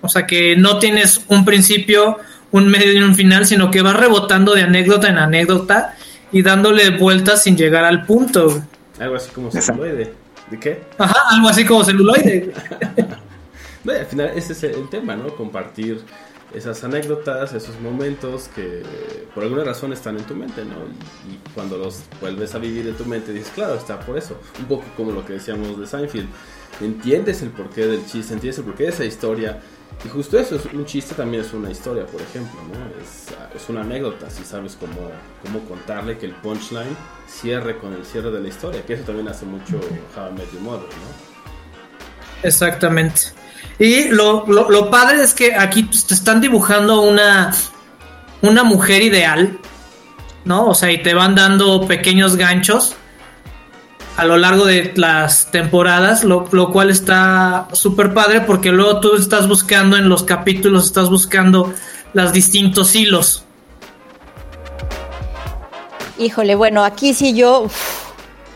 O 0.00 0.08
sea, 0.08 0.26
que 0.26 0.56
no 0.56 0.78
tienes 0.78 1.24
un 1.28 1.44
principio, 1.44 2.18
un 2.52 2.68
medio 2.68 2.92
y 2.92 3.02
un 3.02 3.14
final, 3.14 3.46
sino 3.46 3.70
que 3.70 3.82
vas 3.82 3.96
rebotando 3.96 4.54
de 4.54 4.62
anécdota 4.62 5.08
en 5.08 5.18
anécdota 5.18 5.96
y 6.32 6.42
dándole 6.42 6.90
vueltas 6.90 7.42
sin 7.42 7.56
llegar 7.56 7.84
al 7.84 8.06
punto. 8.06 8.62
Algo 8.98 9.16
así 9.16 9.30
como 9.30 9.48
Exacto. 9.48 9.82
celuloide. 9.82 10.14
¿De 10.50 10.58
qué? 10.58 10.82
Ajá, 10.98 11.16
algo 11.30 11.48
así 11.48 11.64
como 11.64 11.84
celuloide. 11.84 12.40
güey. 12.40 13.06
No, 13.82 13.92
y 13.94 13.96
al 13.96 14.06
final 14.06 14.30
ese 14.36 14.52
es 14.52 14.62
el 14.62 14.88
tema, 14.88 15.16
¿no? 15.16 15.34
Compartir 15.36 16.02
esas 16.54 16.82
anécdotas, 16.84 17.52
esos 17.52 17.78
momentos 17.80 18.48
que 18.54 18.82
por 19.34 19.44
alguna 19.44 19.64
razón 19.64 19.92
están 19.92 20.18
en 20.18 20.24
tu 20.24 20.34
mente, 20.34 20.64
¿no? 20.64 20.76
Y, 21.28 21.34
y 21.34 21.40
cuando 21.54 21.78
los 21.78 22.02
vuelves 22.20 22.54
a 22.54 22.58
vivir 22.58 22.86
en 22.88 22.94
tu 22.94 23.04
mente 23.04 23.32
dices, 23.32 23.52
claro, 23.54 23.74
está 23.74 24.00
por 24.00 24.18
eso. 24.18 24.38
Un 24.58 24.66
poco 24.66 24.84
como 24.96 25.12
lo 25.12 25.24
que 25.24 25.34
decíamos 25.34 25.78
de 25.78 25.86
Seinfeld. 25.86 26.28
Entiendes 26.80 27.42
el 27.42 27.50
porqué 27.50 27.86
del 27.86 28.04
chiste, 28.06 28.34
entiendes 28.34 28.58
el 28.58 28.64
porqué 28.64 28.84
de 28.84 28.88
esa 28.90 29.04
historia. 29.04 29.60
Y 30.04 30.08
justo 30.08 30.38
eso, 30.38 30.56
es, 30.56 30.64
un 30.66 30.86
chiste 30.86 31.14
también 31.14 31.44
es 31.44 31.52
una 31.52 31.70
historia, 31.70 32.06
por 32.06 32.22
ejemplo, 32.22 32.58
¿no? 32.62 33.02
Es, 33.02 33.26
es 33.54 33.68
una 33.68 33.82
anécdota, 33.82 34.30
si 34.30 34.44
sabes 34.44 34.76
cómo, 34.80 35.10
cómo 35.42 35.60
contarle 35.68 36.16
que 36.16 36.26
el 36.26 36.32
punchline 36.32 36.96
cierre 37.28 37.76
con 37.76 37.92
el 37.92 38.04
cierre 38.04 38.30
de 38.30 38.40
la 38.40 38.48
historia, 38.48 38.84
que 38.86 38.94
eso 38.94 39.04
también 39.04 39.28
hace 39.28 39.44
mucho 39.44 39.78
How 40.16 40.30
I 40.30 40.32
Met 40.38 40.52
Your 40.52 40.62
Mother, 40.62 40.88
¿no? 40.88 41.30
Exactamente. 42.42 43.39
Y 43.78 44.08
lo, 44.08 44.46
lo, 44.46 44.90
padre 44.90 45.22
es 45.22 45.32
que 45.32 45.54
aquí 45.54 45.84
pues, 45.84 46.06
te 46.06 46.14
están 46.14 46.40
dibujando 46.40 47.00
una, 47.00 47.52
una 48.42 48.62
mujer 48.62 49.02
ideal, 49.02 49.58
¿no? 50.44 50.66
O 50.66 50.74
sea, 50.74 50.92
y 50.92 51.02
te 51.02 51.14
van 51.14 51.34
dando 51.34 51.86
pequeños 51.86 52.36
ganchos 52.36 52.94
a 54.16 54.24
lo 54.24 54.36
largo 54.36 54.66
de 54.66 54.92
las 54.96 55.50
temporadas, 55.50 56.24
lo, 56.24 56.46
lo 56.52 56.70
cual 56.70 56.90
está 56.90 57.68
súper 57.72 58.12
padre 58.12 58.42
porque 58.42 58.70
luego 58.70 59.00
tú 59.00 59.16
estás 59.16 59.48
buscando 59.48 59.96
en 59.96 60.10
los 60.10 60.24
capítulos, 60.24 60.84
estás 60.84 61.08
buscando 61.08 61.72
los 62.12 62.32
distintos 62.32 62.94
hilos. 62.94 63.44
Híjole, 66.18 66.54
bueno, 66.54 66.84
aquí 66.84 67.14
sí 67.14 67.32
yo 67.32 67.66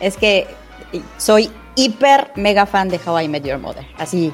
es 0.01 0.19
que 0.19 0.47
soy 1.17 1.51
hiper 1.77 2.31
mega 2.37 2.67
fan 2.67 2.89
de 2.89 3.01
How 3.05 3.21
I 3.21 3.29
Met 3.29 3.45
Your 3.45 3.59
Mother, 3.59 3.87
así. 3.97 4.33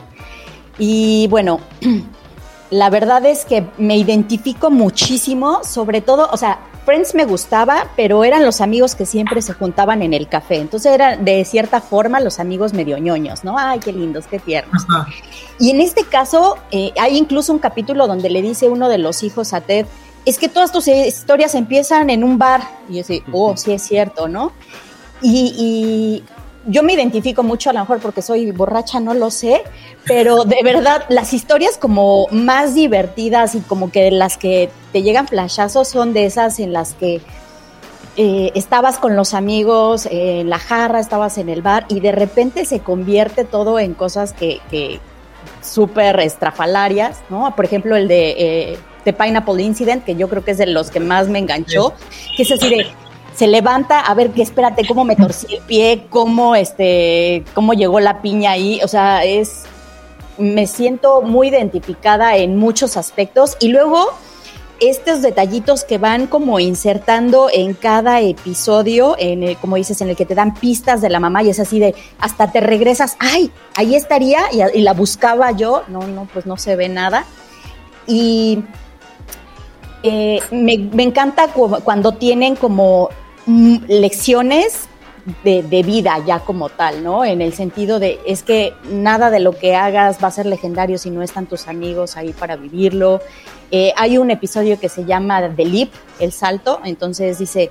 Y 0.80 1.28
bueno, 1.28 1.60
la 2.70 2.90
verdad 2.90 3.24
es 3.26 3.44
que 3.44 3.66
me 3.78 3.96
identifico 3.96 4.70
muchísimo, 4.70 5.62
sobre 5.62 6.00
todo, 6.00 6.28
o 6.32 6.36
sea, 6.36 6.58
Friends 6.86 7.14
me 7.14 7.26
gustaba, 7.26 7.88
pero 7.94 8.24
eran 8.24 8.44
los 8.44 8.62
amigos 8.62 8.94
que 8.94 9.04
siempre 9.04 9.42
se 9.42 9.52
juntaban 9.52 10.00
en 10.00 10.14
el 10.14 10.26
café. 10.28 10.56
Entonces 10.56 10.92
eran 10.92 11.24
de 11.24 11.44
cierta 11.44 11.82
forma 11.82 12.18
los 12.20 12.40
amigos 12.40 12.72
medio 12.72 12.96
ñoños, 12.96 13.44
¿no? 13.44 13.58
Ay, 13.58 13.80
qué 13.80 13.92
lindos, 13.92 14.26
qué 14.26 14.38
tiernos. 14.38 14.82
Ajá. 14.88 15.06
Y 15.58 15.70
en 15.70 15.82
este 15.82 16.04
caso, 16.04 16.56
eh, 16.70 16.92
hay 16.98 17.18
incluso 17.18 17.52
un 17.52 17.58
capítulo 17.58 18.06
donde 18.06 18.30
le 18.30 18.40
dice 18.40 18.70
uno 18.70 18.88
de 18.88 18.96
los 18.96 19.22
hijos 19.22 19.52
a 19.52 19.60
Ted, 19.60 19.86
es 20.24 20.38
que 20.38 20.48
todas 20.48 20.72
tus 20.72 20.88
historias 20.88 21.54
empiezan 21.54 22.08
en 22.08 22.24
un 22.24 22.38
bar. 22.38 22.62
Y 22.88 22.94
yo 22.94 23.00
así, 23.02 23.22
oh, 23.30 23.56
sí 23.58 23.72
es 23.72 23.82
cierto, 23.82 24.26
¿no? 24.26 24.52
Y, 25.20 25.54
y 25.58 26.24
yo 26.66 26.82
me 26.82 26.92
identifico 26.92 27.42
mucho, 27.42 27.70
a 27.70 27.72
lo 27.72 27.80
mejor 27.80 28.00
porque 28.00 28.22
soy 28.22 28.50
borracha, 28.50 29.00
no 29.00 29.14
lo 29.14 29.30
sé, 29.30 29.62
pero 30.06 30.44
de 30.44 30.58
verdad, 30.62 31.04
las 31.08 31.32
historias 31.32 31.78
como 31.78 32.26
más 32.30 32.74
divertidas 32.74 33.54
y 33.54 33.60
como 33.60 33.90
que 33.90 34.10
las 34.10 34.36
que 34.36 34.70
te 34.92 35.02
llegan 35.02 35.26
flashazos 35.26 35.88
son 35.88 36.12
de 36.12 36.26
esas 36.26 36.60
en 36.60 36.72
las 36.72 36.94
que 36.94 37.20
eh, 38.16 38.50
estabas 38.54 38.98
con 38.98 39.16
los 39.16 39.34
amigos 39.34 40.06
eh, 40.06 40.40
en 40.40 40.50
la 40.50 40.58
jarra, 40.58 41.00
estabas 41.00 41.38
en 41.38 41.48
el 41.48 41.62
bar 41.62 41.86
y 41.88 42.00
de 42.00 42.12
repente 42.12 42.64
se 42.64 42.80
convierte 42.80 43.44
todo 43.44 43.78
en 43.78 43.94
cosas 43.94 44.32
que, 44.32 44.60
que 44.70 45.00
súper 45.62 46.20
estrafalarias, 46.20 47.20
¿no? 47.30 47.54
Por 47.56 47.64
ejemplo, 47.64 47.96
el 47.96 48.08
de 48.08 48.30
eh, 48.72 48.78
The 49.04 49.12
Pineapple 49.12 49.62
Incident, 49.62 50.04
que 50.04 50.16
yo 50.16 50.28
creo 50.28 50.44
que 50.44 50.50
es 50.50 50.58
de 50.58 50.66
los 50.66 50.90
que 50.90 51.00
más 51.00 51.28
me 51.28 51.38
enganchó, 51.38 51.94
que 52.36 52.42
es 52.42 52.52
así 52.52 52.68
de 52.68 52.86
se 53.34 53.46
levanta, 53.46 54.00
a 54.00 54.14
ver, 54.14 54.30
que 54.30 54.42
espérate, 54.42 54.86
cómo 54.86 55.04
me 55.04 55.16
torcí 55.16 55.54
el 55.54 55.62
pie, 55.62 56.06
cómo 56.10 56.54
este, 56.54 57.44
cómo 57.54 57.72
llegó 57.72 58.00
la 58.00 58.22
piña 58.22 58.52
ahí, 58.52 58.80
o 58.82 58.88
sea, 58.88 59.24
es, 59.24 59.64
me 60.38 60.66
siento 60.66 61.22
muy 61.22 61.48
identificada 61.48 62.36
en 62.36 62.56
muchos 62.56 62.96
aspectos. 62.96 63.56
Y 63.60 63.68
luego 63.68 64.08
estos 64.80 65.20
detallitos 65.20 65.84
que 65.84 65.98
van 65.98 66.26
como 66.26 66.58
insertando 66.58 67.48
en 67.52 67.74
cada 67.74 68.20
episodio, 68.20 69.14
en 69.18 69.42
el, 69.42 69.56
como 69.58 69.76
dices, 69.76 70.00
en 70.00 70.08
el 70.08 70.16
que 70.16 70.24
te 70.24 70.34
dan 70.34 70.54
pistas 70.54 71.02
de 71.02 71.10
la 71.10 71.20
mamá 71.20 71.42
y 71.42 71.50
es 71.50 71.60
así 71.60 71.78
de, 71.78 71.94
hasta 72.18 72.50
te 72.50 72.60
regresas, 72.60 73.16
ay, 73.18 73.50
ahí 73.76 73.94
estaría 73.94 74.40
y, 74.52 74.80
la 74.80 74.94
buscaba 74.94 75.52
yo, 75.52 75.82
no, 75.88 76.06
no, 76.06 76.26
pues 76.32 76.46
no 76.46 76.56
se 76.56 76.76
ve 76.76 76.88
nada. 76.88 77.26
Y 78.06 78.64
eh, 80.02 80.40
me, 80.50 80.78
me, 80.78 81.02
encanta 81.02 81.48
cu 81.48 81.68
cuando 81.84 82.12
tienen 82.12 82.56
como 82.56 83.10
lecciones 83.46 84.88
de, 85.44 85.62
de, 85.62 85.82
vida 85.82 86.22
ya 86.26 86.40
como 86.40 86.68
tal, 86.68 87.02
¿no? 87.02 87.24
En 87.24 87.40
el 87.40 87.52
sentido 87.52 87.98
de, 87.98 88.20
es 88.26 88.42
que 88.42 88.74
nada 88.90 89.30
de 89.30 89.40
lo 89.40 89.52
que 89.52 89.74
hagas 89.74 90.22
va 90.22 90.28
a 90.28 90.30
ser 90.30 90.46
legendario 90.46 90.98
si 90.98 91.10
no 91.10 91.22
están 91.22 91.46
tus 91.46 91.68
amigos 91.68 92.16
ahí 92.16 92.32
para 92.32 92.56
vivirlo. 92.56 93.20
Eh, 93.70 93.92
hay 93.96 94.18
un 94.18 94.30
episodio 94.30 94.80
que 94.80 94.88
se 94.88 95.04
llama 95.04 95.54
The 95.54 95.64
Leap, 95.64 95.90
el 96.18 96.32
salto, 96.32 96.80
entonces 96.84 97.38
dice, 97.38 97.70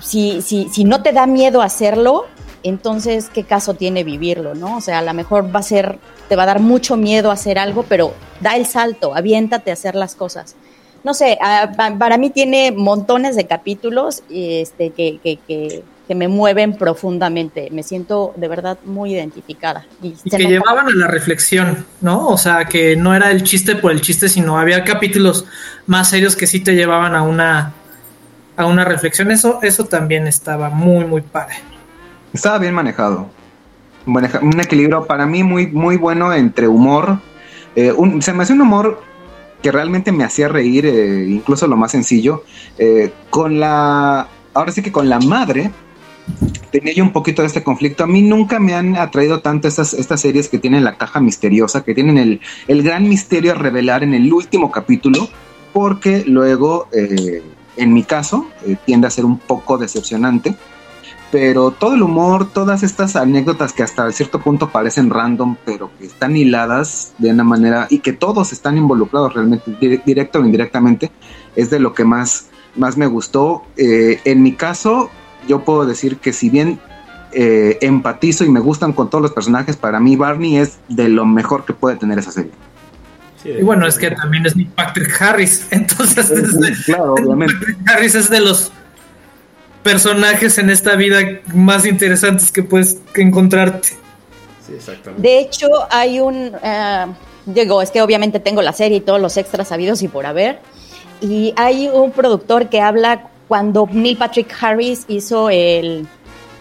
si, 0.00 0.42
si, 0.42 0.68
si 0.68 0.84
no 0.84 1.02
te 1.02 1.12
da 1.12 1.26
miedo 1.26 1.62
hacerlo, 1.62 2.26
entonces 2.62 3.30
qué 3.32 3.44
caso 3.44 3.74
tiene 3.74 4.04
vivirlo, 4.04 4.54
¿no? 4.54 4.76
O 4.76 4.80
sea, 4.80 4.98
a 4.98 5.02
lo 5.02 5.14
mejor 5.14 5.54
va 5.54 5.60
a 5.60 5.62
ser, 5.62 5.98
te 6.28 6.36
va 6.36 6.42
a 6.42 6.46
dar 6.46 6.60
mucho 6.60 6.96
miedo 6.96 7.30
hacer 7.30 7.58
algo, 7.58 7.84
pero 7.84 8.12
da 8.40 8.56
el 8.56 8.66
salto, 8.66 9.14
aviéntate 9.14 9.70
a 9.70 9.74
hacer 9.74 9.94
las 9.94 10.14
cosas 10.14 10.56
no 11.08 11.14
sé, 11.14 11.38
a, 11.40 11.72
para 11.98 12.18
mí 12.18 12.28
tiene 12.28 12.70
montones 12.70 13.34
de 13.34 13.46
capítulos 13.46 14.22
este, 14.28 14.90
que, 14.90 15.18
que, 15.24 15.38
que, 15.48 15.82
que, 16.06 16.14
me 16.14 16.28
mueven 16.28 16.76
profundamente. 16.76 17.70
Me 17.70 17.82
siento 17.82 18.34
de 18.36 18.46
verdad 18.46 18.76
muy 18.84 19.14
identificada. 19.14 19.86
Y, 20.02 20.14
y 20.22 20.30
que 20.30 20.44
llevaban 20.44 20.86
a 20.86 20.90
la 20.94 21.06
reflexión, 21.06 21.86
¿no? 22.02 22.28
O 22.28 22.36
sea, 22.36 22.66
que 22.66 22.94
no 22.94 23.14
era 23.14 23.30
el 23.30 23.42
chiste 23.42 23.74
por 23.74 23.90
el 23.90 24.02
chiste, 24.02 24.28
sino 24.28 24.58
había 24.58 24.84
capítulos 24.84 25.46
más 25.86 26.10
serios 26.10 26.36
que 26.36 26.46
sí 26.46 26.60
te 26.60 26.74
llevaban 26.74 27.14
a 27.14 27.22
una, 27.22 27.72
a 28.58 28.66
una 28.66 28.84
reflexión. 28.84 29.30
Eso, 29.30 29.60
eso 29.62 29.86
también 29.86 30.26
estaba 30.26 30.68
muy, 30.68 31.06
muy 31.06 31.22
padre. 31.22 31.54
Estaba 32.34 32.58
bien 32.58 32.74
manejado. 32.74 33.30
Un 34.04 34.60
equilibrio 34.60 35.06
para 35.06 35.24
mí 35.24 35.42
muy, 35.42 35.68
muy 35.68 35.96
bueno 35.96 36.34
entre 36.34 36.68
humor. 36.68 37.18
Eh, 37.76 37.92
un, 37.92 38.20
se 38.20 38.34
me 38.34 38.42
hace 38.42 38.52
un 38.52 38.60
humor 38.60 39.07
que 39.62 39.72
realmente 39.72 40.12
me 40.12 40.24
hacía 40.24 40.48
reír, 40.48 40.86
eh, 40.86 41.26
incluso 41.28 41.66
lo 41.66 41.76
más 41.76 41.92
sencillo, 41.92 42.44
eh, 42.78 43.12
con 43.30 43.58
la, 43.58 44.28
ahora 44.54 44.72
sí 44.72 44.82
que 44.82 44.92
con 44.92 45.08
la 45.08 45.18
madre, 45.18 45.70
tenía 46.70 46.92
yo 46.92 47.04
un 47.04 47.12
poquito 47.12 47.42
de 47.42 47.48
este 47.48 47.62
conflicto. 47.62 48.04
A 48.04 48.06
mí 48.06 48.22
nunca 48.22 48.60
me 48.60 48.74
han 48.74 48.96
atraído 48.96 49.40
tanto 49.40 49.68
estas, 49.68 49.94
estas 49.94 50.20
series 50.20 50.48
que 50.48 50.58
tienen 50.58 50.84
la 50.84 50.96
caja 50.96 51.20
misteriosa, 51.20 51.84
que 51.84 51.94
tienen 51.94 52.18
el, 52.18 52.40
el 52.66 52.82
gran 52.82 53.08
misterio 53.08 53.52
a 53.52 53.54
revelar 53.54 54.02
en 54.02 54.14
el 54.14 54.32
último 54.32 54.70
capítulo, 54.70 55.28
porque 55.72 56.24
luego, 56.26 56.88
eh, 56.92 57.42
en 57.76 57.92
mi 57.92 58.02
caso, 58.02 58.48
eh, 58.66 58.76
tiende 58.84 59.06
a 59.06 59.10
ser 59.10 59.24
un 59.24 59.38
poco 59.38 59.78
decepcionante 59.78 60.54
pero 61.30 61.70
todo 61.72 61.94
el 61.94 62.02
humor, 62.02 62.50
todas 62.52 62.82
estas 62.82 63.14
anécdotas 63.16 63.72
que 63.72 63.82
hasta 63.82 64.10
cierto 64.12 64.40
punto 64.40 64.70
parecen 64.70 65.10
random, 65.10 65.56
pero 65.64 65.90
que 65.98 66.06
están 66.06 66.36
hiladas 66.36 67.12
de 67.18 67.30
una 67.30 67.44
manera 67.44 67.86
y 67.90 67.98
que 67.98 68.12
todos 68.12 68.52
están 68.52 68.78
involucrados 68.78 69.34
realmente, 69.34 69.76
directo 70.04 70.38
o 70.38 70.44
indirectamente, 70.44 71.10
es 71.54 71.70
de 71.70 71.80
lo 71.80 71.92
que 71.92 72.04
más, 72.04 72.46
más 72.76 72.96
me 72.96 73.06
gustó. 73.06 73.64
Eh, 73.76 74.20
en 74.24 74.42
mi 74.42 74.54
caso, 74.54 75.10
yo 75.46 75.64
puedo 75.64 75.84
decir 75.84 76.16
que 76.16 76.32
si 76.32 76.48
bien 76.48 76.80
eh, 77.32 77.76
empatizo 77.82 78.44
y 78.44 78.50
me 78.50 78.60
gustan 78.60 78.94
con 78.94 79.10
todos 79.10 79.20
los 79.20 79.32
personajes, 79.32 79.76
para 79.76 80.00
mí 80.00 80.16
Barney 80.16 80.56
es 80.56 80.78
de 80.88 81.10
lo 81.10 81.26
mejor 81.26 81.66
que 81.66 81.74
puede 81.74 81.96
tener 81.96 82.18
esa 82.18 82.32
serie. 82.32 82.52
Sí, 83.42 83.50
y 83.50 83.62
bueno, 83.62 83.86
es 83.86 83.98
que 83.98 84.10
también 84.10 84.46
es 84.46 84.54
Patrick 84.74 85.14
Harris, 85.20 85.68
entonces 85.70 86.26
sí, 86.26 86.82
claro, 86.84 87.14
obviamente. 87.14 87.54
Patrick 87.54 87.90
Harris 87.90 88.14
es 88.14 88.30
de 88.30 88.40
los 88.40 88.72
personajes 89.88 90.58
en 90.58 90.68
esta 90.68 90.96
vida 90.96 91.40
más 91.54 91.86
interesantes 91.86 92.52
que 92.52 92.62
puedes 92.62 92.98
encontrarte. 93.14 93.88
Sí, 94.66 94.74
exactamente. 94.76 95.22
De 95.22 95.38
hecho, 95.38 95.66
hay 95.90 96.20
un. 96.20 96.52
Uh, 96.54 97.14
digo, 97.46 97.80
es 97.80 97.90
que 97.90 98.02
obviamente 98.02 98.38
tengo 98.38 98.60
la 98.60 98.74
serie 98.74 98.98
y 98.98 99.00
todos 99.00 99.18
los 99.18 99.38
extras 99.38 99.68
sabidos 99.68 100.02
y 100.02 100.08
por 100.08 100.26
haber. 100.26 100.58
Y 101.22 101.54
hay 101.56 101.88
un 101.88 102.10
productor 102.10 102.68
que 102.68 102.82
habla 102.82 103.30
cuando 103.48 103.88
Neil 103.90 104.18
Patrick 104.18 104.54
Harris 104.60 105.06
hizo 105.08 105.48
el, 105.48 106.06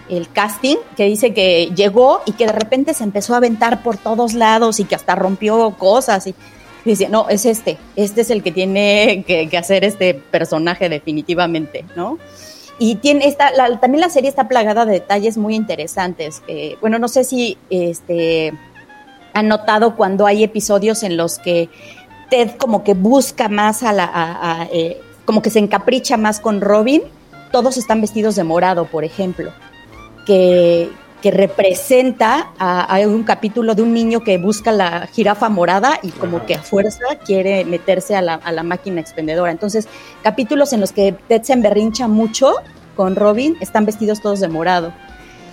el 0.10 0.32
casting, 0.32 0.78
que 0.96 1.04
dice 1.04 1.34
que 1.34 1.70
llegó 1.76 2.22
y 2.26 2.32
que 2.32 2.46
de 2.46 2.54
repente 2.54 2.94
se 2.94 3.04
empezó 3.04 3.34
a 3.34 3.38
aventar 3.38 3.84
por 3.84 3.98
todos 3.98 4.36
lados 4.36 4.80
y 4.80 4.86
que 4.86 4.96
hasta 4.96 5.16
rompió 5.16 5.76
cosas. 5.78 6.28
Y, 6.28 6.36
y 6.86 6.92
decía, 6.92 7.10
no, 7.10 7.28
es 7.28 7.46
este, 7.46 7.78
este 7.98 8.22
es 8.22 8.30
el 8.30 8.42
que 8.42 8.54
tiene 8.54 9.26
que, 9.28 9.50
que 9.50 9.58
hacer 9.58 9.84
este 9.84 10.14
personaje 10.14 10.88
definitivamente, 10.88 11.84
¿no? 11.98 12.18
Y 12.80 12.96
tiene 12.96 13.28
esta, 13.28 13.52
la, 13.52 13.80
también 13.80 14.02
la 14.02 14.10
serie 14.10 14.30
está 14.30 14.48
plagada 14.48 14.86
de 14.86 14.94
detalles 14.94 15.38
muy 15.38 15.56
interesantes. 15.56 16.44
Bueno, 16.80 17.00
no 17.00 17.08
sé 17.08 17.24
si 17.24 17.58
este, 17.70 18.54
han 19.34 19.48
notado 19.48 19.96
cuando 19.96 20.26
hay 20.26 20.44
episodios 20.44 21.04
en 21.04 21.18
los 21.18 21.40
que 21.40 21.70
Ted 22.30 22.52
como 22.58 22.84
que 22.84 22.94
busca 22.94 23.50
más 23.50 23.84
a 23.84 23.94
la... 23.94 24.68
Eh, 24.72 25.02
como 25.26 25.42
que 25.42 25.50
se 25.50 25.60
encapricha 25.60 26.18
más 26.18 26.40
con 26.40 26.62
Robin. 26.62 27.02
Todos 27.52 27.78
están 27.78 28.00
vestidos 28.00 28.36
de 28.36 28.44
morado, 28.44 28.86
por 28.86 29.04
ejemplo. 29.04 29.52
Que, 30.26 30.90
que 31.22 31.32
representa 31.32 32.52
a, 32.60 32.96
a, 32.96 33.00
un 33.08 33.24
capítulo 33.24 33.74
de 33.74 33.82
un 33.82 33.94
niño 33.94 34.22
que 34.22 34.38
busca 34.38 34.72
la 34.72 35.08
jirafa 35.08 35.50
morada 35.50 36.00
y 36.04 36.12
como 36.12 36.38
Ajá. 36.38 36.46
que 36.46 36.56
a 36.56 36.62
fuerza 36.62 37.06
quiere 37.26 37.66
meterse 37.66 38.16
a 38.16 38.22
la, 38.22 38.36
a 38.36 38.52
la, 38.52 38.64
máquina 38.64 39.02
expendedora. 39.02 39.52
Entonces, 39.52 39.88
capítulos 40.22 40.74
en 40.74 40.82
los 40.82 40.92
que 40.92 41.16
Ted 41.28 41.42
se 41.42 41.54
emberrincha 41.54 42.08
mucho 42.08 42.54
con 42.96 43.16
Robin 43.16 43.58
están 43.62 43.86
vestidos 43.86 44.22
todos 44.22 44.40
de 44.40 44.48
morado. 44.48 44.94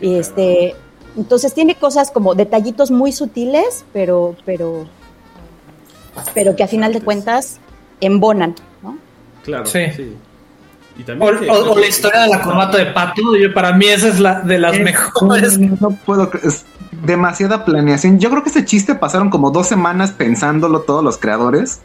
Y 0.01 0.17
este, 0.17 0.75
entonces 1.17 1.55
tiene 1.55 1.77
cosas 1.77 2.11
como 2.11 2.35
detallitos 2.35 2.91
muy 2.91 3.13
sutiles, 3.13 3.85
pero, 3.93 4.37
pero, 4.45 4.87
pero 6.35 6.57
que 6.57 6.65
a 6.65 6.69
final 6.69 6.93
de 6.93 7.01
cuentas 7.01 7.59
embonan, 8.01 8.55
¿no? 8.83 8.99
Claro, 9.45 9.67
sí. 9.67 9.81
sí. 9.97 10.15
O, 11.19 11.25
o, 11.25 11.73
o, 11.73 11.79
la 11.79 11.87
historia 11.89 12.21
de 12.21 12.29
la 12.29 12.41
corbata 12.41 12.79
de 12.79 12.87
Pato, 12.87 13.37
yo, 13.37 13.53
para 13.53 13.73
mí 13.73 13.87
esa 13.87 14.09
es 14.09 14.21
la 14.21 14.41
de 14.41 14.59
las 14.59 14.77
es, 14.77 14.85
mejores. 14.85 15.59
No 15.59 15.91
puedo, 15.91 16.31
es 16.43 16.65
demasiada 17.03 17.65
planeación. 17.65 18.21
Yo 18.21 18.31
creo 18.31 18.45
que 18.45 18.51
ese 18.51 18.65
chiste 18.65 18.95
pasaron 18.95 19.29
como 19.29 19.51
dos 19.51 19.67
semanas 19.67 20.13
pensándolo 20.13 20.83
todos 20.83 21.03
los 21.03 21.19
creadores, 21.19 21.81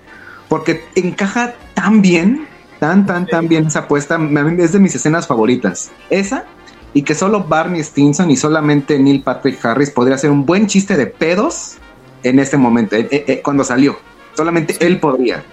porque 0.48 0.86
encaja 0.94 1.56
tan 1.74 2.04
bien, 2.04 2.48
tan, 2.80 3.08
tan, 3.08 3.26
tan 3.26 3.48
bien 3.48 3.68
esa 3.68 3.80
apuesta. 3.80 4.20
Es 4.60 4.74
de 4.74 4.80
mis 4.80 4.94
escenas 4.94 5.26
favoritas. 5.26 5.90
Esa 6.12 6.46
y 6.94 7.04
que 7.04 7.16
solo 7.16 7.44
Barney 7.44 7.84
Stinson 7.84 8.32
y 8.32 8.36
solamente 8.36 8.98
Neil 8.98 9.22
Patrick 9.22 9.64
Harris 9.64 9.92
podría 9.92 10.16
hacer 10.16 10.32
un 10.32 10.46
buen 10.46 10.68
chiste 10.68 10.98
de 10.98 11.08
pedos 11.08 11.78
en 12.24 12.40
este 12.40 12.58
momento, 12.58 12.96
eh, 12.96 13.08
eh, 13.12 13.26
eh, 13.28 13.42
cuando 13.44 13.64
salió. 13.64 13.98
Solamente 14.36 14.76
él 14.80 15.00
podría. 15.00 15.44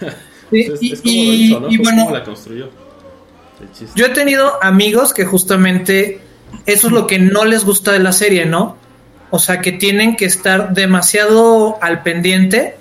Y, 0.50 0.60
Es, 0.72 0.82
y- 0.82 0.92
es 0.92 1.00
como 1.00 1.12
lo 1.14 1.20
y- 1.32 1.44
hizo, 1.44 1.60
¿no? 1.60 1.68
y 1.70 1.76
Fue 1.76 1.84
bueno, 1.84 2.10
la 2.10 2.24
construyó. 2.24 2.70
Yo 3.96 4.06
he 4.06 4.10
tenido 4.10 4.62
amigos 4.62 5.12
que 5.12 5.24
justamente 5.24 6.20
eso 6.64 6.86
es 6.86 6.92
lo 6.92 7.06
que 7.06 7.18
no 7.18 7.44
les 7.44 7.64
gusta 7.64 7.92
de 7.92 7.98
la 7.98 8.12
serie, 8.12 8.46
¿no? 8.46 8.76
O 9.30 9.38
sea, 9.38 9.60
que 9.60 9.72
tienen 9.72 10.16
que 10.16 10.24
estar 10.24 10.72
demasiado 10.74 11.76
al 11.82 12.02
pendiente, 12.02 12.76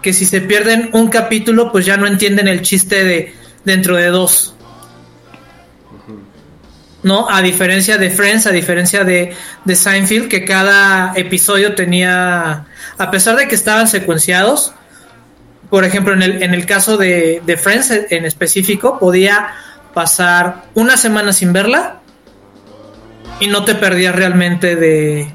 que 0.00 0.12
si 0.12 0.24
se 0.24 0.40
pierden 0.40 0.88
un 0.94 1.08
capítulo, 1.08 1.70
pues 1.70 1.84
ya 1.86 1.96
no 1.96 2.06
entienden 2.06 2.48
el 2.48 2.62
chiste 2.62 3.04
de 3.04 3.34
dentro 3.64 3.96
de 3.96 4.06
dos. 4.06 4.54
¿No? 7.02 7.28
A 7.28 7.42
diferencia 7.42 7.98
de 7.98 8.10
Friends, 8.10 8.46
a 8.46 8.50
diferencia 8.52 9.02
de, 9.04 9.34
de 9.64 9.74
Seinfeld, 9.76 10.28
que 10.28 10.44
cada 10.44 11.12
episodio 11.16 11.74
tenía, 11.74 12.66
a 12.96 13.10
pesar 13.10 13.36
de 13.36 13.48
que 13.48 13.56
estaban 13.56 13.88
secuenciados, 13.88 14.72
por 15.72 15.86
ejemplo, 15.86 16.12
en 16.12 16.20
el, 16.20 16.42
en 16.42 16.52
el 16.52 16.66
caso 16.66 16.98
de, 16.98 17.40
de 17.46 17.56
Friends 17.56 17.90
en 18.10 18.26
específico, 18.26 18.98
podía 18.98 19.54
pasar 19.94 20.64
una 20.74 20.98
semana 20.98 21.32
sin 21.32 21.54
verla 21.54 22.02
y 23.40 23.46
no 23.46 23.64
te 23.64 23.74
perdías 23.74 24.14
realmente 24.14 24.76
de... 24.76 25.32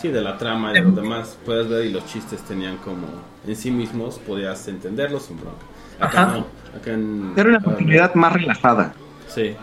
Sí, 0.00 0.10
de 0.10 0.20
la 0.20 0.38
trama 0.38 0.70
y 0.70 0.74
de 0.74 0.80
los 0.82 0.94
demás. 0.94 1.36
Puedes 1.44 1.68
ver 1.68 1.86
y 1.86 1.90
los 1.90 2.06
chistes 2.06 2.40
tenían 2.42 2.76
como 2.76 3.08
en 3.44 3.56
sí 3.56 3.72
mismos, 3.72 4.20
podías 4.20 4.68
entenderlos 4.68 5.24
sin 5.24 5.40
bronca. 5.40 5.64
Acá 5.98 6.22
Ajá. 6.22 6.32
no. 6.36 6.46
Acá 6.78 6.92
en, 6.92 7.32
Era 7.36 7.48
una 7.48 7.60
continuidad 7.60 8.14
más 8.14 8.32
relajada. 8.32 8.94
Sí. 9.26 9.56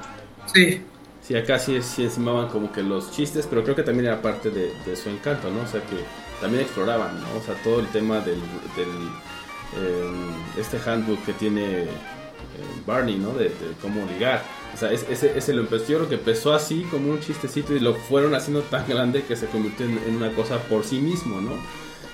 Sí, 0.54 0.82
Sí, 1.22 1.38
acá 1.38 1.58
sí, 1.58 1.82
sí 1.82 2.04
encimaban 2.04 2.50
como 2.50 2.74
que 2.74 2.84
los 2.84 3.12
chistes, 3.14 3.48
pero 3.48 3.64
creo 3.64 3.78
que 3.78 3.84
también 3.84 4.08
era 4.08 4.22
parte 4.22 4.50
de, 4.50 4.74
de 4.86 4.96
su 4.98 5.10
encanto, 5.10 5.50
¿no? 5.52 5.62
O 5.62 5.68
sea, 5.68 5.80
que 5.80 5.96
también 6.42 6.64
exploraban, 6.64 7.22
¿no? 7.22 7.40
O 7.40 7.42
sea, 7.42 7.56
todo 7.64 7.80
el 7.80 7.88
tema 7.88 8.16
del, 8.20 8.42
del 8.76 8.90
eh, 8.90 9.31
este 10.58 10.78
handbook 10.78 11.24
que 11.26 11.34
tiene 11.34 11.84
eh, 11.84 11.88
Barney, 12.86 13.18
¿no? 13.18 13.34
De, 13.34 13.52
cómo 13.82 14.06
ligar. 14.06 14.44
O 14.74 14.78
sea, 14.78 14.92
es- 14.92 15.06
ese, 15.10 15.54
lo 15.54 15.62
empezó, 15.62 15.88
yo 15.88 15.98
creo 16.00 16.10
que 16.10 16.16
empezó 16.16 16.54
así 16.54 16.84
como 16.92 17.12
un 17.12 17.20
chistecito 17.20 17.76
y 17.76 17.80
lo 17.80 17.94
fueron 17.94 18.36
haciendo 18.36 18.62
tan 18.64 18.88
grande 18.88 19.24
que 19.24 19.36
se 19.36 19.48
convirtió 19.48 19.86
en, 19.86 19.98
en 20.08 20.16
una 20.16 20.32
cosa 20.34 20.60
por 20.60 20.84
sí 20.84 21.00
mismo, 21.00 21.42
¿no? 21.42 21.54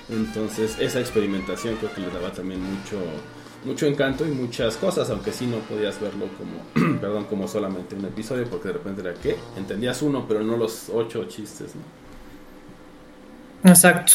Entonces, 0.08 0.76
esa 0.80 1.00
experimentación 1.00 1.76
creo 1.76 1.92
que 1.92 2.00
le 2.00 2.10
daba 2.10 2.32
también 2.32 2.60
mucho 2.62 2.98
mucho 3.64 3.86
encanto 3.86 4.24
y 4.26 4.30
muchas 4.30 4.76
cosas, 4.76 5.10
aunque 5.10 5.32
sí 5.32 5.46
no 5.46 5.58
podías 5.58 6.00
verlo 6.00 6.26
como, 6.38 6.98
perdón, 7.00 7.24
como 7.24 7.48
solamente 7.48 7.96
un 7.96 8.04
episodio, 8.04 8.48
porque 8.48 8.68
de 8.68 8.74
repente 8.74 9.00
era 9.02 9.14
que 9.14 9.36
entendías 9.56 10.00
uno, 10.02 10.26
pero 10.28 10.42
no 10.44 10.56
los 10.56 10.88
ocho 10.90 11.24
chistes, 11.24 11.74
¿no? 11.74 11.82
exacto. 13.64 14.12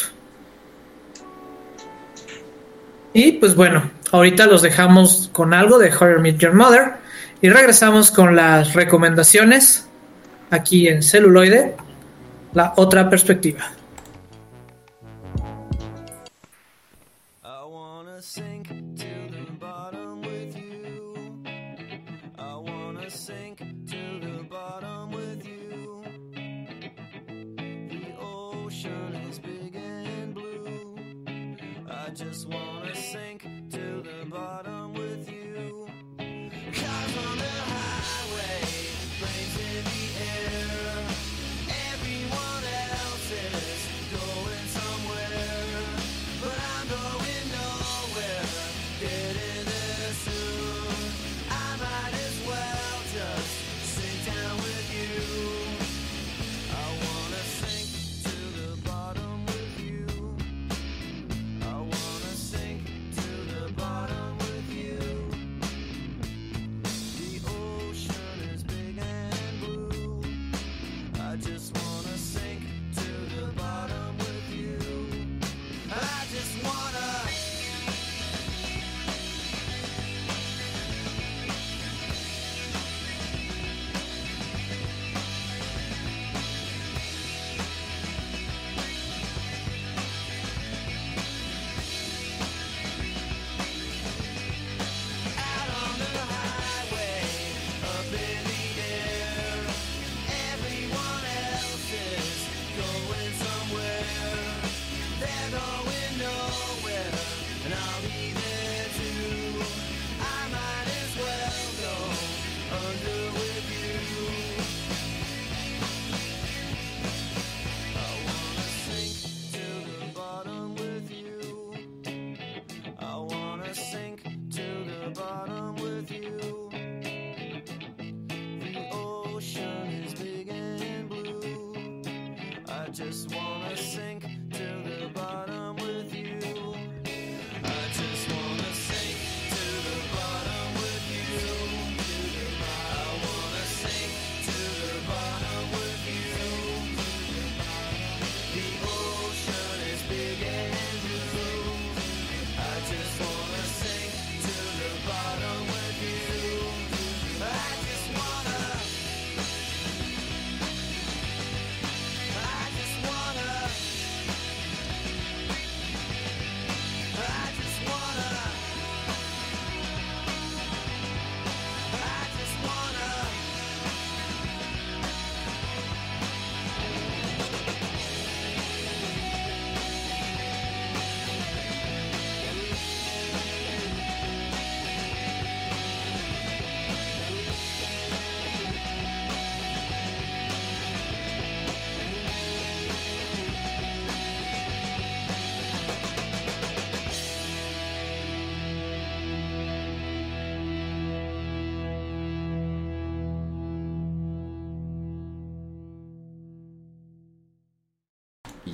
Y 3.14 3.32
pues 3.32 3.54
bueno, 3.54 3.90
ahorita 4.10 4.46
los 4.46 4.60
dejamos 4.60 5.30
con 5.32 5.54
algo 5.54 5.78
de 5.78 5.88
Horror 5.88 6.20
Meet 6.20 6.38
Your 6.38 6.52
Mother 6.52 6.94
y 7.40 7.48
regresamos 7.48 8.10
con 8.10 8.34
las 8.34 8.74
recomendaciones 8.74 9.88
aquí 10.50 10.88
en 10.88 11.00
celuloide, 11.02 11.76
la 12.54 12.74
otra 12.76 13.08
perspectiva. 13.08 13.70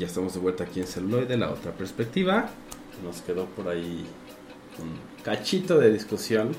Ya 0.01 0.07
estamos 0.07 0.33
de 0.35 0.41
vuelta 0.41 0.65
aquí 0.65 0.81
en 0.81 0.87
celuloide, 0.87 1.37
la 1.37 1.51
otra 1.51 1.73
perspectiva. 1.73 2.49
Nos 3.05 3.21
quedó 3.23 3.45
por 3.47 3.69
ahí 3.69 4.05
un 4.79 5.23
cachito 5.23 5.79
de 5.79 5.93
discusión, 5.93 6.53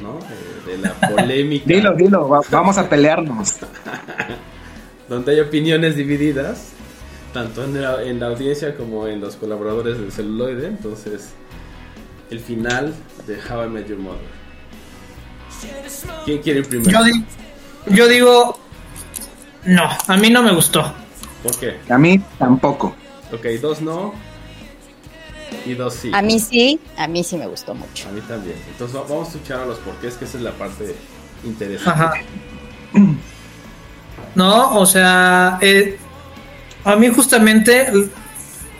¿no? 0.00 0.18
Eh, 0.18 0.70
de 0.72 0.78
la 0.78 0.92
polémica. 1.14 1.64
Dilo, 1.66 1.94
dilo, 1.94 2.28
va- 2.28 2.40
vamos 2.50 2.78
a 2.78 2.88
pelearnos. 2.88 3.56
donde 5.08 5.32
hay 5.32 5.40
opiniones 5.40 5.94
divididas, 5.96 6.70
tanto 7.34 7.64
en 7.64 7.80
la, 7.82 8.02
en 8.02 8.18
la 8.20 8.28
audiencia 8.28 8.76
como 8.76 9.06
en 9.06 9.20
los 9.20 9.36
colaboradores 9.36 9.98
del 9.98 10.10
celuloide. 10.10 10.68
Entonces, 10.68 11.30
el 12.30 12.40
final 12.40 12.94
de 13.26 13.34
How 13.36 13.66
I 13.66 13.68
Met 13.68 13.88
Your 13.88 13.98
Mother. 13.98 14.40
¿Quién 16.24 16.38
quiere 16.38 16.60
ir 16.60 16.68
primero? 16.68 16.90
Yo, 16.90 17.04
di- 17.04 17.24
yo 17.94 18.08
digo, 18.08 18.58
no, 19.66 19.88
a 20.06 20.16
mí 20.16 20.30
no 20.30 20.42
me 20.42 20.52
gustó. 20.54 20.94
¿Por 21.42 21.56
qué? 21.58 21.78
A 21.88 21.98
mí 21.98 22.20
tampoco. 22.38 22.94
Ok, 23.32 23.46
dos 23.60 23.80
no 23.80 24.12
y 25.66 25.74
dos 25.74 25.94
sí. 25.94 26.10
A 26.14 26.22
mí 26.22 26.38
sí, 26.38 26.80
a 26.96 27.06
mí 27.08 27.24
sí 27.24 27.36
me 27.36 27.46
gustó 27.46 27.74
mucho. 27.74 28.08
A 28.08 28.12
mí 28.12 28.20
también. 28.22 28.56
Entonces 28.70 28.96
va- 28.96 29.02
vamos 29.02 29.28
a 29.28 29.30
escuchar 29.32 29.60
a 29.60 29.66
los 29.66 29.78
porqués, 29.78 30.14
que 30.14 30.24
esa 30.24 30.36
es 30.38 30.42
la 30.42 30.52
parte 30.52 30.94
interesante. 31.44 31.90
Ajá. 31.90 32.12
No, 34.34 34.78
o 34.78 34.86
sea, 34.86 35.58
eh, 35.60 35.98
a 36.84 36.96
mí 36.96 37.08
justamente 37.08 37.88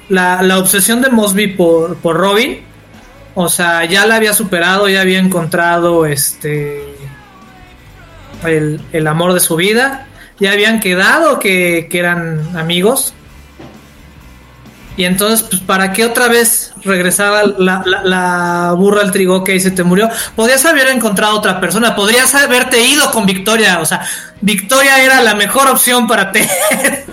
la, 0.08 0.42
la 0.42 0.58
obsesión 0.58 1.00
de 1.02 1.10
Mosby 1.10 1.48
por, 1.48 1.96
por 1.96 2.16
Robin, 2.16 2.60
o 3.34 3.48
sea, 3.48 3.84
ya 3.84 4.06
la 4.06 4.16
había 4.16 4.32
superado, 4.32 4.88
ya 4.88 5.00
había 5.00 5.18
encontrado 5.18 6.06
este 6.06 6.94
el, 8.44 8.80
el 8.92 9.06
amor 9.06 9.32
de 9.34 9.40
su 9.40 9.56
vida, 9.56 10.06
ya 10.40 10.52
habían 10.52 10.80
quedado 10.80 11.38
que, 11.38 11.86
que 11.90 11.98
eran 11.98 12.56
amigos. 12.56 13.14
Y 14.96 15.04
entonces, 15.04 15.46
pues, 15.48 15.62
¿para 15.62 15.92
qué 15.92 16.04
otra 16.04 16.28
vez 16.28 16.72
regresaba 16.82 17.44
la, 17.44 17.82
la, 18.04 18.74
burra 18.76 19.02
al 19.02 19.12
trigo 19.12 19.44
que 19.44 19.58
se 19.60 19.70
te 19.70 19.84
murió? 19.84 20.10
Podrías 20.34 20.64
haber 20.66 20.88
encontrado 20.88 21.36
otra 21.36 21.60
persona, 21.60 21.94
podrías 21.94 22.34
haberte 22.34 22.84
ido 22.84 23.10
con 23.10 23.24
Victoria, 23.24 23.78
o 23.80 23.86
sea, 23.86 24.04
Victoria 24.40 25.02
era 25.02 25.22
la 25.22 25.34
mejor 25.34 25.68
opción 25.68 26.06
para 26.06 26.32
Ted. 26.32 26.48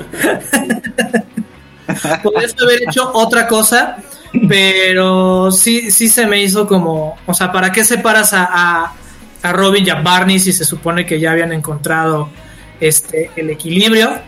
podrías 2.23 2.55
haber 2.61 2.83
hecho 2.89 3.09
otra 3.13 3.47
cosa, 3.47 3.97
pero 4.49 5.51
sí, 5.51 5.91
sí 5.91 6.09
se 6.09 6.25
me 6.25 6.41
hizo 6.41 6.67
como, 6.67 7.17
o 7.25 7.33
sea, 7.33 7.51
¿para 7.51 7.71
qué 7.71 7.85
separas 7.85 8.33
a, 8.33 8.91
a 9.43 9.53
Robin 9.53 9.85
y 9.85 9.89
a 9.91 10.01
Barney 10.01 10.39
si 10.39 10.51
se 10.51 10.65
supone 10.65 11.05
que 11.05 11.19
ya 11.19 11.31
habían 11.31 11.53
encontrado 11.53 12.29
este 12.79 13.31
el 13.35 13.49
equilibrio? 13.49 14.19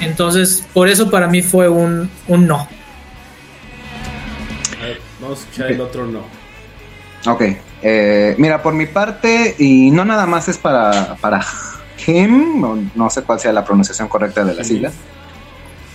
Entonces, 0.00 0.66
por 0.72 0.88
eso 0.88 1.10
para 1.10 1.28
mí 1.28 1.42
fue 1.42 1.68
un, 1.68 2.10
un 2.28 2.46
no. 2.46 2.68
A 4.80 4.84
ver, 4.84 5.00
vamos 5.20 5.38
a 5.38 5.42
escuchar 5.42 5.72
el 5.72 5.80
otro 5.80 6.06
no. 6.06 6.24
Ok, 7.26 7.42
eh, 7.82 8.34
mira, 8.38 8.62
por 8.62 8.74
mi 8.74 8.86
parte, 8.86 9.54
y 9.58 9.90
no 9.90 10.04
nada 10.04 10.26
más 10.26 10.48
es 10.48 10.58
para, 10.58 11.16
para 11.20 11.44
him, 12.06 12.60
no, 12.60 12.78
no 12.94 13.10
sé 13.10 13.22
cuál 13.22 13.40
sea 13.40 13.52
la 13.52 13.64
pronunciación 13.64 14.08
correcta 14.08 14.44
de 14.44 14.54
las 14.54 14.66
siglas, 14.66 14.92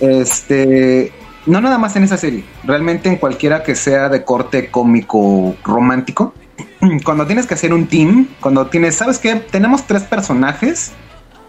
este, 0.00 1.12
no 1.46 1.60
nada 1.60 1.78
más 1.78 1.94
en 1.94 2.04
esa 2.04 2.16
serie, 2.16 2.44
realmente 2.64 3.08
en 3.08 3.16
cualquiera 3.16 3.62
que 3.62 3.76
sea 3.76 4.08
de 4.08 4.24
corte 4.24 4.70
cómico 4.70 5.54
romántico, 5.62 6.34
cuando 7.04 7.26
tienes 7.26 7.46
que 7.46 7.54
hacer 7.54 7.72
un 7.72 7.86
team, 7.86 8.28
cuando 8.40 8.66
tienes, 8.66 8.96
¿sabes 8.96 9.18
qué? 9.18 9.36
Tenemos 9.36 9.86
tres 9.86 10.02
personajes 10.02 10.92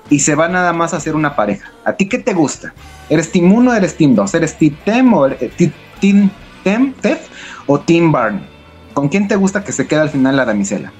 y 0.09 0.19
se 0.19 0.35
va 0.35 0.47
nada 0.47 0.73
más 0.73 0.93
a 0.93 0.97
hacer 0.97 1.15
una 1.15 1.35
pareja. 1.35 1.71
¿A 1.85 1.93
ti 1.93 2.07
qué 2.07 2.19
te 2.19 2.33
gusta? 2.33 2.73
¿Eres 3.09 3.31
Team 3.31 3.51
1 3.51 3.71
o 3.71 3.73
eres 3.73 3.95
Team 3.95 4.15
2? 4.15 4.33
¿Eres 4.33 4.57
Team 4.57 4.75
Tem 4.85 5.13
o 5.13 5.27
eh, 5.27 5.51
Team, 5.57 5.71
team 5.99 6.29
Tem, 6.63 6.93
Tef 6.93 7.29
o 7.65 7.79
Team 7.79 8.11
Barney? 8.11 8.45
¿Con 8.93 9.09
quién 9.09 9.27
te 9.27 9.35
gusta 9.35 9.63
que 9.63 9.71
se 9.71 9.87
quede 9.87 10.01
al 10.01 10.09
final 10.09 10.35
la 10.35 10.45
damisela? 10.45 10.91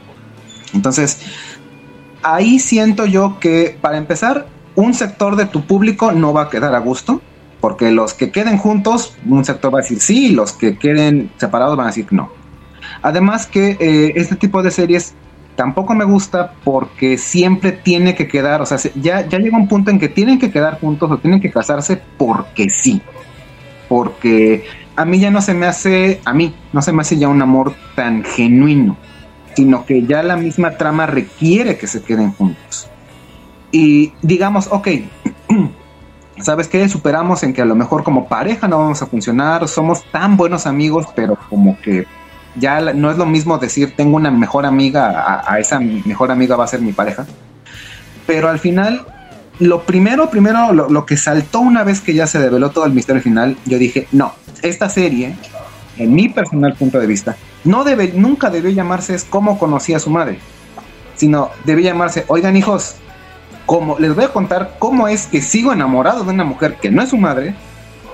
Entonces, 0.74 1.20
ahí 2.24 2.60
siento 2.60 3.06
yo 3.06 3.40
que 3.40 3.78
para 3.82 3.98
empezar, 3.98 4.48
un 4.76 4.94
sector 4.94 5.36
de 5.36 5.46
tu 5.46 5.66
público 5.66 6.14
no 6.14 6.32
va 6.32 6.44
a 6.44 6.50
quedar 6.50 6.74
a 6.74 6.80
gusto, 6.80 7.22
porque 7.60 7.92
los 7.92 8.14
que 8.14 8.32
queden 8.32 8.58
juntos, 8.58 9.16
un 9.26 9.44
sector 9.44 9.74
va 9.74 9.80
a 9.80 9.82
decir 9.82 10.00
sí, 10.00 10.28
y 10.28 10.30
los 10.30 10.54
que 10.54 10.78
queden 10.78 11.32
separados 11.38 11.76
van 11.76 11.88
a 11.88 11.90
decir 11.90 12.08
no. 12.12 12.41
Además 13.02 13.47
que 13.47 13.78
eh, 13.80 14.14
este 14.16 14.36
tipo 14.36 14.62
de 14.64 14.72
series 14.72 15.18
tampoco 15.56 15.93
me 15.95 16.06
gusta 16.06 16.58
porque 16.64 17.18
siempre 17.18 17.72
tiene 17.74 18.16
que 18.16 18.28
quedar, 18.28 18.62
o 18.62 18.66
sea, 18.66 18.78
se- 18.78 18.93
ya, 18.95 19.28
ya 19.28 19.39
llega 19.39 19.58
un 19.58 19.68
punto 19.68 19.91
en 19.91 19.99
que 19.99 20.10
tienen 20.10 20.39
que 20.39 20.52
quedar 20.52 20.80
juntos 20.80 21.12
o 21.12 21.20
tienen 21.20 21.41
que 21.41 21.52
casarse 21.52 22.06
porque 22.18 22.70
sí. 22.70 23.08
Porque 23.88 24.64
a 24.95 25.06
mí 25.06 25.20
ya 25.20 25.32
no 25.32 25.41
se 25.41 25.54
me 25.54 25.66
hace, 25.68 26.22
a 26.26 26.34
mí 26.34 26.62
no 26.72 26.82
se 26.82 26.93
me 26.93 27.02
hace 27.02 27.18
ya 27.18 27.28
un 27.30 27.41
amor 27.41 27.80
tan 27.93 28.24
genuino, 28.24 29.02
sino 29.56 29.86
que 29.86 30.06
ya 30.08 30.24
la 30.24 30.38
misma 30.38 30.78
trama 30.78 31.08
requiere 31.08 31.78
que 31.78 31.88
se 31.88 32.04
queden 32.04 32.34
juntos. 32.34 32.93
Y 33.72 34.18
digamos, 34.22 34.68
ok, 34.72 34.88
¿sabes 36.43 36.68
qué? 36.68 36.88
Superamos 36.89 37.43
en 37.43 37.54
que 37.54 37.62
a 37.62 37.66
lo 37.66 37.76
mejor 37.76 38.04
como 38.04 38.28
pareja 38.28 38.68
no 38.68 38.80
vamos 38.80 39.02
a 39.02 39.08
funcionar, 39.08 39.68
somos 39.68 40.10
tan 40.12 40.38
buenos 40.38 40.66
amigos, 40.68 41.08
pero 41.16 41.38
como 41.49 41.80
que 41.82 42.06
ya 42.56 42.80
no 42.93 43.12
es 43.12 43.18
lo 43.18 43.26
mismo 43.26 43.58
decir 43.58 43.93
tengo 43.95 44.18
una 44.18 44.32
mejor 44.32 44.66
amiga, 44.66 45.43
a, 45.45 45.60
esa 45.60 45.80
mejor 45.80 46.32
amiga 46.32 46.56
va 46.56 46.66
a 46.66 46.68
ser 46.68 46.82
mi 46.82 46.91
pareja. 46.91 47.26
Pero 48.28 48.49
al 48.49 48.60
final, 48.60 49.06
lo 49.60 49.84
primero, 49.84 50.30
primero, 50.30 50.74
lo, 50.74 51.06
que 51.06 51.18
saltó 51.18 51.60
una 51.60 51.84
vez 51.84 52.02
que 52.02 52.14
ya 52.14 52.28
se 52.28 52.39
develó 52.39 52.72
todo 52.72 52.86
el 52.86 52.93
misterio 52.93 53.22
final, 53.22 53.58
yo 53.66 53.78
dije, 53.78 54.08
no, 54.12 54.34
esta 54.62 54.89
serie, 54.89 55.36
en 55.97 56.14
mi 56.14 56.30
personal 56.30 56.76
punto 56.76 56.99
de 56.99 57.08
vista, 57.08 57.36
no 57.64 57.84
debe, 57.84 58.12
nunca 58.14 58.49
debió 58.49 58.72
llamarse 58.72 59.16
es 59.16 59.24
cómo 59.24 59.60
conocí 59.60 59.93
a 59.93 59.99
su 59.99 60.10
madre, 60.10 60.39
sino 61.16 61.49
debe 61.66 61.84
llamarse, 61.84 62.26
oigan 62.28 62.58
hijos, 62.58 62.95
como 63.66 63.99
les 63.99 64.16
voy 64.16 64.26
a 64.26 64.34
contar 64.34 64.76
cómo 64.80 65.08
es 65.08 65.28
que 65.28 65.41
sigo 65.41 65.72
enamorado 65.72 66.24
de 66.24 66.32
una 66.32 66.43
mujer 66.43 66.78
que 66.82 66.91
no 66.91 67.02
es 67.02 67.10
su 67.10 67.18
madre, 67.18 67.56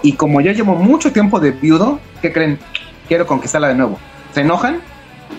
y 0.02 0.14
como 0.14 0.42
yo 0.42 0.52
llevo 0.52 0.76
mucho 0.76 1.12
tiempo 1.12 1.40
de 1.40 1.52
viudo, 1.52 2.00
¿qué 2.22 2.32
creen? 2.32 2.60
Quiero 3.08 3.26
conquistarla 3.26 3.70
de 3.70 3.76
nuevo. 3.76 3.98
¿Se 4.34 4.42
enojan? 4.42 4.82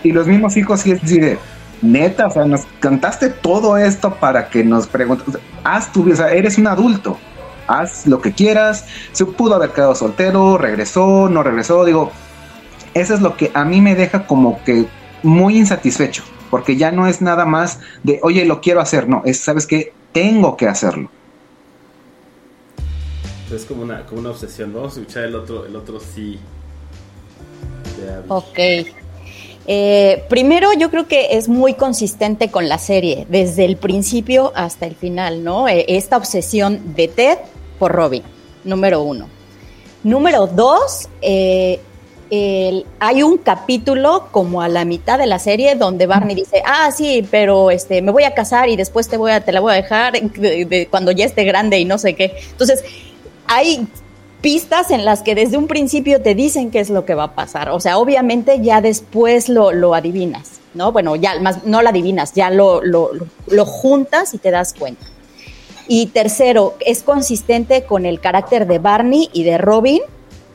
Y 0.03 0.13
los 0.13 0.27
mismos 0.27 0.57
hijos 0.57 0.81
sí 0.81 0.93
es 0.93 1.03
de, 1.03 1.39
neta, 1.83 2.27
o 2.27 2.31
sea, 2.31 2.45
nos 2.45 2.63
cantaste 2.81 3.31
todo 3.31 3.77
esto 3.77 4.15
para 4.15 4.49
que 4.49 4.65
nos 4.65 4.87
preguntes, 4.87 5.39
haz 5.65 5.93
tu 5.93 6.05
vida, 6.05 6.15
o 6.15 6.17
sea, 6.19 6.33
eres 6.33 6.59
un 6.59 6.67
adulto, 6.67 7.19
haz 7.67 8.07
lo 8.07 8.21
que 8.21 8.33
quieras, 8.33 8.87
se 9.13 9.25
pudo 9.25 9.55
haber 9.55 9.71
quedado 9.71 9.95
soltero, 9.95 10.59
regresó, 10.59 11.29
no 11.29 11.43
regresó, 11.43 11.85
digo, 11.85 12.13
eso 12.95 13.15
es 13.15 13.21
lo 13.21 13.37
que 13.37 13.51
a 13.55 13.65
mí 13.65 13.81
me 13.81 13.95
deja 13.95 14.27
como 14.27 14.63
que 14.65 14.87
muy 15.23 15.57
insatisfecho, 15.57 16.23
porque 16.51 16.77
ya 16.77 16.91
no 16.91 17.07
es 17.07 17.21
nada 17.21 17.45
más 17.45 17.81
de, 18.03 18.19
oye, 18.23 18.45
lo 18.45 18.61
quiero 18.61 18.81
hacer, 18.81 19.09
no, 19.09 19.23
es, 19.25 19.41
¿sabes 19.41 19.67
qué? 19.67 19.93
Tengo 20.13 20.57
que 20.57 20.67
hacerlo. 20.67 21.11
Es 23.53 23.65
como 23.65 23.83
una, 23.83 24.05
como 24.05 24.21
una 24.21 24.31
obsesión. 24.31 24.75
Vamos 24.75 24.97
a 24.97 25.01
escuchar 25.01 25.25
el 25.25 25.35
otro, 25.35 25.65
el 25.65 25.75
otro 25.75 26.01
sí. 26.01 26.39
Ok. 28.29 28.59
Eh, 29.71 30.25
primero, 30.31 30.73
yo 30.73 30.91
creo 30.91 31.07
que 31.07 31.37
es 31.37 31.49
muy 31.49 31.75
consistente 31.75 32.51
con 32.51 32.69
la 32.69 32.79
serie, 32.79 33.27
desde 33.29 33.65
el 33.67 33.77
principio 33.77 34.53
hasta 34.55 34.87
el 34.87 34.95
final, 34.97 35.45
¿no? 35.45 35.69
Eh, 35.69 35.85
esta 35.89 36.17
obsesión 36.17 36.95
de 36.95 37.09
Ted 37.09 37.39
por 37.79 37.93
Robin, 37.93 38.23
número 38.65 39.03
uno. 39.03 39.29
Número 40.05 40.47
dos, 40.47 41.09
eh, 41.21 41.81
hay 43.01 43.23
un 43.23 43.37
capítulo 43.39 44.29
como 44.31 44.63
a 44.63 44.69
la 44.69 44.85
mitad 44.85 45.19
de 45.19 45.27
la 45.27 45.39
serie 45.39 45.75
donde 45.77 46.07
Barney 46.07 46.35
dice, 46.37 46.63
ah, 46.65 46.91
sí, 46.91 47.27
pero 47.31 47.71
este, 47.71 48.01
me 48.03 48.11
voy 48.13 48.25
a 48.25 48.33
casar 48.35 48.69
y 48.71 48.77
después 48.77 49.09
te, 49.09 49.17
voy 49.19 49.33
a, 49.33 49.43
te 49.45 49.53
la 49.53 49.61
voy 49.61 49.73
a 49.73 49.77
dejar 49.77 50.13
de- 50.15 50.65
de- 50.65 50.87
cuando 50.89 51.11
ya 51.13 51.25
esté 51.27 51.45
grande 51.45 51.79
y 51.79 51.85
no 51.85 51.99
sé 51.99 52.15
qué. 52.15 52.37
Entonces, 52.51 52.85
hay 53.47 53.87
pistas 54.41 54.91
en 54.91 55.05
las 55.05 55.23
que 55.23 55.35
desde 55.35 55.57
un 55.57 55.67
principio 55.67 56.23
te 56.23 56.35
dicen 56.35 56.71
qué 56.71 56.81
es 56.81 56.91
lo 56.91 57.05
que 57.05 57.15
va 57.15 57.25
a 57.25 57.35
pasar. 57.35 57.71
O 57.71 57.81
sea, 57.81 57.99
obviamente 57.99 58.61
ya 58.63 58.81
después 58.81 59.49
lo, 59.49 59.73
lo 59.73 59.95
adivinas, 59.95 60.61
¿no? 60.75 60.93
Bueno, 60.93 61.17
ya 61.17 61.41
más 61.41 61.65
no 61.65 61.83
lo 61.83 61.89
adivinas, 61.89 62.35
ya 62.35 62.51
lo, 62.51 62.83
lo, 62.83 63.11
lo- 63.49 63.67
juntas 63.67 64.35
y 64.35 64.39
te 64.39 64.51
das 64.51 64.75
cuenta. 64.75 65.05
Y 65.89 66.07
tercero, 66.07 66.75
es 66.85 67.03
consistente 67.03 67.85
con 67.85 68.07
el 68.07 68.21
carácter 68.21 68.67
de 68.67 68.79
Barney 68.79 69.31
y 69.33 69.43
de 69.43 69.59
Robin, 69.59 70.01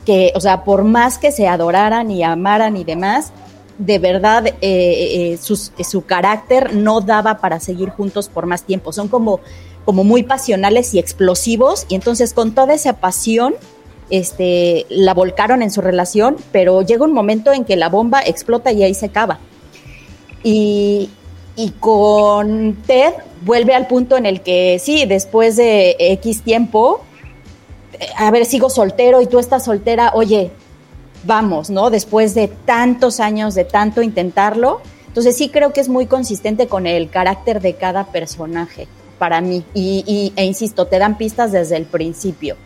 que, 0.06 0.32
o 0.34 0.40
sea, 0.40 0.64
por 0.64 0.84
más 0.84 1.18
que 1.18 1.32
se 1.32 1.48
adoraran 1.48 2.10
y 2.10 2.22
amaran 2.22 2.76
y 2.76 2.84
demás, 2.84 3.32
de 3.78 3.98
verdad 3.98 4.46
eh, 4.46 4.52
eh, 4.62 5.38
sus- 5.42 5.72
su 5.88 6.04
carácter 6.04 6.74
no 6.74 7.00
daba 7.00 7.38
para 7.38 7.58
seguir 7.60 7.90
juntos 7.90 8.28
por 8.28 8.46
más 8.46 8.62
tiempo. 8.62 8.92
Son 8.92 9.08
como, 9.08 9.40
como 9.84 10.04
muy 10.04 10.22
pasionales 10.22 10.94
y 10.94 10.98
explosivos, 11.00 11.84
y 11.88 11.96
entonces 11.96 12.32
con 12.32 12.54
toda 12.54 12.72
esa 12.74 12.94
pasión 12.94 13.54
este, 14.10 14.86
la 14.88 15.14
volcaron 15.14 15.62
en 15.62 15.70
su 15.70 15.80
relación, 15.80 16.36
pero 16.52 16.82
llega 16.82 17.04
un 17.04 17.12
momento 17.12 17.52
en 17.52 17.64
que 17.64 17.76
la 17.76 17.88
bomba 17.88 18.20
explota 18.20 18.72
y 18.72 18.82
ahí 18.82 18.94
se 18.94 19.06
acaba. 19.06 19.38
Y, 20.42 21.10
y 21.56 21.70
con 21.70 22.76
Ted 22.86 23.14
vuelve 23.42 23.74
al 23.74 23.86
punto 23.86 24.16
en 24.16 24.26
el 24.26 24.42
que 24.42 24.78
sí, 24.78 25.06
después 25.06 25.56
de 25.56 25.96
X 25.98 26.42
tiempo, 26.42 27.00
eh, 27.98 28.06
a 28.16 28.30
ver, 28.30 28.44
sigo 28.44 28.70
soltero 28.70 29.20
y 29.20 29.26
tú 29.26 29.38
estás 29.38 29.64
soltera, 29.64 30.12
oye, 30.14 30.50
vamos, 31.24 31.70
¿no? 31.70 31.90
Después 31.90 32.34
de 32.34 32.48
tantos 32.48 33.20
años, 33.20 33.54
de 33.54 33.64
tanto 33.64 34.02
intentarlo. 34.02 34.80
Entonces 35.06 35.36
sí 35.36 35.48
creo 35.48 35.72
que 35.72 35.80
es 35.80 35.88
muy 35.88 36.06
consistente 36.06 36.66
con 36.66 36.86
el 36.86 37.08
carácter 37.08 37.60
de 37.60 37.74
cada 37.74 38.04
personaje 38.04 38.88
para 39.24 39.40
mí. 39.40 39.64
Y, 39.72 40.04
y- 40.06 40.32
e 40.36 40.44
insisto, 40.44 40.86
te 40.86 40.98
dan 40.98 41.16
pistas 41.16 41.50
desde 41.50 41.78
el 41.78 41.86
principio. 41.86 42.56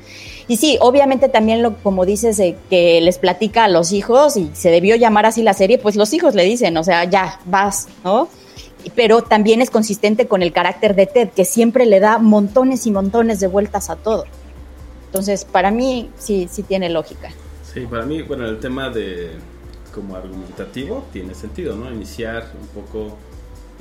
Y 0.49 0.57
sí, 0.57 0.77
obviamente 0.81 1.29
también 1.29 1.63
lo, 1.63 1.77
como 1.77 2.05
dices, 2.05 2.37
de 2.37 2.57
que 2.69 3.01
les 3.01 3.19
platica 3.19 3.65
a 3.65 3.69
los 3.69 3.93
hijos 3.93 4.37
y 4.37 4.51
se 4.55 4.71
debió 4.73 4.97
llamar 4.97 5.25
así 5.25 5.43
la 5.43 5.53
serie, 5.55 5.79
pues 5.79 5.95
los 5.95 6.13
hijos 6.15 6.35
le 6.35 6.43
dicen, 6.43 6.77
o 6.77 6.83
sea, 6.83 7.05
ya, 7.05 7.39
vas, 7.45 7.87
¿no? 8.03 8.29
Pero 8.97 9.23
también 9.23 9.63
es 9.63 9.71
consistente 9.71 10.27
con 10.27 10.43
el 10.43 10.53
carácter 10.53 10.97
de 10.97 11.07
Ted, 11.07 11.29
que 11.29 11.45
siempre 11.45 11.87
le 11.87 12.01
da 12.01 12.19
montones 12.19 12.87
y 12.87 12.91
montones 12.91 13.39
de 13.39 13.47
vueltas 13.47 13.89
a 13.89 13.95
todo. 13.95 14.25
Entonces, 15.07 15.45
para 15.45 15.71
mí 15.71 16.11
sí, 16.19 16.49
sí 16.51 16.65
tiene 16.65 16.89
lógica. 16.89 17.29
Sí, 17.73 17.87
para 17.89 18.05
mí, 18.05 18.23
bueno, 18.23 18.47
el 18.49 18.59
tema 18.59 18.91
de 18.91 19.31
como 19.95 20.17
argumentativo 20.17 21.05
tiene 21.13 21.35
sentido, 21.37 21.77
¿no? 21.77 21.93
Iniciar 21.93 22.47
un 22.61 22.67
poco, 22.83 23.17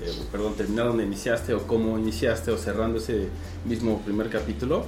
eh, 0.02 0.12
perdón, 0.32 0.56
terminar 0.56 0.88
donde 0.88 1.04
iniciaste 1.04 1.54
o 1.54 1.66
cómo 1.66 1.98
iniciaste 1.98 2.52
o 2.52 2.58
cerrando 2.58 3.00
ese 3.00 3.28
mismo 3.66 4.02
primer 4.02 4.30
capítulo, 4.30 4.86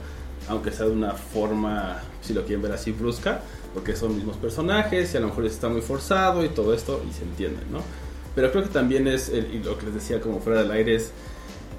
aunque 0.48 0.72
sea 0.72 0.86
de 0.86 0.92
una 0.92 1.14
forma, 1.14 2.02
si 2.22 2.34
lo 2.34 2.44
quieren 2.44 2.62
ver 2.62 2.72
así, 2.72 2.92
brusca, 2.92 3.42
porque 3.74 3.96
son 3.96 4.16
mismos 4.16 4.38
personajes 4.38 5.14
y 5.14 5.18
a 5.18 5.20
lo 5.20 5.28
mejor 5.28 5.46
está 5.46 5.70
muy 5.70 5.82
forzado 5.82 6.44
y 6.44 6.50
todo 6.50 6.74
esto 6.74 7.04
y 7.10 7.14
se 7.14 7.24
entiende, 7.24 7.62
¿no? 7.72 7.82
Pero 8.36 8.52
creo 8.52 8.64
que 8.64 8.70
también 8.70 9.08
es, 9.08 9.30
y 9.30 9.60
lo 9.64 9.78
que 9.78 9.88
les 9.88 9.96
decía 9.96 10.22
como 10.22 10.40
fuera 10.40 10.62
del 10.62 10.72
aire, 10.72 10.96
es 10.96 11.12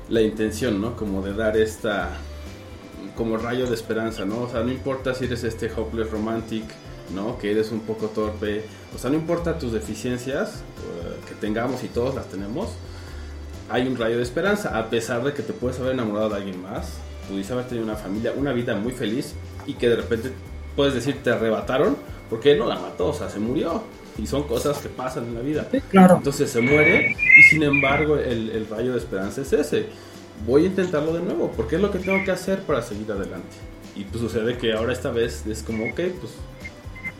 la 0.08 0.20
intención, 0.20 0.80
¿no? 0.80 0.96
Como 0.96 1.22
de 1.22 1.32
dar 1.32 1.56
esta 1.56 2.10
como 3.16 3.36
rayo 3.36 3.66
de 3.66 3.74
esperanza, 3.74 4.24
¿no? 4.24 4.42
O 4.42 4.50
sea, 4.50 4.62
no 4.62 4.72
importa 4.72 5.14
si 5.14 5.24
eres 5.24 5.44
este 5.44 5.70
hopeless 5.70 6.10
romantic, 6.10 6.64
¿no? 7.14 7.38
Que 7.38 7.50
eres 7.50 7.70
un 7.70 7.80
poco 7.80 8.06
torpe, 8.06 8.64
o 8.94 8.98
sea, 8.98 9.10
no 9.10 9.16
importa 9.16 9.58
tus 9.58 9.72
deficiencias 9.72 10.56
eh, 10.56 11.16
que 11.28 11.34
tengamos 11.34 11.84
y 11.84 11.88
todos 11.88 12.14
las 12.14 12.28
tenemos, 12.28 12.70
hay 13.70 13.86
un 13.86 13.96
rayo 13.96 14.16
de 14.16 14.22
esperanza, 14.22 14.76
a 14.78 14.90
pesar 14.90 15.22
de 15.22 15.32
que 15.32 15.42
te 15.42 15.52
puedes 15.52 15.78
haber 15.78 15.92
enamorado 15.92 16.30
de 16.30 16.36
alguien 16.36 16.60
más, 16.60 16.94
pudiste 17.28 17.52
haber 17.52 17.66
tenido 17.66 17.86
una 17.86 17.96
familia, 17.96 18.32
una 18.36 18.52
vida 18.52 18.74
muy 18.76 18.92
feliz 18.92 19.34
y 19.66 19.74
que 19.74 19.88
de 19.88 19.96
repente 19.96 20.32
puedes 20.74 20.94
decir 20.94 21.22
te 21.22 21.30
arrebataron 21.30 21.96
porque 22.28 22.52
él 22.52 22.58
no 22.58 22.66
la 22.66 22.76
mató, 22.78 23.08
o 23.08 23.14
sea, 23.14 23.28
se 23.28 23.38
murió. 23.38 23.82
Y 24.18 24.26
son 24.26 24.42
cosas 24.42 24.78
que 24.78 24.88
pasan 24.88 25.28
en 25.28 25.34
la 25.34 25.40
vida. 25.40 25.68
claro. 25.90 26.16
Entonces 26.16 26.50
se 26.50 26.60
muere 26.60 27.16
y 27.38 27.42
sin 27.44 27.62
embargo 27.62 28.16
el, 28.16 28.50
el 28.50 28.66
rayo 28.68 28.92
de 28.92 28.98
esperanza 28.98 29.40
es 29.40 29.52
ese. 29.52 29.86
Voy 30.46 30.64
a 30.64 30.66
intentarlo 30.66 31.12
de 31.12 31.20
nuevo 31.22 31.50
porque 31.56 31.76
es 31.76 31.82
lo 31.82 31.90
que 31.90 32.00
tengo 32.00 32.22
que 32.24 32.30
hacer 32.30 32.60
para 32.60 32.82
seguir 32.82 33.10
adelante. 33.10 33.56
Y 33.96 34.04
pues 34.04 34.20
sucede 34.20 34.58
que 34.58 34.72
ahora 34.72 34.92
esta 34.92 35.10
vez 35.10 35.46
es 35.46 35.62
como, 35.62 35.84
ok, 35.84 36.00
pues, 36.20 36.32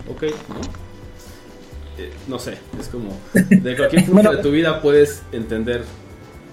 ok, 0.09 0.23
¿no? 0.49 0.61
Eh, 1.99 2.11
no 2.29 2.39
sé, 2.39 2.59
es 2.79 2.89
como, 2.89 3.17
de 3.35 3.77
cualquier 3.77 4.05
punto 4.05 4.13
Bueno. 4.13 4.33
de 4.33 4.43
tu 4.43 4.51
vida 4.51 4.81
puedes 4.83 5.23
entender 5.33 5.85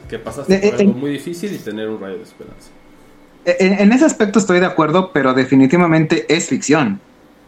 que 0.10 0.20
pasaste 0.20 0.56
Eh, 0.56 0.60
por 0.72 0.80
eh, 0.80 0.84
algo 0.84 0.92
eh. 0.98 1.02
muy 1.02 1.10
difícil 1.12 1.54
y 1.54 1.58
tener 1.58 1.88
un 1.90 2.00
rayo 2.00 2.18
de 2.18 2.24
esperanza. 2.24 2.70
En, 3.46 3.80
en 3.80 3.94
ese 3.94 4.06
aspecto 4.06 4.40
estoy 4.40 4.60
de 4.60 4.66
acuerdo, 4.66 5.12
pero 5.14 5.34
definitivamente 5.34 6.26
es 6.34 6.48
ficción. 6.48 7.00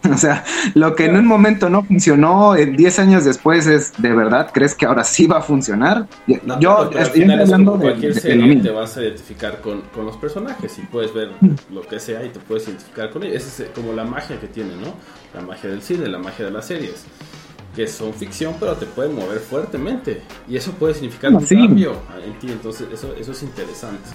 O 0.10 0.18
sea, 0.18 0.45
lo 0.76 0.95
que 0.95 1.07
en 1.07 1.18
un 1.18 1.26
momento 1.28 1.70
no 1.70 1.84
funcionó, 1.84 2.55
eh, 2.55 2.66
10 2.68 2.99
años 2.99 3.26
después 3.26 3.68
es, 3.68 3.91
¿de 4.01 4.14
verdad 4.14 4.49
crees 4.53 4.74
que 4.74 4.86
ahora 4.86 5.03
sí 5.03 5.28
va 5.28 5.39
a 5.39 5.41
funcionar? 5.41 6.07
Yo, 6.26 6.38
No, 6.45 6.57
yo 6.62 6.89
pero 6.89 7.01
estoy 7.03 7.24
hablando 7.30 7.74
de, 7.74 7.82
cualquier 7.82 8.14
de- 8.14 8.22
serie 8.22 8.55
te 8.62 8.70
vas 8.72 8.95
a 8.95 9.01
identificar 9.03 9.60
con, 9.60 9.82
con 9.93 10.05
los 10.05 10.16
personajes 10.16 10.78
y 10.80 10.84
puedes 10.84 11.14
ver 11.14 11.32
lo 11.70 11.82
que 11.82 11.99
sea 11.99 12.24
y 12.24 12.30
te 12.30 12.39
puedes 12.39 12.66
identificar 12.70 13.10
con 13.10 13.24
ellos. 13.24 13.43
Esa 13.45 13.64
es 13.64 13.70
como 13.72 13.91
la 13.91 14.05
magia 14.05 14.39
que 14.39 14.47
tiene, 14.47 14.72
¿no? 14.78 14.93
La 15.34 15.41
magia 15.45 15.70
del 15.70 15.82
cine, 15.82 16.07
la 16.07 16.18
magia 16.20 16.45
de 16.45 16.51
las 16.51 16.66
series. 16.66 17.03
Que 17.80 17.88
son 17.88 18.14
ficción, 18.14 18.58
pero 18.60 18.74
te 18.74 18.86
pueden 18.86 19.16
mover 19.16 19.40
fuertemente. 19.40 20.22
Y 20.50 20.58
eso 20.58 20.74
puede 20.74 20.96
significar 20.96 21.32
No, 21.32 21.38
un 21.38 21.48
sí. 21.48 21.56
cambio 21.56 21.96
en 22.26 22.38
ti. 22.38 22.48
Entonces, 22.52 22.88
eso, 22.92 23.16
eso 23.18 23.32
es 23.32 23.42
interesante. 23.42 24.10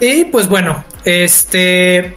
Y 0.00 0.26
pues 0.26 0.46
bueno, 0.50 0.84
este 1.06 2.14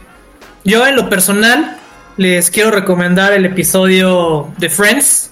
yo 0.62 0.86
en 0.86 0.94
lo 0.94 1.08
personal 1.08 1.78
les 2.18 2.50
quiero 2.50 2.70
recomendar 2.70 3.32
el 3.32 3.46
episodio 3.46 4.52
de 4.58 4.68
Friends, 4.68 5.30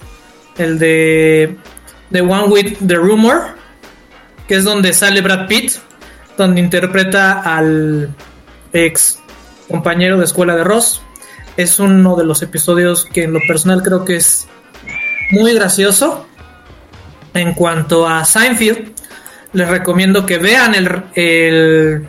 el 0.57 0.79
de 0.79 1.55
The 2.11 2.21
One 2.21 2.45
with 2.45 2.77
the 2.87 2.95
Rumor, 2.95 3.41
que 4.47 4.55
es 4.55 4.63
donde 4.63 4.91
sale 4.93 5.21
Brad 5.21 5.45
Pitt, 5.47 5.73
donde 6.35 6.61
interpreta 6.61 7.41
al 7.41 8.09
ex 8.73 9.19
compañero 9.67 10.17
de 10.17 10.25
escuela 10.25 10.55
de 10.55 10.63
Ross. 10.63 11.03
Es 11.59 11.77
uno 11.77 12.15
de 12.15 12.23
los 12.23 12.41
episodios 12.41 13.03
que 13.03 13.23
en 13.23 13.33
lo 13.33 13.41
personal 13.45 13.83
creo 13.83 14.05
que 14.05 14.15
es 14.15 14.47
muy 15.31 15.53
gracioso. 15.53 16.25
En 17.33 17.53
cuanto 17.53 18.07
a 18.07 18.23
Seinfeld, 18.23 18.93
les 19.51 19.67
recomiendo 19.67 20.25
que 20.25 20.37
vean 20.37 20.73
el, 20.73 21.03
el 21.15 22.07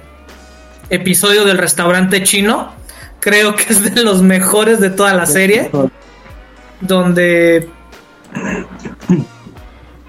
episodio 0.88 1.44
del 1.44 1.59
restaurante 1.59 2.22
chino. 2.22 2.72
Creo 3.18 3.57
que 3.57 3.72
es 3.72 3.92
de 3.92 4.05
los 4.05 4.22
mejores 4.22 4.78
de 4.78 4.90
toda 4.90 5.14
la 5.14 5.26
serie. 5.26 5.68
Donde 6.80 7.68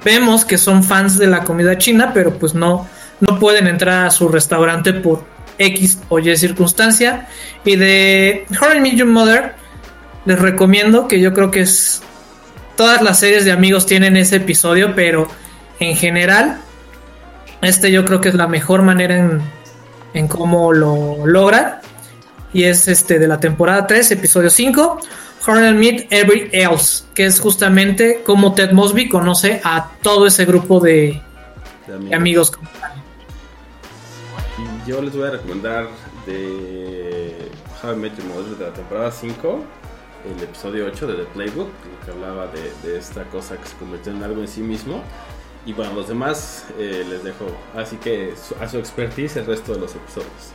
vemos 0.05 0.45
que 0.45 0.59
son 0.59 0.83
fans 0.83 1.17
de 1.17 1.25
la 1.25 1.43
comida 1.43 1.79
china, 1.79 2.11
pero 2.13 2.37
pues 2.37 2.53
no, 2.53 2.87
no 3.19 3.39
pueden 3.39 3.65
entrar 3.65 4.05
a 4.05 4.11
su 4.11 4.27
restaurante 4.27 4.93
por 4.93 5.30
X 5.62 5.99
o 6.09 6.20
Y 6.20 6.36
circunstancia. 6.38 7.28
Y 7.64 7.76
de 7.76 8.45
Met 8.82 8.95
Your 8.95 9.07
Mother, 9.07 9.55
les 10.26 10.39
recomiendo 10.39 11.07
que 11.07 11.20
yo 11.20 11.34
creo 11.34 11.51
que 11.51 11.62
es. 11.62 12.01
Todas 12.76 13.01
las 13.01 13.20
series 13.20 13.45
de 13.45 13.51
amigos 13.51 13.86
tienen 13.86 14.18
ese 14.18 14.38
episodio, 14.38 14.95
pero 14.95 15.28
en 15.80 15.95
general, 15.95 16.57
este 17.62 17.91
yo 17.91 18.05
creo 18.05 18.22
que 18.22 18.30
es 18.30 18.36
la 18.36 18.47
mejor 18.47 18.82
manera 18.82 19.18
en, 19.18 19.41
en 20.14 20.28
cómo 20.28 20.74
lo 20.74 21.26
logran. 21.26 21.76
Y 22.53 22.64
es 22.64 22.88
este 22.88 23.20
de 23.20 23.28
la 23.28 23.39
temporada 23.39 23.88
3, 23.88 24.12
episodio 24.12 24.49
5, 24.49 24.99
How 25.47 25.70
I 25.70 25.74
Meet 25.74 26.07
Every 26.12 26.49
Else, 26.51 27.03
que 27.14 27.26
es 27.26 27.39
justamente 27.39 28.22
cómo 28.26 28.53
Ted 28.53 28.72
Mosby 28.72 29.07
conoce 29.09 29.62
a 29.64 29.91
todo 30.01 30.28
ese 30.28 30.45
grupo 30.45 30.80
de, 30.80 31.22
De 31.88 31.97
de 31.97 32.16
amigos. 32.16 32.51
Yo 34.86 34.99
les 34.99 35.15
voy 35.15 35.27
a 35.27 35.32
recomendar 35.32 35.88
de 36.25 37.51
How 37.84 37.93
I 37.93 37.95
Met 37.97 38.13
Your 38.17 38.57
de 38.57 38.65
la 38.65 38.73
temporada 38.73 39.11
5, 39.11 39.59
el 40.36 40.43
episodio 40.43 40.88
8 40.88 41.05
de 41.05 41.13
The 41.13 41.23
Playbook, 41.25 41.69
que 42.03 42.11
hablaba 42.11 42.47
de, 42.47 42.97
esta 42.97 43.25
cosa 43.25 43.57
que 43.57 43.67
se 43.67 43.75
convirtió 43.75 44.11
en 44.11 44.23
algo 44.23 44.41
en 44.41 44.47
sí 44.47 44.61
mismo. 44.61 45.03
Y 45.67 45.73
bueno, 45.73 45.93
los 45.93 46.07
demás 46.07 46.65
eh, 46.79 47.05
les 47.07 47.23
dejo 47.23 47.45
así 47.77 47.97
que 47.97 48.34
a 48.59 48.67
su 48.67 48.79
expertise 48.79 49.38
el 49.38 49.45
resto 49.45 49.73
de 49.73 49.79
los 49.79 49.95
episodios. 49.95 50.51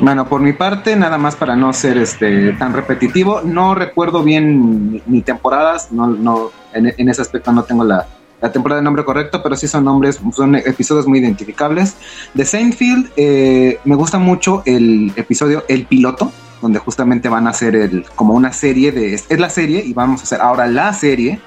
Bueno, 0.00 0.28
por 0.28 0.40
mi 0.40 0.52
parte, 0.52 0.96
nada 0.96 1.16
más 1.16 1.36
para 1.36 1.56
no 1.56 1.72
ser 1.72 1.96
este 1.96 2.52
tan 2.54 2.74
repetitivo, 2.74 3.40
no 3.42 3.74
recuerdo 3.74 4.22
bien 4.22 5.02
ni 5.06 5.22
temporadas, 5.22 5.92
no, 5.92 6.08
no, 6.08 6.50
en, 6.74 6.92
en 6.98 7.08
ese 7.08 7.22
aspecto 7.22 7.52
no 7.52 7.62
tengo 7.62 7.84
la, 7.84 8.06
la 8.40 8.52
temporada 8.52 8.80
de 8.80 8.84
nombre 8.84 9.04
correcto, 9.04 9.42
pero 9.42 9.56
sí 9.56 9.66
son 9.68 9.84
nombres, 9.84 10.20
son 10.34 10.54
episodios 10.54 11.06
muy 11.06 11.18
identificables. 11.18 11.96
De 12.34 12.44
Seinfeld, 12.44 13.10
eh, 13.16 13.78
me 13.84 13.94
gusta 13.94 14.18
mucho 14.18 14.62
el 14.66 15.12
episodio 15.16 15.64
El 15.68 15.86
Piloto, 15.86 16.32
donde 16.60 16.78
justamente 16.78 17.28
van 17.28 17.46
a 17.46 17.50
hacer 17.50 17.76
el, 17.76 18.04
como 18.14 18.34
una 18.34 18.52
serie 18.52 18.92
de, 18.92 19.14
es 19.14 19.40
la 19.40 19.50
serie 19.50 19.84
y 19.84 19.92
vamos 19.92 20.20
a 20.20 20.24
hacer 20.24 20.40
ahora 20.40 20.66
la 20.66 20.92
serie 20.92 21.40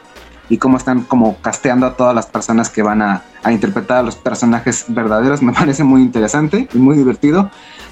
y 0.49 0.57
cómo 0.57 0.77
están 0.77 1.01
como 1.01 1.37
casteando 1.41 1.85
a 1.85 1.95
todas 1.95 2.15
las 2.15 2.27
personas 2.27 2.69
que 2.69 2.81
van 2.81 3.01
a, 3.01 3.23
a 3.43 3.51
interpretar 3.51 3.97
a 3.97 4.03
los 4.03 4.15
personajes 4.15 4.85
verdaderos, 4.87 5.41
me 5.43 5.53
parece 5.53 5.83
muy 5.83 6.01
interesante 6.01 6.67
y 6.73 6.77
muy 6.77 6.97
divertido 6.97 7.49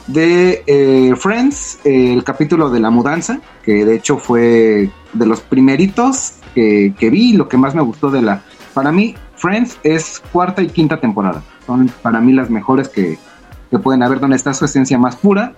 de 0.07 0.63
eh, 0.67 1.13
Friends, 1.17 1.79
eh, 1.83 2.13
el 2.13 2.23
capítulo 2.23 2.69
de 2.69 2.79
la 2.79 2.89
mudanza, 2.89 3.39
que 3.63 3.85
de 3.85 3.95
hecho 3.95 4.17
fue 4.17 4.89
de 5.13 5.25
los 5.25 5.41
primeritos 5.41 6.33
que, 6.53 6.93
que 6.97 7.09
vi, 7.09 7.33
lo 7.33 7.47
que 7.47 7.57
más 7.57 7.75
me 7.75 7.81
gustó 7.81 8.11
de 8.11 8.21
la... 8.21 8.43
Para 8.75 8.91
mí, 8.91 9.15
Friends 9.37 9.79
es 9.83 10.21
cuarta 10.33 10.61
y 10.61 10.67
quinta 10.67 10.99
temporada. 10.99 11.41
Son 11.65 11.89
para 12.01 12.19
mí 12.19 12.33
las 12.33 12.49
mejores 12.49 12.89
que, 12.89 13.17
que 13.71 13.79
pueden 13.79 14.03
haber, 14.03 14.19
donde 14.19 14.35
está 14.35 14.53
su 14.53 14.65
esencia 14.65 14.97
más 14.97 15.15
pura. 15.15 15.53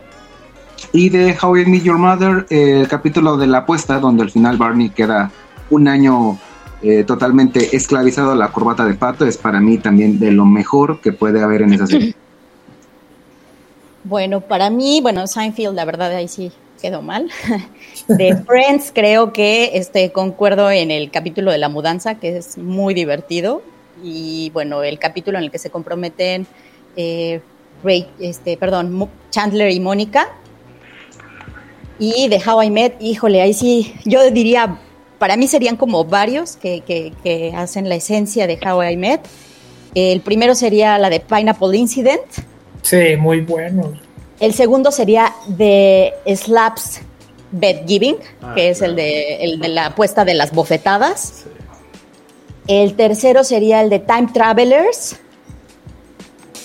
Y 0.93 1.09
de 1.09 1.35
How 1.41 1.57
I 1.57 1.65
Met 1.65 1.81
Your 1.81 1.97
Mother, 1.97 2.45
el 2.51 2.87
capítulo 2.87 3.35
de 3.35 3.47
la 3.47 3.59
apuesta, 3.59 3.99
donde 3.99 4.21
al 4.21 4.29
final 4.29 4.57
Barney 4.57 4.91
queda 4.91 5.31
un 5.71 5.87
año 5.87 6.37
eh, 6.83 7.03
totalmente 7.05 7.75
esclavizado 7.75 8.33
a 8.33 8.35
la 8.35 8.49
corbata 8.49 8.85
de 8.85 8.93
pato, 8.93 9.25
es 9.25 9.35
para 9.35 9.59
mí 9.59 9.79
también 9.79 10.19
de 10.19 10.31
lo 10.31 10.45
mejor 10.45 11.01
que 11.01 11.11
puede 11.11 11.41
haber 11.41 11.63
en 11.63 11.73
esa 11.73 11.87
serie. 11.87 12.15
Bueno, 14.03 14.41
para 14.41 14.69
mí, 14.69 14.99
bueno, 15.01 15.25
Seinfeld, 15.25 15.75
la 15.75 15.85
verdad, 15.85 16.11
ahí 16.11 16.27
sí 16.27 16.51
quedó 16.81 17.01
mal. 17.01 17.29
De 18.07 18.35
Friends, 18.37 18.91
creo 18.93 19.33
que 19.33 19.71
este, 19.73 20.11
concuerdo 20.11 20.71
en 20.71 20.91
el 20.91 21.11
capítulo 21.11 21.51
de 21.51 21.57
la 21.57 21.69
mudanza, 21.69 22.15
que 22.15 22.37
es 22.37 22.57
muy 22.57 22.93
divertido. 22.93 23.61
Y 24.03 24.49
bueno, 24.51 24.83
el 24.83 24.99
capítulo 24.99 25.37
en 25.37 25.43
el 25.45 25.51
que 25.51 25.57
se 25.59 25.69
comprometen 25.69 26.45
eh, 26.95 27.41
Ray, 27.83 28.07
este, 28.19 28.55
perdón, 28.57 29.09
Chandler 29.31 29.71
y 29.71 29.79
Mónica. 29.79 30.29
Y 31.99 32.27
de 32.27 32.39
How 32.45 32.63
I 32.63 32.69
Met, 32.69 32.95
híjole, 33.01 33.41
ahí 33.41 33.53
sí, 33.53 33.95
yo 34.05 34.29
diría, 34.29 34.77
para 35.17 35.35
mí 35.35 35.47
serían 35.47 35.77
como 35.77 36.03
varios 36.05 36.55
que, 36.55 36.81
que- 36.81 37.11
que 37.23 37.53
hacen 37.55 37.89
la 37.89 37.95
esencia 37.95 38.45
de 38.45 38.59
How 38.63 38.83
I 38.83 38.97
Met. 38.97 39.21
El 39.95 40.21
primero 40.21 40.53
sería 40.53 40.97
la 40.99 41.09
de 41.09 41.19
Pineapple 41.19 41.75
Incident. 41.75 42.21
Sí, 42.83 43.15
muy 43.17 43.41
bueno. 43.41 43.93
El 44.39 44.53
segundo 44.53 44.91
sería 44.91 45.33
de 45.47 46.13
Slaps 46.27 47.01
Bed 47.51 47.87
Giving, 47.87 48.17
Ah, 48.41 48.53
que 48.55 48.69
es 48.69 48.79
claro. 48.79 48.91
el, 48.91 48.95
de, 48.97 49.35
el 49.43 49.59
de 49.59 49.67
la 49.69 49.87
apuesta 49.87 50.25
de 50.25 50.33
las 50.33 50.51
bofetadas. 50.51 51.45
El 52.67 52.95
tercero 52.95 53.43
sería 53.43 53.81
el 53.81 53.89
de 53.89 53.99
Time 53.99 54.27
Travelers. 54.33 55.15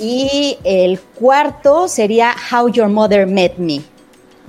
Y 0.00 0.58
el 0.64 0.98
cuarto 1.00 1.86
sería 1.86 2.34
How 2.50 2.68
Your 2.70 2.88
Mother 2.88 3.26
Met 3.26 3.56
Me, 3.58 3.82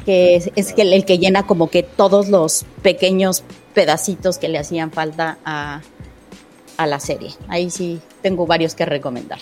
que 0.03 0.35
es, 0.35 0.49
es 0.55 0.73
el 0.75 1.05
que 1.05 1.19
llena 1.19 1.45
como 1.45 1.69
que 1.69 1.83
todos 1.83 2.27
los 2.27 2.65
pequeños 2.81 3.43
pedacitos 3.75 4.39
que 4.39 4.47
le 4.49 4.57
hacían 4.57 4.91
falta 4.91 5.37
a, 5.45 5.81
a 6.77 6.87
la 6.87 6.99
serie. 6.99 7.31
Ahí 7.49 7.69
sí 7.69 8.01
tengo 8.23 8.47
varios 8.47 8.73
que 8.73 8.85
recomendar. 8.85 9.37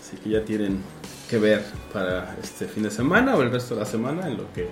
Así 0.00 0.16
que 0.24 0.30
ya 0.30 0.44
tienen 0.44 0.82
que 1.28 1.38
ver 1.38 1.62
para 1.92 2.36
este 2.42 2.66
fin 2.66 2.82
de 2.84 2.90
semana 2.90 3.36
o 3.36 3.42
el 3.42 3.50
resto 3.50 3.74
de 3.74 3.80
la 3.80 3.86
semana 3.86 4.26
en 4.28 4.36
lo 4.38 4.52
que 4.52 4.62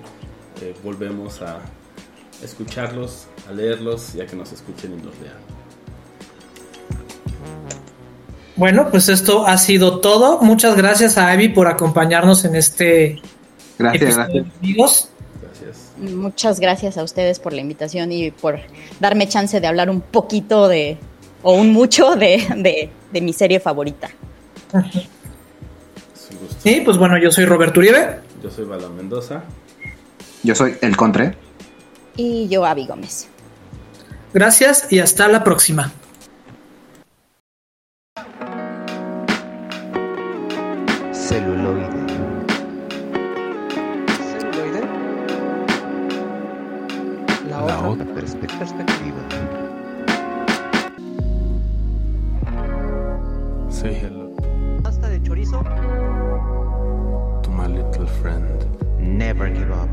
eh, 0.63 0.75
volvemos 0.83 1.43
a 1.43 1.59
escucharlos, 2.43 3.27
a 3.49 3.53
leerlos, 3.53 4.15
ya 4.15 4.27
que 4.27 4.37
nos 4.37 4.53
escuchen 4.53 4.93
y 4.93 4.97
nos 5.03 5.15
lean. 5.21 5.37
Bueno, 8.57 8.89
pues 8.91 9.09
esto 9.09 9.47
ha 9.47 9.59
sido 9.59 10.01
todo. 10.01 10.41
Muchas 10.41 10.77
gracias 10.77 11.19
a 11.19 11.33
Ivy 11.35 11.51
por 11.51 11.69
acompañarnos 11.69 12.45
en 12.47 12.57
este 12.57 13.21
Gracias, 13.79 14.03
episodio, 14.17 14.47
gracias. 14.63 15.11
Gracias. 15.43 15.93
Muchas 16.15 16.61
gracias 16.61 16.97
a 16.97 17.03
ustedes 17.03 17.39
por 17.39 17.53
la 17.53 17.61
invitación 17.61 18.13
y 18.13 18.31
por 18.31 18.59
darme 18.99 19.29
chance 19.29 19.61
de 19.61 19.67
hablar 19.67 19.91
un 19.91 20.01
poquito 20.01 20.69
de, 20.69 20.97
o 21.43 21.53
un 21.53 21.71
mucho 21.73 22.17
de, 22.17 22.39
de- 22.57 22.91
de 23.13 23.21
mi 23.21 23.33
serie 23.35 23.61
favorita. 23.61 24.09
Sí, 26.63 26.83
pues 26.85 26.97
bueno, 26.97 27.19
yo 27.19 27.31
soy 27.31 27.45
Roberto 27.45 27.81
Uribe. 27.81 28.21
Yo 28.43 28.51
soy 28.51 28.65
Balón 28.65 28.97
Mendoza. 28.97 29.43
Yo 30.43 30.55
soy 30.55 30.77
el 30.81 30.97
Contre. 30.97 31.35
Y 32.17 32.49
yo, 32.49 32.65
Avi 32.65 32.87
Gómez. 32.87 33.29
Gracias 34.33 34.93
y 34.93 34.99
hasta 35.01 35.29
la 35.29 35.43
próxima. 35.45 35.93
Celuloide. 41.13 41.89
Celuloide. 44.31 44.83
La, 47.49 47.61
La 47.61 47.79
otra, 47.79 47.89
otra 47.89 48.15
Perspectiva. 48.15 48.59
perspectiva. 48.59 49.23
Say 53.71 53.95
hello 53.95 54.16
Never 59.27 59.49
give 59.49 59.73
up. 59.73 59.91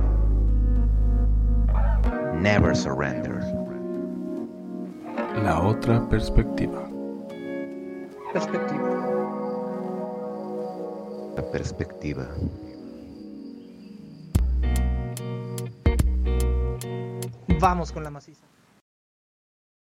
Never 2.35 2.75
surrender. 2.75 3.41
La 5.41 5.59
otra 5.59 6.07
perspectiva. 6.07 6.87
Perspectiva. 8.31 8.89
La 11.35 11.51
perspectiva. 11.51 12.27
Vamos 17.59 17.91
con 17.91 18.03
la 18.03 18.11
maciza. 18.11 18.52